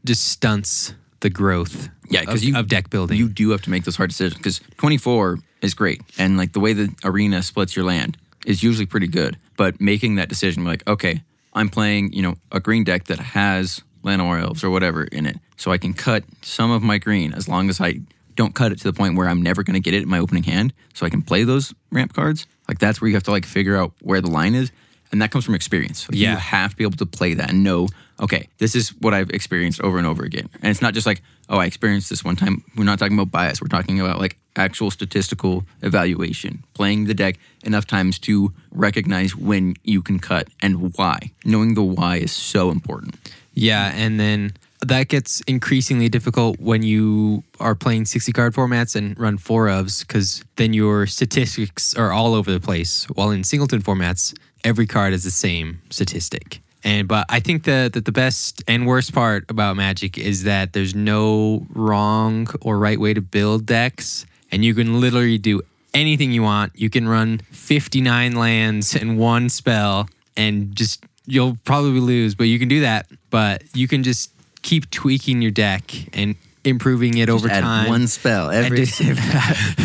just 0.05 0.23
stunts 0.29 0.93
the 1.19 1.29
growth. 1.29 1.89
yeah, 2.09 2.21
of, 2.21 2.27
because 2.27 2.45
you 2.45 2.55
of 2.57 2.67
deck 2.69 2.89
building. 2.89 3.17
you 3.17 3.27
do 3.27 3.49
have 3.49 3.61
to 3.63 3.69
make 3.69 3.83
those 3.83 3.97
hard 3.97 4.09
decisions 4.09 4.37
because 4.37 4.61
24 4.77 5.39
is 5.61 5.73
great, 5.73 6.01
and 6.17 6.37
like 6.37 6.53
the 6.53 6.61
way 6.61 6.71
the 6.71 6.93
arena 7.03 7.43
splits 7.43 7.75
your 7.75 7.85
land 7.85 8.17
is 8.45 8.63
usually 8.63 8.85
pretty 8.85 9.07
good. 9.07 9.37
But 9.57 9.81
making 9.81 10.15
that 10.15 10.29
decision, 10.29 10.63
like 10.63 10.87
okay, 10.87 11.23
I'm 11.53 11.67
playing 11.67 12.13
you 12.13 12.21
know 12.21 12.35
a 12.53 12.61
green 12.61 12.85
deck 12.85 13.05
that 13.05 13.19
has 13.19 13.81
Llanowar 14.03 14.41
Elves 14.41 14.63
or 14.63 14.69
whatever 14.69 15.03
in 15.03 15.25
it, 15.25 15.37
so 15.57 15.71
I 15.71 15.77
can 15.77 15.93
cut 15.93 16.23
some 16.41 16.71
of 16.71 16.81
my 16.81 16.97
green 16.99 17.33
as 17.33 17.49
long 17.49 17.69
as 17.69 17.81
I 17.81 17.99
don't 18.35 18.55
cut 18.55 18.71
it 18.71 18.79
to 18.79 18.83
the 18.85 18.93
point 18.93 19.15
where 19.17 19.27
I'm 19.27 19.41
never 19.41 19.63
going 19.63 19.75
to 19.75 19.79
get 19.79 19.93
it 19.93 20.03
in 20.03 20.09
my 20.09 20.19
opening 20.19 20.43
hand, 20.43 20.73
so 20.93 21.05
I 21.05 21.09
can 21.09 21.21
play 21.21 21.43
those 21.43 21.73
ramp 21.91 22.13
cards. 22.13 22.47
Like 22.67 22.79
that's 22.79 23.01
where 23.01 23.09
you 23.09 23.15
have 23.15 23.23
to 23.23 23.31
like 23.31 23.45
figure 23.45 23.75
out 23.77 23.93
where 24.01 24.21
the 24.21 24.29
line 24.31 24.55
is, 24.55 24.71
and 25.11 25.21
that 25.21 25.31
comes 25.31 25.45
from 25.45 25.55
experience. 25.55 26.07
Like, 26.09 26.17
Yeah. 26.17 26.31
you 26.31 26.37
have 26.37 26.71
to 26.71 26.77
be 26.77 26.83
able 26.83 26.97
to 26.97 27.05
play 27.05 27.33
that 27.35 27.49
and 27.51 27.63
know, 27.63 27.87
okay, 28.19 28.47
this 28.57 28.75
is 28.75 28.89
what 29.01 29.13
I've 29.13 29.29
experienced 29.31 29.81
over 29.81 29.97
and 29.97 30.07
over 30.07 30.23
again. 30.23 30.49
And 30.61 30.71
it's 30.71 30.81
not 30.81 30.93
just 30.93 31.05
like, 31.05 31.21
oh, 31.49 31.57
I 31.59 31.65
experienced 31.65 32.09
this 32.09 32.23
one 32.23 32.35
time. 32.35 32.63
We're 32.75 32.83
not 32.85 32.99
talking 32.99 33.17
about 33.17 33.31
bias. 33.31 33.61
We're 33.61 33.67
talking 33.67 33.99
about 33.99 34.19
like 34.19 34.37
actual 34.55 34.89
statistical 34.91 35.65
evaluation, 35.81 36.63
playing 36.73 37.05
the 37.05 37.13
deck 37.13 37.37
enough 37.63 37.85
times 37.85 38.17
to 38.19 38.53
recognize 38.71 39.35
when 39.35 39.75
you 39.83 40.01
can 40.01 40.19
cut 40.19 40.47
and 40.61 40.93
why. 40.95 41.31
Knowing 41.45 41.73
the 41.75 41.83
why 41.83 42.17
is 42.17 42.31
so 42.31 42.71
important. 42.71 43.15
Yeah, 43.53 43.91
and 43.93 44.19
then 44.19 44.53
that 44.87 45.07
gets 45.07 45.41
increasingly 45.41 46.09
difficult 46.09 46.59
when 46.59 46.83
you 46.83 47.43
are 47.59 47.75
playing 47.75 48.05
60 48.05 48.31
card 48.31 48.53
formats 48.53 48.95
and 48.95 49.17
run 49.19 49.37
four 49.37 49.67
ofs 49.67 50.05
because 50.05 50.43
then 50.55 50.73
your 50.73 51.05
statistics 51.05 51.95
are 51.95 52.11
all 52.11 52.33
over 52.33 52.51
the 52.51 52.59
place. 52.59 53.05
While 53.13 53.31
in 53.31 53.43
singleton 53.43 53.81
formats, 53.81 54.35
every 54.63 54.87
card 54.87 55.13
is 55.13 55.23
the 55.23 55.31
same 55.31 55.81
statistic. 55.89 56.61
And 56.83 57.07
but 57.07 57.25
I 57.29 57.39
think 57.39 57.63
that 57.63 57.93
that 57.93 58.05
the 58.05 58.11
best 58.11 58.63
and 58.67 58.85
worst 58.85 59.13
part 59.13 59.49
about 59.49 59.77
Magic 59.77 60.17
is 60.17 60.43
that 60.43 60.73
there's 60.73 60.93
no 60.93 61.65
wrong 61.69 62.47
or 62.61 62.77
right 62.77 62.99
way 62.99 63.13
to 63.13 63.21
build 63.21 63.65
decks, 63.65 64.25
and 64.51 64.65
you 64.65 64.75
can 64.75 64.99
literally 64.99 65.37
do 65.37 65.61
anything 65.93 66.31
you 66.31 66.43
want. 66.43 66.73
You 66.75 66.89
can 66.89 67.07
run 67.07 67.39
59 67.51 68.35
lands 68.35 68.95
and 68.95 69.17
one 69.17 69.47
spell, 69.47 70.09
and 70.35 70.75
just 70.75 71.05
you'll 71.25 71.57
probably 71.63 72.01
lose, 72.01 72.35
but 72.35 72.45
you 72.45 72.59
can 72.59 72.67
do 72.67 72.81
that. 72.81 73.07
But 73.29 73.63
you 73.73 73.87
can 73.87 74.03
just 74.03 74.32
keep 74.63 74.89
tweaking 74.89 75.41
your 75.41 75.51
deck 75.51 75.83
and 76.17 76.35
improving 76.63 77.17
it 77.17 77.29
over 77.29 77.47
Add 77.49 77.61
time. 77.61 77.89
one 77.89 78.07
spell 78.07 78.49
And 78.49 78.65
every. 78.65 78.85
just- 78.85 78.97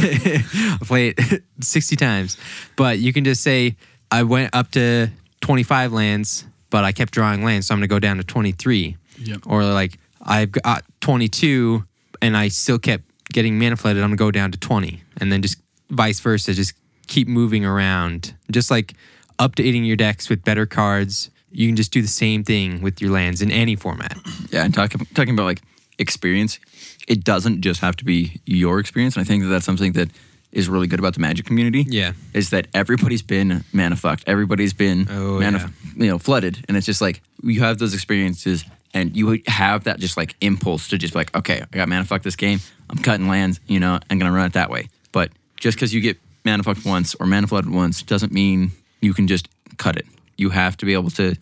play 0.86 1.08
it 1.16 1.42
60 1.60 1.96
times. 1.96 2.36
But 2.76 2.98
you 2.98 3.12
can 3.12 3.24
just 3.24 3.42
say, 3.42 3.76
I 4.10 4.22
went 4.22 4.54
up 4.54 4.70
to 4.72 5.08
25 5.40 5.92
lands, 5.92 6.46
but 6.70 6.84
I 6.84 6.92
kept 6.92 7.12
drawing 7.12 7.44
lands, 7.44 7.66
so 7.66 7.74
I'm 7.74 7.80
going 7.80 7.88
to 7.88 7.94
go 7.94 7.98
down 7.98 8.16
to 8.18 8.24
23. 8.24 8.96
Yep. 9.18 9.40
Or 9.46 9.64
like, 9.64 9.98
I've 10.22 10.52
got 10.52 10.84
22 11.00 11.84
and 12.22 12.36
I 12.36 12.48
still 12.48 12.78
kept 12.78 13.04
getting 13.32 13.58
mana 13.58 13.76
flooded, 13.76 14.02
I'm 14.02 14.10
going 14.10 14.16
to 14.18 14.24
go 14.24 14.30
down 14.30 14.52
to 14.52 14.58
20. 14.58 15.02
And 15.20 15.30
then 15.32 15.42
just 15.42 15.58
vice 15.90 16.20
versa, 16.20 16.54
just 16.54 16.74
keep 17.08 17.28
moving 17.28 17.64
around. 17.64 18.34
Just 18.50 18.70
like 18.70 18.94
updating 19.38 19.86
your 19.86 19.96
decks 19.96 20.28
with 20.28 20.44
better 20.44 20.66
cards. 20.66 21.30
You 21.50 21.66
can 21.68 21.76
just 21.76 21.92
do 21.92 22.02
the 22.02 22.08
same 22.08 22.44
thing 22.44 22.82
with 22.82 23.00
your 23.00 23.10
lands 23.10 23.40
in 23.42 23.50
any 23.50 23.76
format. 23.76 24.16
Yeah, 24.50 24.64
and 24.64 24.72
talking 24.72 25.06
talking 25.14 25.34
about 25.34 25.44
like 25.44 25.60
experience, 25.98 26.58
it 27.06 27.22
doesn't 27.22 27.60
just 27.60 27.80
have 27.80 27.96
to 27.96 28.04
be 28.04 28.40
your 28.46 28.78
experience. 28.80 29.14
And 29.16 29.22
I 29.22 29.26
think 29.28 29.42
that 29.42 29.50
that's 29.50 29.66
something 29.66 29.92
that 29.92 30.08
is 30.52 30.68
really 30.70 30.86
good 30.86 30.98
about 30.98 31.12
the 31.12 31.20
Magic 31.20 31.44
community. 31.44 31.84
Yeah. 31.86 32.12
is 32.32 32.48
that 32.50 32.66
everybody's 32.72 33.20
been 33.22 33.62
mana 33.74 33.96
fucked. 33.96 34.24
Everybody's 34.26 34.72
been 34.72 35.06
Oh, 35.10 35.38
mana, 35.38 35.70
you 35.96 36.06
know, 36.06 36.18
flooded, 36.18 36.64
and 36.66 36.76
it's 36.78 36.86
just 36.86 37.02
like 37.02 37.20
you 37.42 37.60
have 37.60 37.76
those 37.78 37.92
experiences, 37.92 38.64
and 38.94 39.14
you 39.14 39.42
have 39.46 39.84
that 39.84 40.00
just 40.00 40.16
like 40.16 40.34
impulse 40.40 40.88
to 40.88 40.96
just 40.96 41.12
be 41.12 41.18
like, 41.18 41.36
okay, 41.36 41.60
I 41.70 41.76
got 41.76 41.88
mana 41.90 42.06
fucked 42.06 42.24
this 42.24 42.36
game. 42.36 42.60
I'm 42.88 42.96
cutting 42.98 43.28
lands. 43.28 43.60
You 43.66 43.80
know, 43.80 43.98
I'm 44.08 44.18
gonna 44.18 44.32
run 44.32 44.46
it 44.46 44.54
that 44.54 44.70
way. 44.70 44.88
But 45.12 45.30
just 45.60 45.76
because 45.76 45.92
you 45.92 46.00
get 46.00 46.16
mana 46.44 46.62
fucked 46.62 46.86
once 46.86 47.14
or 47.16 47.26
mana 47.26 47.46
flooded 47.46 47.70
once 47.70 48.00
doesn't 48.02 48.32
mean 48.32 48.72
you 49.02 49.12
can 49.12 49.26
just 49.26 49.46
cut 49.76 49.96
it. 49.96 50.06
You 50.38 50.48
have 50.50 50.76
to 50.78 50.86
be 50.86 50.94
able 50.94 51.10
to 51.10 51.34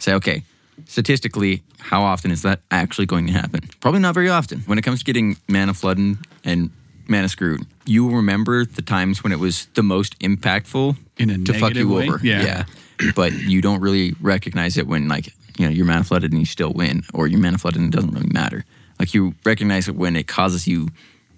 say, 0.00 0.14
okay, 0.14 0.42
statistically, 0.86 1.62
how 1.80 2.02
often 2.02 2.30
is 2.30 2.42
that 2.42 2.60
actually 2.70 3.06
going 3.06 3.26
to 3.26 3.32
happen? 3.32 3.60
Probably 3.80 4.00
not 4.00 4.14
very 4.14 4.30
often. 4.30 4.60
When 4.60 4.78
it 4.78 4.82
comes 4.82 5.00
to 5.00 5.04
getting 5.04 5.36
mana 5.48 5.74
flooded 5.74 6.16
and 6.44 6.70
mana 7.08 7.28
screwed, 7.28 7.60
you 7.84 8.08
remember 8.10 8.64
the 8.64 8.80
times 8.82 9.22
when 9.22 9.32
it 9.32 9.38
was 9.38 9.66
the 9.74 9.82
most 9.82 10.18
impactful 10.20 10.96
In 11.18 11.30
a 11.30 11.38
to 11.44 11.52
fuck 11.52 11.74
you 11.74 11.88
way? 11.92 12.08
over. 12.08 12.20
Yeah. 12.22 12.64
but 13.14 13.32
you 13.32 13.60
don't 13.60 13.80
really 13.80 14.14
recognize 14.20 14.78
it 14.78 14.86
when 14.86 15.08
like 15.08 15.26
you 15.58 15.66
know 15.66 15.70
you're 15.70 15.84
mana 15.84 16.04
flooded 16.04 16.30
and 16.32 16.40
you 16.40 16.46
still 16.46 16.72
win, 16.72 17.02
or 17.12 17.26
you're 17.26 17.40
mana 17.40 17.58
flooded 17.58 17.80
and 17.80 17.92
it 17.92 17.96
doesn't 17.96 18.12
really 18.14 18.30
matter. 18.32 18.64
Like 18.98 19.12
you 19.14 19.34
recognize 19.44 19.88
it 19.88 19.96
when 19.96 20.16
it 20.16 20.26
causes 20.28 20.66
you 20.66 20.88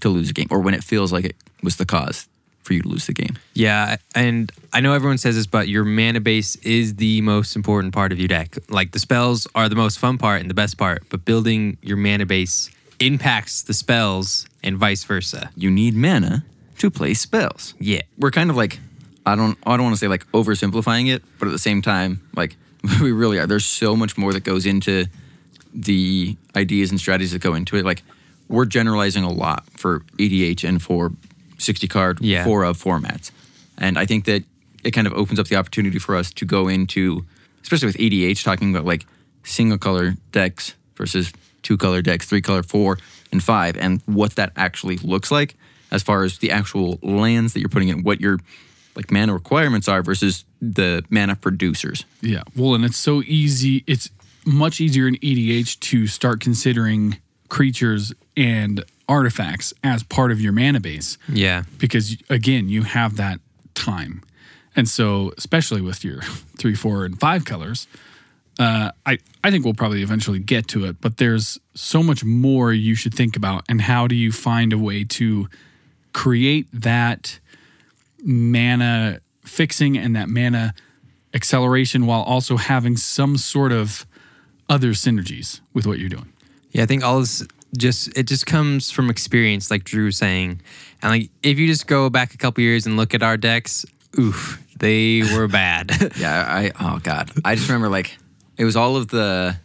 to 0.00 0.08
lose 0.10 0.28
a 0.30 0.32
game, 0.34 0.46
or 0.50 0.60
when 0.60 0.74
it 0.74 0.84
feels 0.84 1.12
like 1.12 1.24
it 1.24 1.36
was 1.62 1.76
the 1.76 1.86
cause 1.86 2.28
for 2.66 2.74
you 2.74 2.82
to 2.82 2.88
lose 2.88 3.06
the 3.06 3.12
game. 3.12 3.38
Yeah, 3.54 3.96
and 4.14 4.50
I 4.72 4.80
know 4.80 4.92
everyone 4.92 5.18
says 5.18 5.36
this, 5.36 5.46
but 5.46 5.68
your 5.68 5.84
mana 5.84 6.20
base 6.20 6.56
is 6.56 6.96
the 6.96 7.20
most 7.22 7.56
important 7.56 7.94
part 7.94 8.12
of 8.12 8.18
your 8.18 8.28
deck. 8.28 8.58
Like 8.68 8.92
the 8.92 8.98
spells 8.98 9.46
are 9.54 9.68
the 9.68 9.76
most 9.76 9.98
fun 9.98 10.18
part 10.18 10.40
and 10.40 10.50
the 10.50 10.54
best 10.54 10.76
part, 10.76 11.04
but 11.08 11.24
building 11.24 11.78
your 11.80 11.96
mana 11.96 12.26
base 12.26 12.70
impacts 13.00 13.62
the 13.62 13.74
spells 13.74 14.46
and 14.62 14.76
vice 14.76 15.04
versa. 15.04 15.50
You 15.56 15.70
need 15.70 15.94
mana 15.94 16.44
to 16.78 16.90
play 16.90 17.14
spells. 17.14 17.74
Yeah. 17.78 18.02
we're 18.18 18.30
kind 18.30 18.50
of 18.50 18.56
like 18.56 18.78
I 19.24 19.34
don't 19.34 19.58
I 19.66 19.76
don't 19.76 19.84
want 19.84 19.94
to 19.94 19.98
say 19.98 20.08
like 20.08 20.26
oversimplifying 20.32 21.08
it, 21.08 21.22
but 21.38 21.48
at 21.48 21.52
the 21.52 21.58
same 21.58 21.82
time, 21.82 22.20
like 22.34 22.56
we 23.00 23.12
really 23.12 23.38
are. 23.38 23.46
There's 23.46 23.66
so 23.66 23.96
much 23.96 24.18
more 24.18 24.32
that 24.32 24.44
goes 24.44 24.66
into 24.66 25.06
the 25.72 26.36
ideas 26.54 26.90
and 26.90 26.98
strategies 26.98 27.32
that 27.32 27.42
go 27.42 27.54
into 27.54 27.76
it. 27.76 27.84
Like 27.84 28.02
we're 28.48 28.64
generalizing 28.64 29.24
a 29.24 29.30
lot 29.30 29.64
for 29.76 30.00
EDH 30.18 30.66
and 30.66 30.82
for 30.82 31.12
60 31.58 31.88
card 31.88 32.18
Yeah. 32.20 32.44
four 32.44 32.64
of 32.64 32.82
formats, 32.82 33.30
and 33.78 33.98
I 33.98 34.06
think 34.06 34.24
that 34.26 34.44
it 34.84 34.90
kind 34.92 35.06
of 35.06 35.12
opens 35.14 35.38
up 35.40 35.48
the 35.48 35.56
opportunity 35.56 35.98
for 35.98 36.14
us 36.16 36.32
to 36.34 36.44
go 36.44 36.68
into, 36.68 37.24
especially 37.62 37.86
with 37.86 37.96
EDH, 37.98 38.42
talking 38.44 38.70
about 38.70 38.84
like 38.84 39.04
single 39.44 39.78
color 39.78 40.16
decks 40.32 40.74
versus 40.96 41.32
two 41.62 41.76
color 41.76 42.02
decks, 42.02 42.26
three 42.26 42.40
color, 42.42 42.62
four, 42.62 42.98
and 43.32 43.42
five, 43.42 43.76
and 43.76 44.00
what 44.06 44.36
that 44.36 44.52
actually 44.56 44.96
looks 44.98 45.30
like 45.30 45.54
as 45.90 46.02
far 46.02 46.22
as 46.24 46.38
the 46.38 46.50
actual 46.50 46.98
lands 47.02 47.52
that 47.52 47.60
you're 47.60 47.68
putting 47.68 47.88
in, 47.88 48.02
what 48.02 48.20
your 48.20 48.38
like 48.94 49.10
mana 49.10 49.32
requirements 49.34 49.88
are 49.88 50.02
versus 50.02 50.44
the 50.62 51.04
mana 51.10 51.36
producers. 51.36 52.04
Yeah. 52.22 52.42
Well, 52.54 52.74
and 52.74 52.84
it's 52.84 52.96
so 52.96 53.22
easy. 53.26 53.84
It's 53.86 54.10
much 54.44 54.80
easier 54.80 55.06
in 55.08 55.16
EDH 55.16 55.78
to 55.80 56.06
start 56.06 56.40
considering 56.40 57.18
creatures 57.48 58.12
and 58.36 58.84
artifacts 59.08 59.72
as 59.84 60.02
part 60.02 60.32
of 60.32 60.40
your 60.40 60.52
mana 60.52 60.80
base 60.80 61.16
Yeah. 61.28 61.62
because, 61.78 62.16
again, 62.28 62.68
you 62.68 62.82
have 62.82 63.16
that 63.16 63.40
time. 63.74 64.22
And 64.74 64.88
so, 64.88 65.32
especially 65.38 65.80
with 65.80 66.04
your 66.04 66.22
three, 66.58 66.74
four, 66.74 67.04
and 67.04 67.18
five 67.18 67.44
colors, 67.44 67.86
uh, 68.58 68.90
I, 69.04 69.18
I 69.44 69.50
think 69.50 69.64
we'll 69.64 69.74
probably 69.74 70.02
eventually 70.02 70.38
get 70.38 70.66
to 70.68 70.84
it, 70.86 71.00
but 71.00 71.18
there's 71.18 71.58
so 71.74 72.02
much 72.02 72.24
more 72.24 72.72
you 72.72 72.94
should 72.94 73.14
think 73.14 73.36
about. 73.36 73.64
And 73.68 73.82
how 73.82 74.06
do 74.06 74.14
you 74.14 74.32
find 74.32 74.72
a 74.72 74.78
way 74.78 75.04
to 75.04 75.48
create 76.12 76.66
that 76.72 77.38
mana 78.24 79.20
fixing 79.44 79.96
and 79.96 80.16
that 80.16 80.28
mana 80.28 80.74
acceleration 81.34 82.06
while 82.06 82.22
also 82.22 82.56
having 82.56 82.96
some 82.96 83.36
sort 83.36 83.72
of 83.72 84.06
other 84.68 84.90
synergies 84.90 85.60
with 85.72 85.86
what 85.86 85.98
you're 85.98 86.08
doing? 86.08 86.32
Yeah, 86.72 86.82
I 86.82 86.86
think 86.86 87.04
all 87.04 87.20
this 87.20 87.46
just 87.76 88.16
it 88.16 88.24
just 88.24 88.46
comes 88.46 88.90
from 88.90 89.10
experience, 89.10 89.70
like 89.70 89.84
Drew 89.84 90.06
was 90.06 90.16
saying. 90.16 90.60
And 91.02 91.10
like 91.10 91.30
if 91.42 91.58
you 91.58 91.66
just 91.66 91.86
go 91.86 92.10
back 92.10 92.34
a 92.34 92.36
couple 92.36 92.62
years 92.62 92.86
and 92.86 92.96
look 92.96 93.14
at 93.14 93.22
our 93.22 93.36
decks, 93.36 93.84
oof, 94.18 94.62
they 94.78 95.22
were 95.34 95.48
bad. 95.48 95.90
Yeah, 96.18 96.44
I 96.48 96.72
oh 96.80 96.98
god, 97.02 97.30
I 97.44 97.54
just 97.54 97.68
remember 97.68 97.88
like 97.88 98.16
it 98.56 98.64
was 98.64 98.76
all 98.76 98.96
of 98.96 99.08
the 99.08 99.56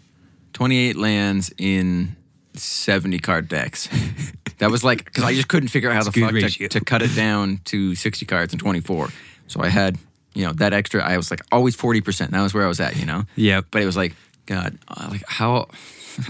28 0.54 0.98
lands 0.98 1.54
in 1.58 2.16
70 2.54 3.20
card 3.20 3.48
decks. 3.48 3.88
That 4.58 4.70
was 4.70 4.84
like 4.84 5.06
because 5.06 5.24
I 5.24 5.34
just 5.34 5.48
couldn't 5.48 5.70
figure 5.70 5.90
out 5.90 5.96
how 5.96 6.04
the 6.04 6.12
fuck 6.12 6.32
to, 6.34 6.68
to 6.68 6.86
cut 6.86 7.02
it 7.02 7.16
down 7.16 7.62
to 7.66 7.96
60 7.96 8.26
cards 8.26 8.54
and 8.54 8.60
24. 8.60 9.10
So 9.48 9.62
I 9.62 9.70
had 9.70 9.98
you 10.34 10.46
know 10.46 10.54
that 10.54 10.74
extra. 10.74 11.04
I 11.04 11.18
was 11.18 11.32
like 11.32 11.42
always 11.52 11.76
40 11.76 12.02
percent. 12.02 12.32
That 12.32 12.42
was 12.42 12.54
where 12.54 12.64
I 12.64 12.68
was 12.68 12.80
at. 12.80 12.96
You 12.96 13.06
know. 13.06 13.24
Yeah. 13.36 13.62
But 13.72 13.82
it 13.82 13.86
was 13.86 13.98
like 13.98 14.14
God, 14.46 14.78
uh, 14.88 15.08
like 15.10 15.24
how. 15.28 15.68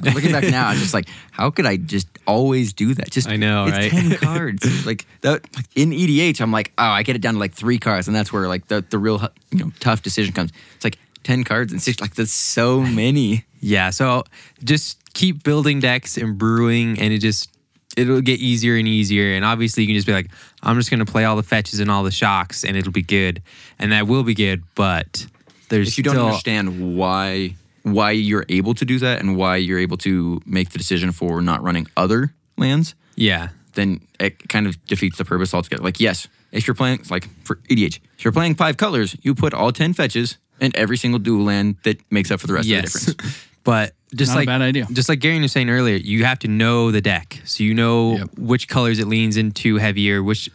Looking 0.03 0.31
back 0.31 0.43
now, 0.45 0.67
I'm 0.67 0.77
just 0.77 0.93
like, 0.93 1.07
how 1.31 1.49
could 1.49 1.65
I 1.65 1.77
just 1.77 2.07
always 2.27 2.73
do 2.73 2.93
that? 2.95 3.09
Just 3.11 3.27
I 3.27 3.35
know, 3.35 3.65
it's 3.65 3.77
right? 3.77 3.91
ten 3.91 4.11
cards. 4.17 4.85
like 4.85 5.05
that 5.21 5.41
in 5.75 5.91
EDH, 5.91 6.41
I'm 6.41 6.51
like, 6.51 6.71
oh, 6.77 6.83
I 6.83 7.03
get 7.03 7.15
it 7.15 7.21
down 7.21 7.35
to 7.35 7.39
like 7.39 7.53
three 7.53 7.79
cards, 7.79 8.07
and 8.07 8.15
that's 8.15 8.31
where 8.31 8.47
like 8.47 8.67
the 8.67 8.83
the 8.89 8.97
real 8.97 9.21
you 9.51 9.59
know 9.59 9.71
tough 9.79 10.01
decision 10.01 10.33
comes. 10.33 10.51
It's 10.75 10.83
like 10.83 10.97
ten 11.23 11.43
cards 11.43 11.71
and 11.71 11.81
six. 11.81 11.99
Like 11.99 12.15
that's 12.15 12.31
so 12.31 12.81
many. 12.81 13.45
Yeah, 13.59 13.91
so 13.91 14.23
just 14.63 14.97
keep 15.13 15.43
building 15.43 15.79
decks 15.79 16.17
and 16.17 16.37
brewing, 16.37 16.99
and 16.99 17.13
it 17.13 17.19
just 17.19 17.49
it'll 17.97 18.21
get 18.21 18.39
easier 18.39 18.75
and 18.77 18.87
easier. 18.87 19.33
And 19.33 19.45
obviously, 19.45 19.83
you 19.83 19.87
can 19.87 19.95
just 19.95 20.07
be 20.07 20.13
like, 20.13 20.29
I'm 20.63 20.77
just 20.77 20.89
gonna 20.89 21.05
play 21.05 21.25
all 21.25 21.35
the 21.35 21.43
fetches 21.43 21.79
and 21.79 21.91
all 21.91 22.03
the 22.03 22.11
shocks, 22.11 22.63
and 22.63 22.75
it'll 22.75 22.91
be 22.91 23.03
good, 23.03 23.41
and 23.79 23.91
that 23.91 24.07
will 24.07 24.23
be 24.23 24.33
good. 24.33 24.63
But 24.75 25.25
there's 25.69 25.89
If 25.89 25.97
you 25.97 26.03
don't 26.03 26.17
understand 26.17 26.97
why 26.97 27.55
why 27.83 28.11
you're 28.11 28.45
able 28.49 28.73
to 28.75 28.85
do 28.85 28.99
that 28.99 29.19
and 29.19 29.37
why 29.37 29.55
you're 29.57 29.79
able 29.79 29.97
to 29.97 30.41
make 30.45 30.69
the 30.69 30.77
decision 30.77 31.11
for 31.11 31.41
not 31.41 31.63
running 31.63 31.87
other 31.97 32.33
lands, 32.57 32.95
yeah, 33.15 33.49
then 33.73 34.01
it 34.19 34.49
kind 34.49 34.67
of 34.67 34.83
defeats 34.85 35.17
the 35.17 35.25
purpose 35.25 35.53
altogether. 35.53 35.83
Like, 35.83 35.99
yes, 35.99 36.27
if 36.51 36.67
you're 36.67 36.75
playing 36.75 37.03
like 37.09 37.27
for 37.43 37.55
EDH, 37.69 37.99
if 38.17 38.23
you're 38.25 38.31
playing 38.31 38.55
five 38.55 38.77
colors, 38.77 39.15
you 39.21 39.33
put 39.35 39.53
all 39.53 39.71
ten 39.71 39.93
fetches 39.93 40.37
and 40.59 40.75
every 40.75 40.97
single 40.97 41.19
dual 41.19 41.43
land 41.45 41.77
that 41.83 41.99
makes 42.11 42.29
up 42.31 42.39
for 42.39 42.47
the 42.47 42.53
rest 42.53 42.67
yes, 42.67 42.95
of 42.95 43.05
the 43.05 43.13
difference. 43.13 43.47
but 43.63 43.93
just 44.13 44.31
Not 44.31 44.35
a 44.35 44.39
like 44.41 44.47
bad 44.47 44.61
idea. 44.61 44.85
Just 44.91 45.07
like 45.09 45.19
Gary 45.19 45.39
was 45.39 45.51
saying 45.53 45.69
earlier, 45.69 45.95
you 45.95 46.25
have 46.25 46.39
to 46.39 46.47
know 46.47 46.91
the 46.91 47.01
deck, 47.01 47.39
so 47.45 47.63
you 47.63 47.73
know 47.73 48.17
Yep. 48.17 48.29
which 48.37 48.67
colors 48.67 48.99
it 48.99 49.07
leans 49.07 49.37
into 49.37 49.77
heavier, 49.77 50.21
which 50.21 50.49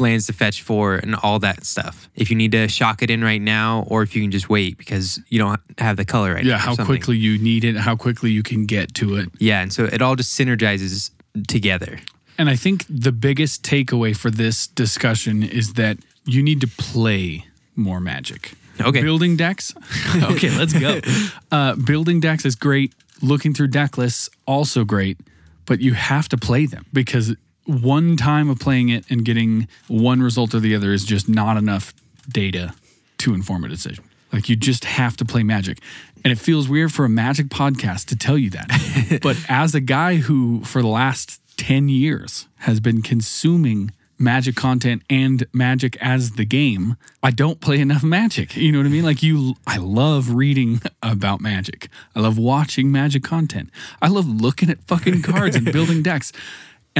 lands 0.00 0.26
to 0.26 0.32
fetch 0.32 0.62
for 0.62 0.96
and 0.96 1.14
all 1.14 1.38
that 1.40 1.64
stuff. 1.64 2.08
If 2.14 2.30
you 2.30 2.36
need 2.36 2.52
to 2.52 2.68
shock 2.68 3.02
it 3.02 3.10
in 3.10 3.22
right 3.22 3.40
now, 3.40 3.84
or 3.88 4.02
if 4.02 4.16
you 4.16 4.22
can 4.22 4.30
just 4.30 4.48
wait 4.48 4.78
because 4.78 5.20
you 5.28 5.38
don't 5.38 5.60
have 5.78 5.96
the 5.96 6.04
color 6.04 6.34
right 6.34 6.44
now. 6.44 6.50
Yeah, 6.50 6.58
how 6.58 6.74
something. 6.74 6.86
quickly 6.86 7.16
you 7.16 7.38
need 7.38 7.64
it, 7.64 7.76
how 7.76 7.96
quickly 7.96 8.30
you 8.30 8.42
can 8.42 8.66
get 8.66 8.94
to 8.94 9.16
it. 9.16 9.28
Yeah, 9.38 9.60
and 9.60 9.72
so 9.72 9.84
it 9.84 10.02
all 10.02 10.16
just 10.16 10.38
synergizes 10.38 11.10
together. 11.46 11.98
And 12.38 12.48
I 12.48 12.56
think 12.56 12.86
the 12.88 13.12
biggest 13.12 13.62
takeaway 13.62 14.16
for 14.16 14.30
this 14.30 14.66
discussion 14.66 15.42
is 15.42 15.74
that 15.74 15.98
you 16.24 16.42
need 16.42 16.60
to 16.62 16.68
play 16.68 17.44
more 17.76 18.00
magic. 18.00 18.52
Okay. 18.80 19.02
Building 19.02 19.36
decks. 19.36 19.74
okay, 20.22 20.50
let's 20.56 20.72
go. 20.72 21.00
Uh, 21.52 21.74
building 21.74 22.20
decks 22.20 22.44
is 22.44 22.54
great. 22.54 22.94
Looking 23.20 23.52
through 23.52 23.66
deck 23.68 23.98
lists, 23.98 24.30
also 24.46 24.84
great. 24.84 25.18
But 25.66 25.80
you 25.80 25.94
have 25.94 26.28
to 26.28 26.36
play 26.36 26.64
them 26.64 26.86
because 26.92 27.34
one 27.70 28.16
time 28.16 28.50
of 28.50 28.58
playing 28.58 28.88
it 28.88 29.04
and 29.10 29.24
getting 29.24 29.68
one 29.88 30.22
result 30.22 30.54
or 30.54 30.60
the 30.60 30.74
other 30.74 30.92
is 30.92 31.04
just 31.04 31.28
not 31.28 31.56
enough 31.56 31.94
data 32.28 32.74
to 33.18 33.34
inform 33.34 33.64
a 33.64 33.68
decision. 33.68 34.04
Like 34.32 34.48
you 34.48 34.56
just 34.56 34.84
have 34.84 35.16
to 35.18 35.24
play 35.24 35.42
magic. 35.42 35.78
And 36.24 36.32
it 36.32 36.38
feels 36.38 36.68
weird 36.68 36.92
for 36.92 37.04
a 37.04 37.08
magic 37.08 37.46
podcast 37.46 38.06
to 38.06 38.16
tell 38.16 38.36
you 38.36 38.50
that. 38.50 39.20
but 39.22 39.36
as 39.48 39.74
a 39.74 39.80
guy 39.80 40.16
who, 40.16 40.62
for 40.64 40.82
the 40.82 40.88
last 40.88 41.40
10 41.56 41.88
years, 41.88 42.46
has 42.58 42.80
been 42.80 43.02
consuming 43.02 43.92
magic 44.20 44.54
content 44.54 45.02
and 45.08 45.46
magic 45.52 45.96
as 46.00 46.32
the 46.32 46.44
game, 46.44 46.96
I 47.22 47.30
don't 47.30 47.60
play 47.60 47.80
enough 47.80 48.04
magic. 48.04 48.54
You 48.54 48.70
know 48.70 48.78
what 48.78 48.86
I 48.86 48.90
mean? 48.90 49.04
Like 49.04 49.22
you, 49.22 49.54
I 49.66 49.78
love 49.78 50.34
reading 50.34 50.82
about 51.02 51.40
magic. 51.40 51.88
I 52.14 52.20
love 52.20 52.38
watching 52.38 52.92
magic 52.92 53.24
content. 53.24 53.70
I 54.02 54.08
love 54.08 54.28
looking 54.28 54.68
at 54.68 54.82
fucking 54.82 55.22
cards 55.22 55.56
and 55.56 55.72
building 55.72 56.02
decks. 56.10 56.32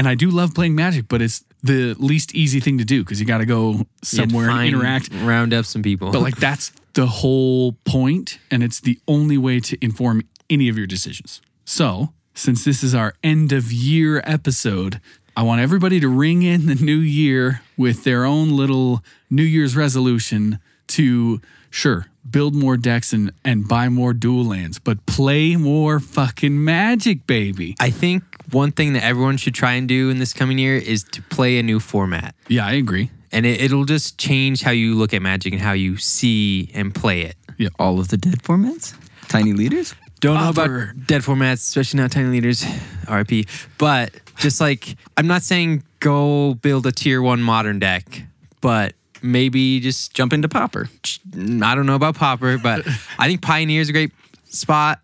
And 0.01 0.07
I 0.07 0.15
do 0.15 0.31
love 0.31 0.55
playing 0.55 0.73
magic, 0.73 1.07
but 1.07 1.21
it's 1.21 1.45
the 1.61 1.93
least 1.99 2.33
easy 2.33 2.59
thing 2.59 2.79
to 2.79 2.83
do 2.83 3.03
because 3.03 3.19
you 3.19 3.27
got 3.27 3.37
to 3.37 3.45
go 3.45 3.73
have 3.73 3.85
to 4.01 4.05
somewhere 4.07 4.49
and 4.49 4.67
interact. 4.67 5.09
round 5.13 5.53
up 5.53 5.63
some 5.65 5.83
people. 5.83 6.11
But 6.11 6.23
like 6.23 6.37
that's 6.37 6.71
the 6.93 7.05
whole 7.05 7.73
point, 7.85 8.39
and 8.49 8.63
it's 8.63 8.81
the 8.81 8.97
only 9.07 9.37
way 9.37 9.59
to 9.59 9.77
inform 9.79 10.23
any 10.49 10.69
of 10.69 10.75
your 10.75 10.87
decisions. 10.87 11.39
So, 11.65 12.13
since 12.33 12.65
this 12.65 12.81
is 12.81 12.95
our 12.95 13.13
end 13.23 13.51
of 13.51 13.71
year 13.71 14.23
episode, 14.25 14.99
I 15.37 15.43
want 15.43 15.61
everybody 15.61 15.99
to 15.99 16.07
ring 16.07 16.41
in 16.41 16.65
the 16.65 16.73
new 16.73 16.97
year 16.97 17.61
with 17.77 18.03
their 18.03 18.25
own 18.25 18.49
little 18.49 19.03
New 19.29 19.43
Year's 19.43 19.75
resolution 19.75 20.57
to 20.87 21.41
sure 21.69 22.07
build 22.29 22.53
more 22.53 22.77
decks 22.77 23.13
and 23.13 23.31
and 23.43 23.67
buy 23.67 23.89
more 23.89 24.13
dual 24.13 24.45
lands, 24.45 24.79
but 24.79 25.05
play 25.05 25.55
more 25.55 25.99
fucking 25.99 26.63
magic, 26.63 27.27
baby. 27.27 27.75
I 27.79 27.89
think 27.89 28.23
one 28.51 28.71
thing 28.71 28.93
that 28.93 29.03
everyone 29.03 29.37
should 29.37 29.53
try 29.55 29.73
and 29.73 29.87
do 29.87 30.09
in 30.09 30.19
this 30.19 30.33
coming 30.33 30.57
year 30.57 30.75
is 30.77 31.03
to 31.05 31.21
play 31.23 31.57
a 31.57 31.63
new 31.63 31.79
format. 31.79 32.35
Yeah, 32.47 32.65
I 32.65 32.73
agree. 32.73 33.09
And 33.31 33.45
it, 33.45 33.61
it'll 33.61 33.85
just 33.85 34.17
change 34.17 34.61
how 34.61 34.71
you 34.71 34.95
look 34.95 35.13
at 35.13 35.21
magic 35.21 35.53
and 35.53 35.61
how 35.61 35.71
you 35.71 35.97
see 35.97 36.69
and 36.73 36.93
play 36.93 37.21
it. 37.21 37.35
Yeah, 37.57 37.69
all 37.79 37.99
of 37.99 38.09
the 38.09 38.17
dead 38.17 38.41
formats, 38.43 38.93
tiny 39.29 39.53
leaders. 39.53 39.95
Don't 40.19 40.35
know 40.35 40.41
Other- 40.49 40.91
about 40.91 41.07
dead 41.07 41.21
formats, 41.21 41.53
especially 41.53 41.99
not 41.99 42.11
tiny 42.11 42.29
leaders, 42.29 42.65
RIP. 43.09 43.47
But 43.77 44.11
just 44.37 44.61
like, 44.61 44.95
I'm 45.17 45.27
not 45.27 45.41
saying 45.41 45.83
go 45.99 46.53
build 46.55 46.85
a 46.85 46.91
tier 46.91 47.21
one 47.21 47.41
modern 47.41 47.79
deck, 47.79 48.23
but 48.59 48.93
maybe 49.21 49.79
just 49.79 50.13
Jump 50.13 50.33
into 50.33 50.49
Pauper. 50.49 50.89
I 51.35 51.75
don't 51.75 51.85
know 51.85 51.95
about 51.95 52.15
Pauper, 52.15 52.57
but 52.57 52.85
I 53.17 53.27
think 53.27 53.41
Pioneer 53.41 53.81
is 53.81 53.89
a 53.89 53.93
great 53.93 54.11
spot. 54.45 54.99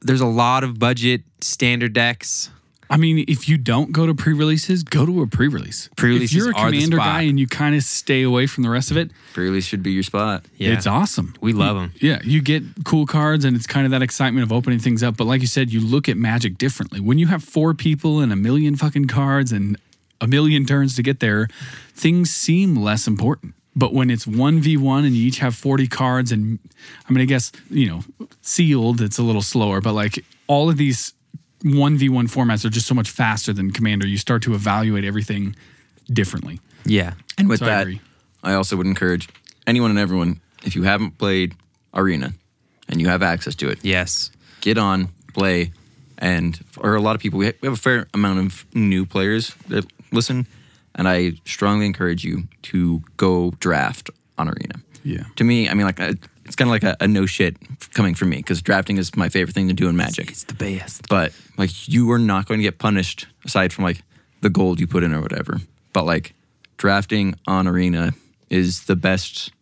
There's 0.00 0.20
a 0.20 0.26
lot 0.26 0.64
of 0.64 0.78
budget 0.78 1.22
standard 1.40 1.92
decks. 1.92 2.50
I 2.90 2.96
mean, 2.96 3.24
if 3.28 3.48
you 3.48 3.58
don't 3.58 3.92
go 3.92 4.06
to 4.06 4.14
pre-releases, 4.14 4.82
go 4.82 5.04
to 5.04 5.22
a 5.22 5.26
pre-release. 5.26 5.90
Pre-releases 5.96 6.34
If 6.34 6.38
you're 6.38 6.52
a 6.52 6.56
are 6.56 6.66
commander 6.66 6.96
guy 6.96 7.22
and 7.22 7.38
you 7.38 7.46
kind 7.46 7.74
of 7.74 7.82
stay 7.82 8.22
away 8.22 8.46
from 8.46 8.62
the 8.62 8.70
rest 8.70 8.90
of 8.90 8.96
it, 8.96 9.10
Pre-release 9.34 9.66
should 9.66 9.82
be 9.82 9.92
your 9.92 10.02
spot. 10.02 10.46
Yeah. 10.56 10.72
it's 10.72 10.86
awesome. 10.86 11.34
We 11.40 11.52
love 11.52 11.76
them. 11.76 11.92
Yeah, 12.00 12.20
you 12.24 12.40
get 12.40 12.62
cool 12.84 13.06
cards 13.06 13.44
and 13.44 13.56
it's 13.56 13.66
kind 13.66 13.84
of 13.84 13.90
that 13.90 14.02
excitement 14.02 14.44
of 14.44 14.52
opening 14.52 14.78
things 14.78 15.02
up. 15.02 15.16
But 15.16 15.24
like 15.24 15.40
you 15.42 15.46
said, 15.46 15.72
you 15.72 15.80
look 15.80 16.08
at 16.08 16.16
Magic 16.16 16.56
differently. 16.56 17.00
When 17.00 17.18
you 17.18 17.26
have 17.26 17.44
four 17.44 17.74
people 17.74 18.20
and 18.20 18.32
a 18.32 18.36
million 18.36 18.74
fucking 18.76 19.06
cards 19.06 19.52
and 19.52 19.76
a 20.20 20.26
million 20.26 20.64
turns 20.64 20.96
to 20.96 21.02
get 21.02 21.20
there, 21.20 21.48
things 21.94 22.30
seem 22.30 22.74
less 22.76 23.06
important. 23.06 23.54
But 23.76 23.94
when 23.94 24.10
it's 24.10 24.26
1v1 24.26 25.06
and 25.06 25.14
you 25.14 25.28
each 25.28 25.38
have 25.38 25.54
40 25.54 25.86
cards, 25.86 26.32
and 26.32 26.58
I 27.08 27.12
mean, 27.12 27.22
I 27.22 27.26
guess, 27.26 27.52
you 27.70 27.86
know, 27.86 28.26
sealed, 28.42 29.00
it's 29.00 29.18
a 29.18 29.22
little 29.22 29.42
slower, 29.42 29.80
but 29.80 29.92
like 29.92 30.24
all 30.48 30.68
of 30.68 30.78
these 30.78 31.12
1v1 31.64 32.30
formats 32.30 32.64
are 32.64 32.70
just 32.70 32.86
so 32.86 32.94
much 32.94 33.10
faster 33.10 33.52
than 33.52 33.70
Commander. 33.70 34.06
You 34.06 34.18
start 34.18 34.42
to 34.42 34.54
evaluate 34.54 35.04
everything 35.04 35.56
differently. 36.12 36.60
Yeah. 36.84 37.14
And 37.36 37.48
with 37.48 37.58
So 37.60 37.66
that, 37.66 37.82
agree. 37.82 38.00
I 38.42 38.54
also 38.54 38.76
would 38.76 38.86
encourage 38.86 39.28
anyone 39.66 39.90
and 39.90 39.98
everyone, 39.98 40.40
if 40.64 40.74
you 40.76 40.84
haven't 40.84 41.18
played 41.18 41.54
Arena 41.94 42.32
and 42.88 43.00
you 43.00 43.08
have 43.08 43.22
access 43.22 43.54
to 43.56 43.68
it, 43.68 43.78
Yes. 43.82 44.30
get 44.60 44.78
on, 44.78 45.08
play, 45.34 45.72
and 46.18 46.56
for 46.70 46.94
a 46.96 47.00
lot 47.00 47.14
of 47.14 47.20
people, 47.20 47.38
we 47.38 47.46
have 47.46 47.56
a 47.64 47.76
fair 47.76 48.06
amount 48.14 48.38
of 48.40 48.64
new 48.74 49.04
players 49.06 49.54
that 49.68 49.84
listen, 50.12 50.46
and 50.94 51.08
I 51.08 51.32
strongly 51.44 51.86
encourage 51.86 52.24
you 52.24 52.48
to 52.62 53.02
go 53.16 53.52
draft 53.60 54.10
on 54.36 54.48
Arena. 54.48 54.80
Yeah. 55.04 55.24
To 55.36 55.44
me, 55.44 55.68
I 55.68 55.74
mean, 55.74 55.86
like, 55.86 56.00
uh, 56.00 56.14
it's 56.48 56.56
kind 56.56 56.68
of 56.68 56.72
like 56.72 56.82
a, 56.82 56.96
a 57.00 57.06
no 57.06 57.24
shit 57.26 57.56
coming 57.94 58.14
from 58.14 58.30
me 58.30 58.38
because 58.38 58.60
drafting 58.60 58.98
is 58.98 59.14
my 59.16 59.28
favorite 59.28 59.54
thing 59.54 59.68
to 59.68 59.74
do 59.74 59.88
in 59.88 59.96
Magic. 59.96 60.30
It's 60.30 60.44
the 60.44 60.54
best. 60.54 61.08
But 61.08 61.32
like, 61.56 61.88
you 61.88 62.10
are 62.10 62.18
not 62.18 62.46
going 62.46 62.58
to 62.58 62.64
get 62.64 62.78
punished 62.78 63.26
aside 63.44 63.72
from 63.72 63.84
like 63.84 64.02
the 64.40 64.50
gold 64.50 64.80
you 64.80 64.86
put 64.86 65.02
in 65.04 65.14
or 65.14 65.20
whatever. 65.20 65.58
But 65.92 66.04
like, 66.04 66.34
drafting 66.78 67.34
on 67.46 67.66
Arena 67.68 68.12
is 68.50 68.84
the 68.86 68.96
best 68.96 69.52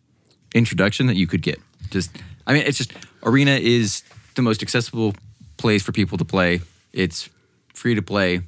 introduction 0.55 1.07
that 1.07 1.15
you 1.17 1.27
could 1.27 1.41
get. 1.41 1.59
Just, 1.89 2.11
I 2.47 2.53
mean, 2.53 2.63
it's 2.65 2.77
just 2.77 2.93
Arena 3.23 3.51
is 3.51 4.03
the 4.35 4.41
most 4.41 4.61
accessible 4.63 5.13
place 5.57 5.83
for 5.83 5.91
people 5.91 6.17
to 6.17 6.25
play. 6.25 6.61
It's 6.93 7.29
free 7.73 7.95
to 7.95 8.01
play 8.01 8.41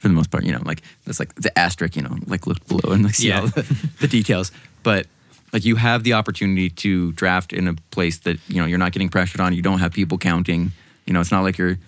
for 0.00 0.08
the 0.08 0.14
most 0.14 0.30
part. 0.30 0.44
You 0.44 0.52
know, 0.52 0.62
like 0.64 0.82
that's 1.04 1.18
like 1.18 1.34
the 1.36 1.56
asterisk. 1.58 1.96
You 1.96 2.02
know, 2.02 2.16
like 2.26 2.46
look 2.46 2.64
below 2.66 2.92
and 2.92 3.04
like 3.04 3.14
see 3.14 3.28
Yeah. 3.28 3.40
all 3.40 3.46
the, 3.48 3.62
the 4.00 4.08
details. 4.08 4.52
But 4.82 5.06
like 5.52 5.64
you 5.64 5.76
have 5.76 6.04
the 6.04 6.14
opportunity 6.14 6.70
to 6.70 7.12
draft 7.12 7.52
in 7.52 7.68
a 7.68 7.74
place 7.90 8.18
that 8.20 8.38
you 8.48 8.60
know 8.60 8.66
you're 8.66 8.78
not 8.78 8.92
getting 8.92 9.08
pressured 9.08 9.40
on. 9.40 9.52
You 9.52 9.62
don't 9.62 9.78
have 9.78 9.92
people 9.92 10.18
counting. 10.18 10.72
You 11.06 11.12
know, 11.12 11.20
it's 11.20 11.32
not 11.32 11.42
like 11.42 11.58
you're 11.58 11.78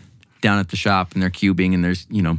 down 0.41 0.59
at 0.59 0.69
the 0.69 0.77
shop 0.77 1.13
and 1.13 1.23
they're 1.23 1.31
cubing 1.31 1.75
and 1.75 1.85
there's 1.85 2.07
you 2.09 2.23
know 2.23 2.39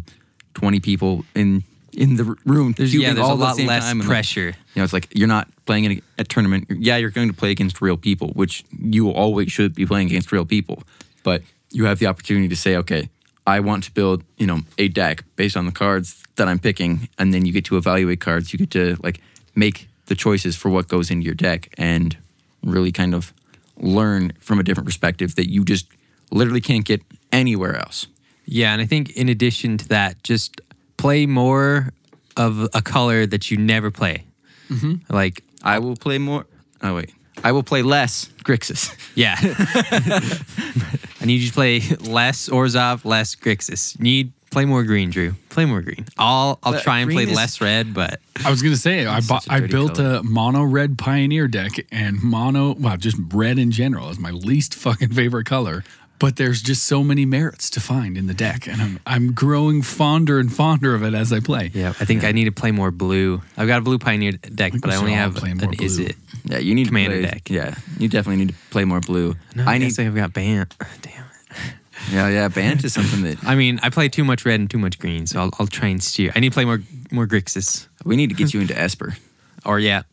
20 0.53 0.79
people 0.79 1.25
in 1.35 1.63
in 1.93 2.15
the 2.15 2.35
room. 2.45 2.73
There's, 2.77 2.93
yeah, 2.93 3.13
there's 3.13 3.27
a 3.27 3.31
at 3.31 3.37
the 3.37 3.43
lot 3.43 3.59
less 3.59 3.91
and, 3.91 3.99
like, 3.99 4.07
pressure. 4.07 4.47
you 4.47 4.53
know, 4.77 4.83
it's 4.83 4.93
like 4.93 5.07
you're 5.13 5.27
not 5.27 5.47
playing 5.65 5.85
in 5.85 5.91
a, 5.91 6.01
a 6.19 6.23
tournament. 6.23 6.67
Yeah, 6.69 6.97
you're 6.97 7.09
going 7.09 7.29
to 7.29 7.33
play 7.33 7.51
against 7.51 7.81
real 7.81 7.97
people, 7.97 8.29
which 8.29 8.63
you 8.79 9.09
always 9.09 9.51
should 9.51 9.75
be 9.75 9.85
playing 9.85 10.07
against 10.07 10.31
real 10.31 10.45
people. 10.45 10.83
But 11.23 11.41
you 11.71 11.85
have 11.85 11.99
the 11.99 12.07
opportunity 12.07 12.47
to 12.47 12.55
say, 12.55 12.75
okay, 12.77 13.09
I 13.45 13.59
want 13.59 13.83
to 13.85 13.91
build, 13.91 14.23
you 14.37 14.47
know, 14.47 14.61
a 14.77 14.87
deck 14.87 15.23
based 15.35 15.57
on 15.57 15.65
the 15.65 15.71
cards 15.71 16.23
that 16.35 16.47
I'm 16.47 16.59
picking, 16.59 17.09
and 17.17 17.33
then 17.33 17.45
you 17.45 17.51
get 17.51 17.65
to 17.65 17.77
evaluate 17.77 18.21
cards. 18.21 18.53
You 18.53 18.59
get 18.59 18.71
to 18.71 18.95
like 19.01 19.21
make 19.55 19.88
the 20.09 20.15
choices 20.15 20.57
for 20.57 20.69
what 20.69 20.87
goes 20.87 21.09
into 21.09 21.25
your 21.25 21.35
deck, 21.35 21.73
and 21.77 22.17
really 22.61 22.91
kind 22.91 23.13
of 23.15 23.33
learn 23.77 24.33
from 24.39 24.59
a 24.59 24.63
different 24.63 24.85
perspective 24.85 25.35
that 25.35 25.49
you 25.49 25.63
just 25.63 25.87
literally 26.31 26.61
can't 26.61 26.85
get 26.85 27.01
anywhere 27.31 27.77
else. 27.77 28.07
Yeah, 28.45 28.73
and 28.73 28.81
I 28.81 28.85
think 28.85 29.11
in 29.11 29.29
addition 29.29 29.77
to 29.77 29.87
that, 29.89 30.21
just 30.23 30.59
play 30.97 31.25
more 31.25 31.93
of 32.35 32.67
a 32.73 32.81
color 32.81 33.25
that 33.25 33.49
you 33.51 33.57
never 33.57 33.91
play. 33.91 34.25
Mm-hmm. 34.69 35.13
Like, 35.13 35.43
I 35.63 35.79
will 35.79 35.95
play 35.95 36.17
more. 36.17 36.45
Oh 36.81 36.95
wait, 36.95 37.13
I 37.43 37.51
will 37.51 37.63
play 37.63 37.81
less 37.81 38.25
Grixis. 38.43 38.95
yeah. 39.15 39.35
I 41.21 41.25
need 41.25 41.41
you 41.41 41.47
to 41.47 41.53
play 41.53 41.81
less 41.99 42.49
Orzhov, 42.49 43.05
less 43.05 43.35
Grixis. 43.35 43.99
Need 43.99 44.31
play 44.51 44.65
more 44.65 44.83
green, 44.83 45.09
Drew. 45.09 45.33
Play 45.49 45.65
more 45.65 45.81
green. 45.81 46.05
I'll 46.17 46.59
I'll 46.63 46.73
But 46.73 46.83
try 46.83 46.99
and 46.99 47.09
play 47.09 47.23
green 47.25 47.29
is- 47.29 47.35
less 47.37 47.61
red, 47.61 47.93
but 47.93 48.19
I 48.43 48.49
was 48.49 48.61
gonna 48.61 48.75
say 48.77 49.05
I 49.05 49.21
bought, 49.21 49.43
such 49.43 49.51
a 49.51 49.53
I 49.53 49.59
dirty 49.61 49.71
built 49.71 49.95
color. 49.95 50.15
a 50.17 50.23
mono 50.23 50.63
red 50.63 50.97
pioneer 50.97 51.47
deck 51.47 51.71
and 51.91 52.21
mono 52.23 52.73
well 52.75 52.97
just 52.97 53.17
red 53.33 53.57
in 53.59 53.71
general 53.71 54.09
is 54.09 54.19
my 54.19 54.31
least 54.31 54.75
fucking 54.75 55.09
favorite 55.09 55.45
color. 55.45 55.83
But 56.19 56.35
there's 56.35 56.61
just 56.61 56.83
so 56.83 57.01
many 57.01 57.25
merits 57.25 57.69
to 57.69 57.79
find 57.79 58.17
in 58.17 58.27
the 58.27 58.33
deck, 58.33 58.67
and 58.67 58.81
I'm 58.81 58.99
I'm 59.07 59.31
growing 59.33 59.81
fonder 59.81 60.37
and 60.37 60.51
fonder 60.51 60.93
of 60.93 61.01
it 61.01 61.13
as 61.13 61.31
I 61.31 61.39
play. 61.39 61.71
yeah, 61.73 61.93
I 61.97 62.03
think 62.03 62.25
I 62.25 62.33
need 62.33 62.43
to 62.43 62.51
play 62.51 62.71
more 62.71 62.91
blue. 62.91 63.41
I've 63.55 63.67
got 63.69 63.77
a 63.79 63.81
blue 63.81 63.99
Pioneer 63.99 64.33
deck, 64.33 64.73
think 64.73 64.81
but 64.81 64.89
I 64.89 64.95
should 64.95 64.99
only 64.99 65.13
all 65.13 65.17
have 65.19 65.35
play 65.35 65.51
an 65.51 65.59
more 65.59 65.71
is 65.79 65.95
blue. 65.95 66.07
it. 66.07 66.15
Yeah, 66.43 66.57
you 66.57 66.75
need 66.75 66.87
Commander 66.87 67.21
to 67.21 67.21
play, 67.21 67.31
deck. 67.31 67.49
Yeah, 67.49 67.75
you 67.97 68.09
definitely 68.09 68.43
need 68.43 68.49
to 68.49 68.55
play 68.69 68.83
more 68.83 68.99
blue. 68.99 69.37
No, 69.55 69.63
I 69.63 69.75
I 69.75 69.77
need. 69.77 69.85
guess 69.85 69.99
I've 69.99 70.13
got 70.13 70.33
Bant. 70.33 70.75
Damn 71.01 71.23
it. 71.23 71.57
Yeah, 72.11 72.29
yeah. 72.29 72.47
Bant 72.47 72.83
is 72.83 72.93
something 72.93 73.21
that 73.23 73.43
I 73.43 73.55
mean, 73.55 73.79
I 73.83 73.89
play 73.89 74.09
too 74.09 74.23
much 74.23 74.45
red 74.45 74.59
and 74.59 74.69
too 74.69 74.77
much 74.79 74.99
green, 74.99 75.27
so 75.27 75.39
I'll, 75.39 75.51
I'll 75.59 75.67
try 75.67 75.87
and 75.89 76.01
steer. 76.01 76.31
I 76.35 76.39
need 76.39 76.49
to 76.49 76.53
play 76.55 76.65
more 76.65 76.81
more 77.11 77.27
Grixis. 77.27 77.87
we 78.05 78.15
need 78.15 78.29
to 78.29 78.35
get 78.35 78.53
you 78.53 78.61
into 78.61 78.77
Esper. 78.77 79.15
Or 79.65 79.79
yeah, 79.79 80.03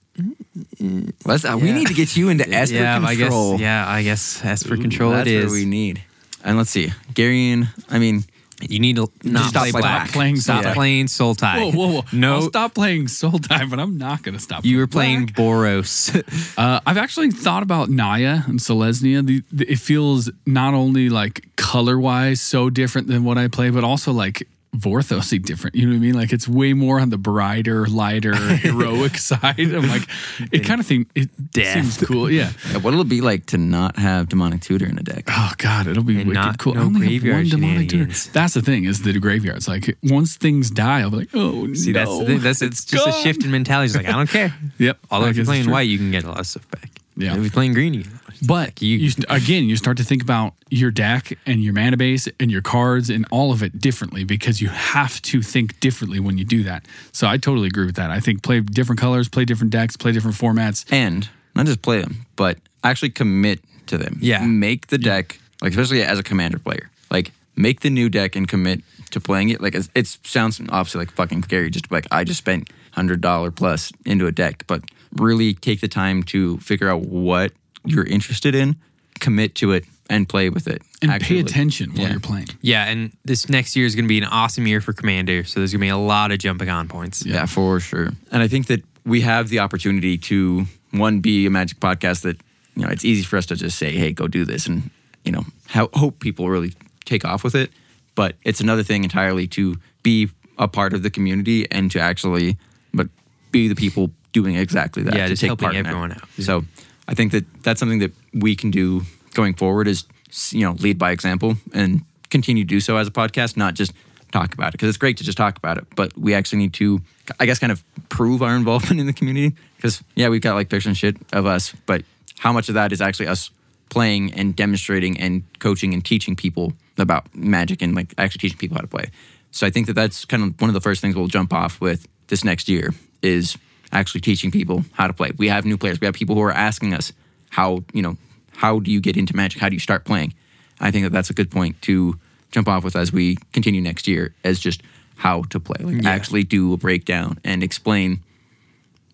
Let's, 1.24 1.44
uh, 1.44 1.56
We 1.60 1.68
Yeah. 1.68 1.74
need 1.74 1.86
to 1.88 1.94
get 1.94 2.16
you 2.16 2.28
into 2.28 2.48
Esper 2.48 2.76
yeah, 2.78 3.00
I 3.02 3.14
control. 3.16 3.52
guess. 3.52 3.60
Yeah, 3.60 3.88
I 3.88 4.02
guess 4.02 4.44
Esper 4.44 4.76
control 4.76 5.12
That's 5.12 5.28
it 5.28 5.36
what 5.36 5.44
is. 5.46 5.52
we 5.52 5.64
need. 5.64 6.02
And 6.44 6.56
let's 6.58 6.70
see, 6.70 6.92
Garion. 7.14 7.68
I 7.90 7.98
mean, 7.98 8.24
You 8.60 8.78
need 8.80 8.96
to 8.96 9.10
not 9.22 9.50
stop 9.50 9.62
play 9.64 9.70
playing 9.72 9.82
black. 9.82 10.02
black. 10.04 10.12
Playing 10.12 10.36
stop 10.36 10.64
Sultai. 10.64 10.74
playing 10.74 11.06
Sultai. 11.06 11.56
Whoa, 11.58 11.70
whoa, 11.72 11.92
whoa! 12.00 12.04
No, 12.12 12.34
I'll 12.36 12.42
stop 12.42 12.74
playing 12.74 13.06
Sultai, 13.06 13.68
but 13.68 13.78
I'm 13.78 13.98
not 13.98 14.22
gonna 14.22 14.38
stop. 14.38 14.64
you 14.64 14.78
were 14.78 14.86
playing 14.86 15.26
black. 15.26 15.36
Boros. 15.36 16.22
Uh, 16.56 16.80
I've 16.86 16.96
actually 16.96 17.30
thought 17.30 17.62
about 17.62 17.90
Naya 17.90 18.40
and 18.46 18.58
Selesnya. 18.58 19.24
The, 19.26 19.42
the, 19.52 19.70
it 19.70 19.78
feels 19.78 20.30
not 20.46 20.72
only 20.72 21.10
like 21.10 21.44
color 21.56 21.98
wise 22.00 22.40
so 22.40 22.70
different 22.70 23.08
than 23.08 23.24
what 23.24 23.36
I 23.36 23.48
play, 23.48 23.68
but 23.68 23.84
also 23.84 24.10
like 24.12 24.48
Vorthosy 24.76 25.42
different. 25.42 25.74
You 25.76 25.86
know 25.86 25.92
what 25.92 25.96
I 25.96 26.00
mean? 26.00 26.14
Like 26.14 26.32
it's 26.32 26.46
way 26.48 26.72
more 26.72 27.00
on 27.00 27.10
the 27.10 27.18
brighter, 27.18 27.86
lighter, 27.86 28.34
heroic 28.36 29.16
side. 29.18 29.58
I'm 29.58 29.88
like, 29.88 30.08
it 30.52 30.60
kind 30.60 30.80
of 30.80 30.86
think 30.86 31.08
it 31.14 31.30
Death. 31.50 31.74
seems 31.74 32.06
cool. 32.08 32.30
Yeah. 32.30 32.50
Yeah, 32.70 32.78
what'll 32.78 33.00
it 33.00 33.08
be 33.08 33.20
like 33.20 33.46
to 33.46 33.58
not 33.58 33.96
have 33.96 34.28
demonic 34.28 34.60
tutor 34.60 34.86
in 34.86 34.98
a 34.98 35.02
deck? 35.02 35.24
Oh 35.28 35.52
God, 35.58 35.86
it'll 35.86 36.02
be 36.04 36.18
And 36.20 36.28
wicked 36.28 36.34
not- 36.40 36.58
cool. 36.58 36.74
no 36.74 36.82
I 36.82 36.84
only 36.84 37.00
have 37.14 37.22
graveyard 37.22 37.36
one 37.44 37.48
demonic 37.60 37.88
tutor. 37.88 38.30
That's 38.32 38.54
the 38.54 38.62
thing 38.62 38.84
is 38.84 39.02
the 39.02 39.18
graveyards. 39.18 39.66
Like 39.68 39.96
once 40.02 40.36
things 40.36 40.70
die, 40.70 41.00
I'll 41.00 41.10
be 41.10 41.16
like, 41.18 41.30
oh 41.34 41.72
See, 41.74 41.92
no. 41.92 41.98
that's 42.00 42.18
the 42.18 42.24
thing. 42.26 42.38
That's 42.40 42.62
it's 42.62 42.84
just 42.84 43.06
a 43.08 43.12
shift 43.12 43.44
in 43.44 43.50
mentality. 43.50 43.86
It's 43.86 43.96
like 43.96 44.06
I 44.08 44.12
don't 44.12 44.28
care. 44.30 44.54
Yep. 44.78 44.98
Although 45.10 45.26
I 45.26 45.30
if 45.30 45.36
you're 45.36 45.46
playing 45.46 45.70
white, 45.70 45.88
you 45.88 45.96
can 45.96 46.10
get 46.10 46.24
a 46.24 46.28
lot 46.28 46.40
of 46.40 46.46
stuff 46.46 46.70
back. 46.70 46.90
Yeah. 47.16 47.34
If 47.34 47.42
you're 47.42 47.50
playing 47.50 47.72
green, 47.72 47.94
you 47.94 48.02
get 48.02 48.12
a 48.12 48.14
lot 48.14 48.28
of 48.28 48.34
stuff 48.36 48.48
But 48.48 48.82
you, 48.82 49.10
st- 49.10 49.24
again, 49.30 49.64
you 49.64 49.76
start 49.76 49.96
to 49.96 50.04
think 50.04 50.22
about 50.22 50.52
your 50.70 50.90
deck 50.90 51.36
and 51.46 51.62
your 51.62 51.72
mana 51.72 51.96
base 51.96 52.28
and 52.38 52.50
your 52.50 52.60
cards 52.60 53.08
and 53.08 53.26
all 53.30 53.52
of 53.52 53.62
it 53.62 53.78
differently 53.80 54.24
because 54.24 54.60
you 54.60 54.68
have 54.68 55.22
to 55.22 55.40
think 55.40 55.80
differently 55.80 56.20
when 56.20 56.36
you 56.36 56.44
do 56.44 56.62
that. 56.64 56.84
So 57.12 57.26
I 57.26 57.38
totally 57.38 57.68
agree 57.68 57.86
with 57.86 57.96
that. 57.96 58.10
I 58.10 58.20
think 58.20 58.42
play 58.42 58.60
different 58.60 59.00
colors, 59.00 59.28
play 59.28 59.44
different 59.44 59.72
decks, 59.72 59.96
play 59.96 60.12
different 60.12 60.36
formats. 60.36 60.84
And 60.90 61.28
not 61.54 61.66
just 61.66 61.80
play 61.82 62.00
them, 62.02 62.26
but 62.36 62.58
actually 62.84 63.10
commit 63.10 63.60
to 63.86 63.96
them. 63.96 64.18
Yeah. 64.20 64.44
Make 64.44 64.88
the 64.88 64.98
deck, 64.98 65.40
like 65.62 65.70
especially 65.70 66.02
as 66.02 66.18
a 66.18 66.22
commander 66.22 66.58
player, 66.58 66.90
like 67.10 67.32
make 67.56 67.80
the 67.80 67.90
new 67.90 68.10
deck 68.10 68.36
and 68.36 68.46
commit 68.46 68.82
to 69.10 69.20
playing 69.20 69.48
it. 69.48 69.62
Like 69.62 69.74
it 69.74 70.06
sounds 70.24 70.60
obviously 70.68 70.98
like 70.98 71.12
fucking 71.12 71.44
scary, 71.44 71.70
just 71.70 71.90
like 71.90 72.06
I 72.10 72.24
just 72.24 72.38
spent 72.38 72.68
hundred 72.92 73.20
dollar 73.20 73.50
plus 73.50 73.92
into 74.04 74.26
a 74.26 74.32
deck, 74.32 74.64
but 74.66 74.82
really 75.18 75.54
take 75.54 75.80
the 75.80 75.88
time 75.88 76.22
to 76.24 76.58
figure 76.58 76.88
out 76.88 77.02
what 77.02 77.52
you're 77.84 78.04
interested 78.04 78.54
in, 78.54 78.76
commit 79.20 79.54
to 79.56 79.72
it, 79.72 79.84
and 80.08 80.28
play 80.28 80.48
with 80.50 80.68
it. 80.68 80.82
And 81.02 81.10
actively. 81.10 81.36
pay 81.36 81.40
attention 81.48 81.90
while 81.92 82.02
Yeah. 82.02 82.10
you're 82.12 82.20
playing. 82.20 82.48
yeah, 82.60 82.84
and 82.86 83.12
this 83.24 83.48
next 83.48 83.74
year 83.76 83.86
is 83.86 83.94
going 83.94 84.04
to 84.04 84.08
be 84.08 84.18
an 84.18 84.24
awesome 84.24 84.66
year 84.66 84.80
for 84.80 84.92
Commander. 84.92 85.44
So 85.44 85.60
there's 85.60 85.72
going 85.72 85.80
to 85.80 85.84
be 85.84 85.88
a 85.88 85.96
lot 85.96 86.30
of 86.32 86.38
jumping 86.38 86.68
on 86.68 86.88
points. 86.88 87.24
Yeah, 87.26 87.46
for 87.46 87.80
sure. 87.80 88.12
And 88.30 88.42
I 88.42 88.48
think 88.48 88.66
that 88.68 88.84
we 89.04 89.20
have 89.22 89.48
the 89.48 89.58
opportunity 89.60 90.16
to 90.18 90.66
one 90.92 91.20
be 91.20 91.46
a 91.46 91.50
magic 91.50 91.80
podcast 91.80 92.22
that 92.22 92.40
you 92.74 92.82
know 92.82 92.88
it's 92.88 93.04
easy 93.04 93.22
for 93.24 93.36
us 93.36 93.46
to 93.46 93.56
just 93.56 93.78
say, 93.78 93.92
"Hey, 93.92 94.12
go 94.12 94.28
do 94.28 94.44
this," 94.44 94.66
and 94.66 94.90
you 95.24 95.32
know 95.32 95.44
how, 95.66 95.88
hope 95.94 96.20
people 96.20 96.48
really 96.48 96.72
take 97.04 97.24
off 97.24 97.42
with 97.44 97.54
it. 97.54 97.70
But 98.14 98.36
it's 98.44 98.60
another 98.60 98.82
thing 98.82 99.02
entirely 99.04 99.46
to 99.48 99.76
be 100.02 100.28
a 100.58 100.68
part 100.68 100.92
of 100.94 101.02
the 101.02 101.10
community 101.10 101.70
and 101.70 101.90
to 101.90 102.00
actually, 102.00 102.56
but 102.94 103.08
be 103.52 103.68
the 103.68 103.74
people 103.74 104.10
doing 104.36 104.56
exactly 104.56 105.02
that. 105.04 105.14
Yeah, 105.14 105.24
to 105.24 105.28
just 105.30 105.40
take 105.40 105.48
helping 105.48 105.66
part 105.66 105.76
in 105.76 105.84
that. 105.84 105.88
everyone 105.88 106.12
out. 106.12 106.28
So 106.38 106.64
I 107.08 107.14
think 107.14 107.32
that 107.32 107.44
that's 107.62 107.80
something 107.80 108.00
that 108.00 108.12
we 108.34 108.54
can 108.54 108.70
do 108.70 109.02
going 109.32 109.54
forward 109.54 109.88
is 109.88 110.04
you 110.50 110.64
know 110.66 110.72
lead 110.72 110.98
by 110.98 111.10
example 111.10 111.56
and 111.72 112.02
continue 112.28 112.64
to 112.64 112.68
do 112.68 112.80
so 112.80 112.96
as 112.98 113.08
a 113.08 113.10
podcast, 113.10 113.56
not 113.56 113.74
just 113.74 113.92
talk 114.32 114.52
about 114.52 114.68
it 114.68 114.72
because 114.72 114.88
it's 114.88 114.98
great 114.98 115.16
to 115.16 115.24
just 115.24 115.38
talk 115.38 115.56
about 115.56 115.78
it, 115.78 115.86
but 115.94 116.16
we 116.18 116.34
actually 116.34 116.58
need 116.58 116.74
to, 116.74 117.00
I 117.40 117.46
guess, 117.46 117.58
kind 117.58 117.72
of 117.72 117.82
prove 118.08 118.42
our 118.42 118.54
involvement 118.54 119.00
in 119.02 119.06
the 119.06 119.12
community 119.12 119.56
because 119.76 120.02
yeah, 120.14 120.28
we've 120.28 120.42
got 120.42 120.54
like 120.54 120.68
pictures 120.68 120.88
and 120.88 120.96
shit 120.96 121.16
of 121.32 121.46
us, 121.46 121.72
but 121.86 122.02
how 122.38 122.52
much 122.52 122.68
of 122.68 122.74
that 122.74 122.92
is 122.92 123.00
actually 123.00 123.28
us 123.28 123.50
playing 123.88 124.34
and 124.34 124.54
demonstrating 124.54 125.18
and 125.18 125.44
coaching 125.60 125.94
and 125.94 126.04
teaching 126.04 126.36
people 126.36 126.74
about 126.98 127.34
magic 127.34 127.80
and 127.82 127.94
like 127.94 128.12
actually 128.18 128.40
teaching 128.40 128.58
people 128.58 128.76
how 128.76 128.82
to 128.82 128.88
play. 128.88 129.06
So 129.50 129.66
I 129.66 129.70
think 129.70 129.86
that 129.86 129.94
that's 129.94 130.26
kind 130.26 130.42
of 130.42 130.60
one 130.60 130.68
of 130.68 130.74
the 130.74 130.80
first 130.82 131.00
things 131.00 131.14
we'll 131.16 131.28
jump 131.28 131.52
off 131.52 131.80
with 131.80 132.06
this 132.26 132.44
next 132.44 132.68
year 132.68 132.92
is 133.22 133.56
actually 133.92 134.20
teaching 134.20 134.50
people 134.50 134.84
how 134.92 135.06
to 135.06 135.12
play. 135.12 135.30
We 135.36 135.48
have 135.48 135.64
new 135.64 135.76
players. 135.76 136.00
We 136.00 136.06
have 136.06 136.14
people 136.14 136.34
who 136.34 136.42
are 136.42 136.52
asking 136.52 136.92
us 136.94 137.12
how, 137.50 137.84
you 137.92 138.02
know, 138.02 138.16
how 138.56 138.80
do 138.80 138.90
you 138.90 139.00
get 139.00 139.16
into 139.16 139.34
magic? 139.36 139.60
How 139.60 139.68
do 139.68 139.74
you 139.74 139.80
start 139.80 140.04
playing? 140.04 140.34
I 140.80 140.90
think 140.90 141.04
that 141.04 141.10
that's 141.12 141.30
a 141.30 141.34
good 141.34 141.50
point 141.50 141.80
to 141.82 142.18
jump 142.50 142.68
off 142.68 142.84
with 142.84 142.96
as 142.96 143.12
we 143.12 143.36
continue 143.52 143.80
next 143.80 144.06
year 144.08 144.34
as 144.44 144.58
just 144.58 144.82
how 145.16 145.42
to 145.44 145.60
play. 145.60 145.82
Like 145.84 146.02
Yeah. 146.02 146.10
actually 146.10 146.44
do 146.44 146.72
a 146.72 146.76
breakdown 146.76 147.38
and 147.44 147.62
explain 147.62 148.20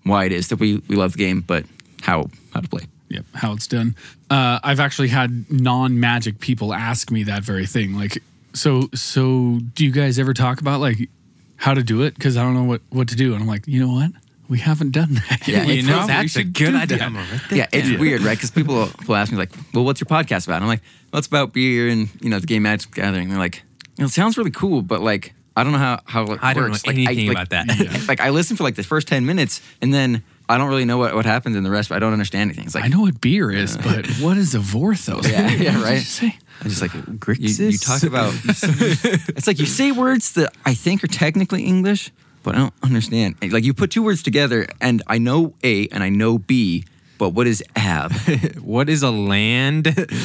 why 0.05 0.25
it 0.25 0.33
is 0.33 0.49
that 0.49 0.57
we, 0.59 0.83
we 0.89 0.97
love 0.97 1.13
the 1.13 1.19
game, 1.19 1.41
but 1.41 1.65
how 2.03 2.29
how 2.53 2.61
to 2.61 2.69
play. 2.69 2.83
Yep, 3.09 3.27
how 3.35 3.53
it's 3.53 3.67
done. 3.67 3.95
Uh, 4.31 4.59
I've 4.65 4.81
actually 4.81 5.09
had 5.09 5.51
non-magic 5.51 6.41
people 6.41 6.73
ask 6.73 7.11
me 7.11 7.25
that 7.25 7.43
very 7.45 7.67
thing. 7.67 7.95
Like, 7.95 8.23
so, 8.55 8.89
so 8.95 9.61
do 9.75 9.85
you 9.85 9.93
guys 9.93 10.19
ever 10.19 10.33
talk 10.33 10.61
about 10.61 10.81
like 10.81 11.09
how 11.57 11.75
to 11.75 11.83
do 11.83 12.03
it? 12.03 12.15
Because 12.15 12.37
I 12.37 12.43
don't 12.43 12.55
know 12.55 12.65
what 12.65 12.81
what 12.91 13.09
to 13.09 13.17
do, 13.17 13.35
and 13.35 13.43
I'm 13.43 13.49
like, 13.49 13.67
you 13.69 13.81
know 13.87 13.93
what? 13.93 14.11
We 14.49 14.59
haven't 14.59 14.91
done 14.91 15.15
that. 15.15 15.47
Yeah, 15.47 15.57
yet. 15.59 15.67
We 15.67 15.75
you 15.75 15.83
know, 15.83 15.95
probably 15.95 16.15
that's 16.15 16.37
a 16.37 16.45
good 16.45 16.75
idea. 16.75 16.99
that. 16.99 17.07
I'm 17.07 17.17
right 17.17 17.41
there. 17.49 17.59
Yeah, 17.59 17.67
it's 17.73 17.99
weird, 17.99 18.23
right? 18.23 18.37
Because 18.37 18.51
people 18.51 18.89
will 19.07 19.17
ask 19.17 19.33
me 19.33 19.39
like, 19.39 19.51
"Well, 19.73 19.85
what's 19.85 20.01
your 20.01 20.07
podcast 20.07 20.47
about?" 20.47 20.57
And 20.57 20.65
I'm 20.65 20.69
like, 20.69 20.83
"Well, 21.13 21.19
it's 21.19 21.29
about 21.29 21.53
beer 21.53 21.89
and 21.89 22.09
you 22.21 22.29
know 22.29 22.39
the 22.39 22.47
game 22.47 22.63
Magic 22.65 22.91
Gathering." 22.93 23.25
And 23.25 23.33
they're 23.33 23.39
like, 23.39 23.63
"You 23.97 24.03
know, 24.03 24.07
it 24.07 24.11
sounds 24.11 24.37
really 24.37 24.51
cool, 24.51 24.83
but 24.83 25.01
like, 25.01 25.33
I 25.57 25.63
don't 25.65 25.73
know 25.73 25.79
how 25.79 26.01
how 26.05 26.25
it 26.25 26.39
I 26.43 26.53
don't 26.53 26.65
know 26.65 26.71
works." 26.71 26.87
Like, 26.87 26.97
anything 26.97 27.29
like, 27.29 27.49
about 27.49 27.51
that. 27.51 28.05
like 28.09 28.21
I 28.21 28.31
listen 28.31 28.57
for 28.57 28.65
like 28.65 28.75
the 28.75 28.83
first 28.83 29.09
ten 29.09 29.25
minutes, 29.25 29.63
and 29.81 29.95
then 29.95 30.23
I 30.49 30.59
don't 30.59 30.69
really 30.69 30.85
know 30.85 30.99
what, 30.99 31.15
what 31.15 31.25
happens 31.25 31.57
in 31.57 31.63
the 31.63 31.71
rest. 31.71 31.89
But 31.89 31.97
I 31.97 31.99
don't 32.01 32.13
understand 32.13 32.51
anything. 32.51 32.67
It's 32.67 32.75
like 32.75 32.85
I 32.85 32.89
know 32.89 33.01
what 33.03 33.21
beer 33.21 33.51
is, 33.51 33.77
but 33.79 34.07
what 34.21 34.37
is 34.37 34.55
a 34.55 34.59
vorthos? 34.59 35.31
Yeah, 35.31 35.49
yeah, 35.49 35.49
What 35.49 35.59
did 35.59 35.85
right. 35.85 35.95
you 35.95 36.01
say? 36.01 36.37
I 36.61 36.65
just 36.69 36.83
like 36.83 36.93
you, 36.95 37.49
you 37.71 37.79
talk 37.79 38.03
about. 38.03 38.35
it's 38.45 39.47
like 39.47 39.59
you 39.59 39.67
say 39.67 39.93
words 39.93 40.33
that 40.33 40.53
I 40.65 40.75
think 40.75 41.03
are 41.03 41.09
technically 41.09 41.65
English, 41.65 42.13
but 42.43 42.55
I 42.55 42.59
don't 42.59 42.75
understand. 42.83 43.37
Like 43.43 43.65
you 43.65 43.75
put 43.75 43.91
two 43.91 44.03
words 44.03 44.23
together, 44.23 44.67
and 44.81 45.03
I 45.07 45.19
know 45.19 45.55
A 45.63 45.89
and 45.89 46.03
I 46.03 46.09
know 46.09 46.39
B, 46.39 46.85
but 47.19 47.31
what 47.31 47.47
is 47.47 47.63
ab? 47.77 48.13
What 48.61 48.89
is 48.89 49.03
a 49.03 49.11
land? 49.11 49.95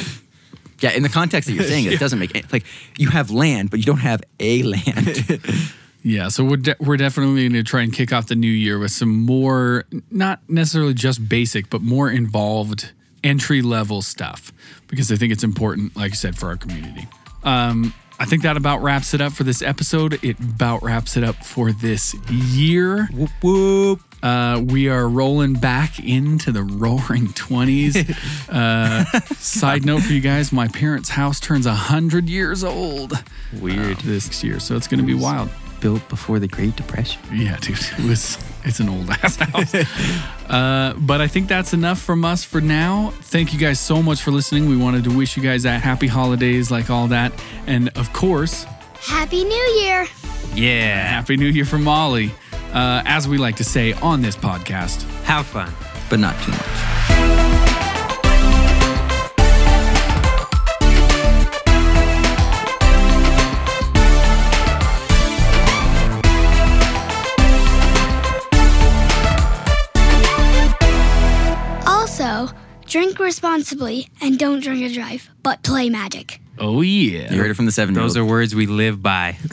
Yeah, 0.80 0.90
in 0.92 1.02
the 1.02 1.08
context 1.08 1.48
that 1.48 1.54
you're 1.54 1.64
saying 1.64 1.86
it, 1.86 1.94
it 1.94 1.98
doesn't 2.06 2.20
make 2.20 2.32
any, 2.36 2.44
like 2.52 2.64
you 2.96 3.08
have 3.10 3.32
land, 3.32 3.68
but 3.68 3.80
you 3.80 3.84
don't 3.84 3.98
have 3.98 4.22
a 4.38 4.62
land. 4.62 5.40
Yeah, 6.04 6.28
so 6.28 6.44
we're 6.44 6.58
de- 6.58 6.76
we're 6.78 6.96
definitely 6.96 7.48
going 7.48 7.64
to 7.64 7.68
try 7.68 7.82
and 7.82 7.92
kick 7.92 8.12
off 8.12 8.28
the 8.28 8.36
new 8.36 8.50
year 8.50 8.78
with 8.78 8.92
some 8.92 9.24
more, 9.26 9.86
not 10.10 10.40
necessarily 10.48 10.94
just 10.94 11.28
basic, 11.28 11.68
but 11.68 11.82
more 11.82 12.08
involved 12.10 12.92
entry 13.24 13.60
level 13.62 14.02
stuff 14.02 14.52
because 14.86 15.10
I 15.10 15.16
think 15.16 15.32
it's 15.32 15.42
important, 15.42 15.96
like 15.96 16.12
I 16.12 16.14
said, 16.14 16.36
for 16.38 16.46
our 16.46 16.56
community. 16.56 17.08
Um, 17.42 17.92
I 18.20 18.24
think 18.24 18.42
that 18.42 18.56
about 18.56 18.82
wraps 18.82 19.14
it 19.14 19.20
up 19.20 19.32
for 19.32 19.44
this 19.44 19.62
episode. 19.62 20.22
It 20.24 20.38
about 20.40 20.82
wraps 20.82 21.16
it 21.16 21.22
up 21.24 21.36
for 21.36 21.70
this 21.72 22.14
year. 22.30 23.06
whoop 23.12 23.30
whoop. 23.42 24.00
Uh, 24.20 24.60
we 24.66 24.88
are 24.88 25.08
rolling 25.08 25.52
back 25.54 26.00
into 26.00 26.50
the 26.50 26.64
roaring 26.64 27.28
20s. 27.28 28.48
Uh, 28.48 29.04
side 29.34 29.84
note 29.86 30.02
for 30.02 30.12
you 30.12 30.20
guys 30.20 30.50
my 30.52 30.66
parents' 30.66 31.10
house 31.10 31.38
turns 31.38 31.66
100 31.66 32.28
years 32.28 32.64
old 32.64 33.12
Weird. 33.60 33.98
this 33.98 34.42
year, 34.42 34.58
so 34.58 34.74
it's 34.74 34.88
going 34.88 34.98
to 35.00 35.06
be 35.06 35.14
wild. 35.14 35.48
Built 35.80 36.06
before 36.08 36.38
the 36.38 36.48
Great 36.48 36.76
Depression. 36.76 37.20
Yeah, 37.32 37.56
dude, 37.58 37.78
it 37.98 38.04
was. 38.06 38.38
It's 38.64 38.80
an 38.80 38.88
old 38.88 39.08
ass 39.08 39.36
house. 39.36 39.74
uh, 40.50 40.94
but 40.98 41.20
I 41.20 41.26
think 41.28 41.48
that's 41.48 41.72
enough 41.72 42.00
from 42.00 42.24
us 42.24 42.44
for 42.44 42.60
now. 42.60 43.12
Thank 43.22 43.52
you 43.52 43.58
guys 43.58 43.78
so 43.80 44.02
much 44.02 44.20
for 44.22 44.30
listening. 44.30 44.68
We 44.68 44.76
wanted 44.76 45.04
to 45.04 45.16
wish 45.16 45.36
you 45.36 45.42
guys 45.42 45.62
that 45.62 45.80
happy 45.80 46.06
holidays, 46.08 46.70
like 46.70 46.90
all 46.90 47.06
that, 47.08 47.32
and 47.66 47.88
of 47.96 48.12
course, 48.12 48.64
Happy 49.00 49.44
New 49.44 49.80
Year! 49.80 50.06
Yeah. 50.54 51.00
happy 51.06 51.36
New 51.36 51.46
Year 51.46 51.64
from 51.64 51.84
Molly. 51.84 52.32
Uh, 52.72 53.02
as 53.06 53.26
we 53.28 53.38
like 53.38 53.56
to 53.56 53.64
say 53.64 53.92
on 53.94 54.20
this 54.20 54.36
podcast, 54.36 55.02
Have 55.22 55.46
fun. 55.46 55.72
but 56.10 56.18
not 56.18 56.34
too 56.42 56.50
much. 56.50 57.67
Drink 72.88 73.18
responsibly 73.18 74.08
and 74.20 74.38
don't 74.38 74.60
drink 74.62 74.82
and 74.82 74.94
drive, 74.94 75.28
but 75.42 75.62
play 75.62 75.90
magic. 75.90 76.40
oh 76.58 76.80
yeah, 76.80 77.32
You 77.32 77.40
heard 77.40 77.50
it 77.50 77.54
from 77.54 77.66
the 77.66 77.72
seven 77.72 77.94
Those 77.94 78.16
are 78.16 78.24
words 78.24 78.54
we 78.54 78.66
live 78.66 79.02
by. 79.02 79.36